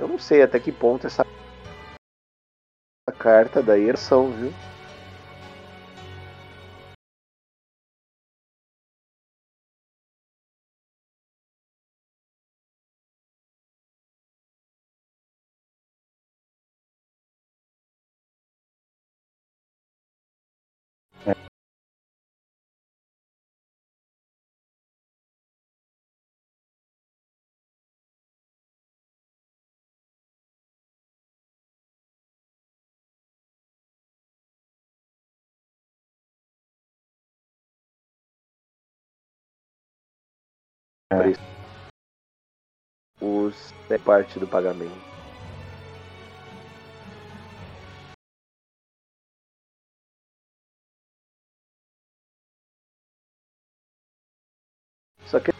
[0.00, 1.22] eu não sei até que ponto essa
[3.18, 4.50] carta daí é ação, viu?
[41.12, 41.34] é.
[43.20, 45.10] Os é parte do pagamento.
[55.26, 55.59] Só que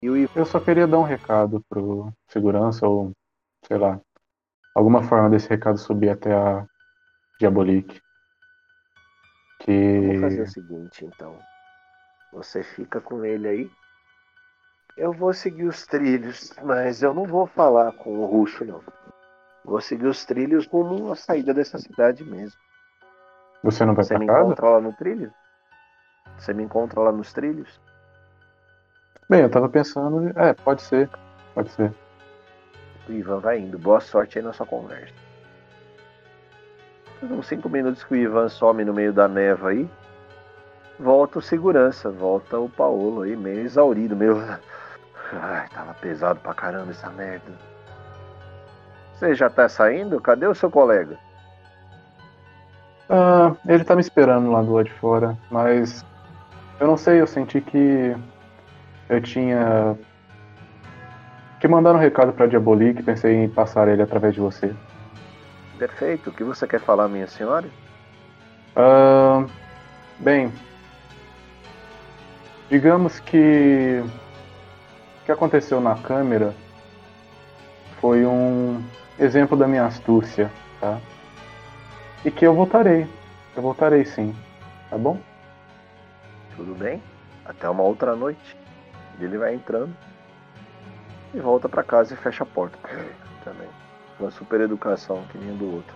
[0.00, 3.12] Eu só queria dar um recado pro segurança ou,
[3.66, 4.00] sei lá,
[4.74, 6.64] alguma forma desse recado subir até a
[7.40, 8.00] Diabolique.
[9.60, 10.00] Que...
[10.06, 11.36] Vamos fazer o seguinte, então.
[12.32, 13.70] Você fica com ele aí.
[14.96, 18.82] Eu vou seguir os trilhos, mas eu não vou falar com o Ruxo, não.
[19.64, 22.58] Vou seguir os trilhos como a saída dessa cidade mesmo.
[23.64, 24.40] Você não vai Você me casa?
[24.40, 25.32] encontra lá no trilho?
[26.36, 27.80] Você me encontra lá nos trilhos?
[29.28, 30.32] Bem, eu tava pensando.
[30.38, 31.10] É, pode ser.
[31.54, 31.92] Pode ser.
[33.06, 33.78] O Ivan vai indo.
[33.78, 35.12] Boa sorte aí na sua conversa.
[37.22, 39.88] Uns cinco minutos que o Ivan some no meio da neva aí.
[40.98, 44.36] Volta o segurança, volta o Paulo aí, meio exaurido, meio.
[45.32, 47.52] Ai, tava pesado pra caramba essa merda.
[49.14, 50.20] Você já tá saindo?
[50.20, 51.18] Cadê o seu colega?
[53.10, 56.04] Ah, ele tá me esperando lá do lado de fora, mas
[56.80, 58.16] eu não sei, eu senti que
[59.08, 59.96] eu tinha
[61.60, 64.74] que mandar um recado para Diabolique, pensei em passar ele através de você.
[65.78, 66.30] Perfeito.
[66.30, 67.68] O que você quer falar, minha senhora?
[68.76, 69.48] Uh,
[70.18, 70.52] bem,
[72.70, 74.02] digamos que
[75.22, 76.54] o que aconteceu na câmera
[78.00, 78.82] foi um
[79.18, 81.00] exemplo da minha astúcia, tá?
[82.24, 83.06] E que eu voltarei.
[83.56, 84.34] Eu voltarei sim,
[84.90, 85.18] tá bom?
[86.56, 87.02] Tudo bem.
[87.44, 88.56] Até uma outra noite.
[89.20, 89.94] Ele vai entrando
[91.34, 92.78] e volta para casa e fecha a porta
[93.44, 93.68] também.
[94.18, 95.94] Uma super educação que nem do outro.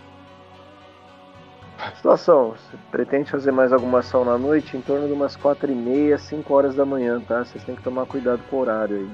[1.97, 4.77] Situação, você pretende fazer mais alguma ação na noite?
[4.77, 7.45] Em torno de umas 4 e meia, 5 horas da manhã, tá?
[7.45, 9.11] Vocês têm que tomar cuidado com o horário aí.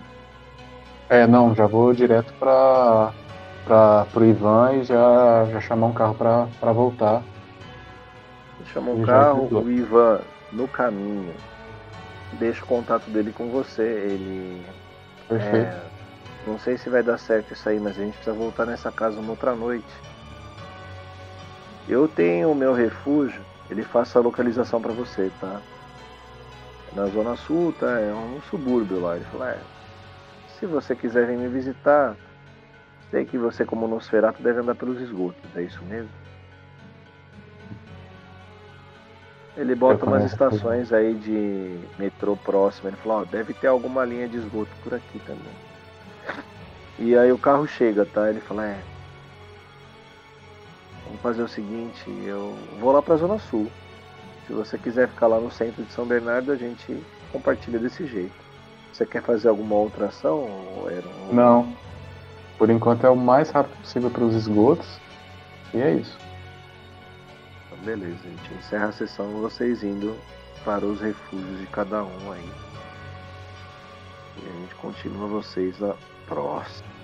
[1.09, 3.13] É, não, já vou direto pra,
[3.65, 7.23] pra, pro Ivan e já, já chamar um carro pra, pra voltar.
[8.67, 10.21] Chama um carro, o Ivan
[10.53, 11.33] no caminho
[12.35, 13.83] deixa o contato dele com você.
[13.83, 14.65] Ele.
[15.29, 15.57] Perfeito.
[15.57, 15.83] É,
[16.47, 19.21] não sei se vai dar certo isso aí, mas a gente precisa voltar nessa casa
[19.21, 19.87] uma outra noite.
[21.89, 23.41] Eu tenho o meu refúgio,
[23.71, 25.61] ele faz a localização para você, tá?
[26.95, 27.99] Na Zona Sul, tá?
[27.99, 29.17] É um subúrbio lá.
[29.17, 29.59] Ele falou, é,
[30.59, 32.17] se você quiser vir me visitar,
[33.11, 36.11] sei que você como Nosferatu deve andar pelos esgotos, é isso mesmo?
[39.59, 42.89] Ele bota umas estações aí de metrô próximo.
[42.89, 45.53] Ele falou, ó, deve ter alguma linha de esgoto por aqui também.
[46.97, 48.31] E aí o carro chega, tá?
[48.31, 48.81] Ele fala, é.
[51.07, 53.67] Vamos fazer o seguinte, eu vou lá pra Zona Sul.
[54.47, 57.03] Se você quiser ficar lá no centro de São Bernardo, a gente
[57.33, 58.49] compartilha desse jeito.
[58.93, 60.45] Você quer fazer alguma outra ação?
[60.45, 61.35] Um...
[61.35, 61.73] Não.
[62.57, 65.01] Por enquanto é o mais rápido possível para os esgotos.
[65.75, 66.28] E é isso
[67.85, 70.17] beleza, a gente encerra a sessão vocês indo
[70.65, 72.51] para os refúgios de cada um aí.
[74.37, 75.95] E a gente continua vocês na
[76.27, 76.98] próxima.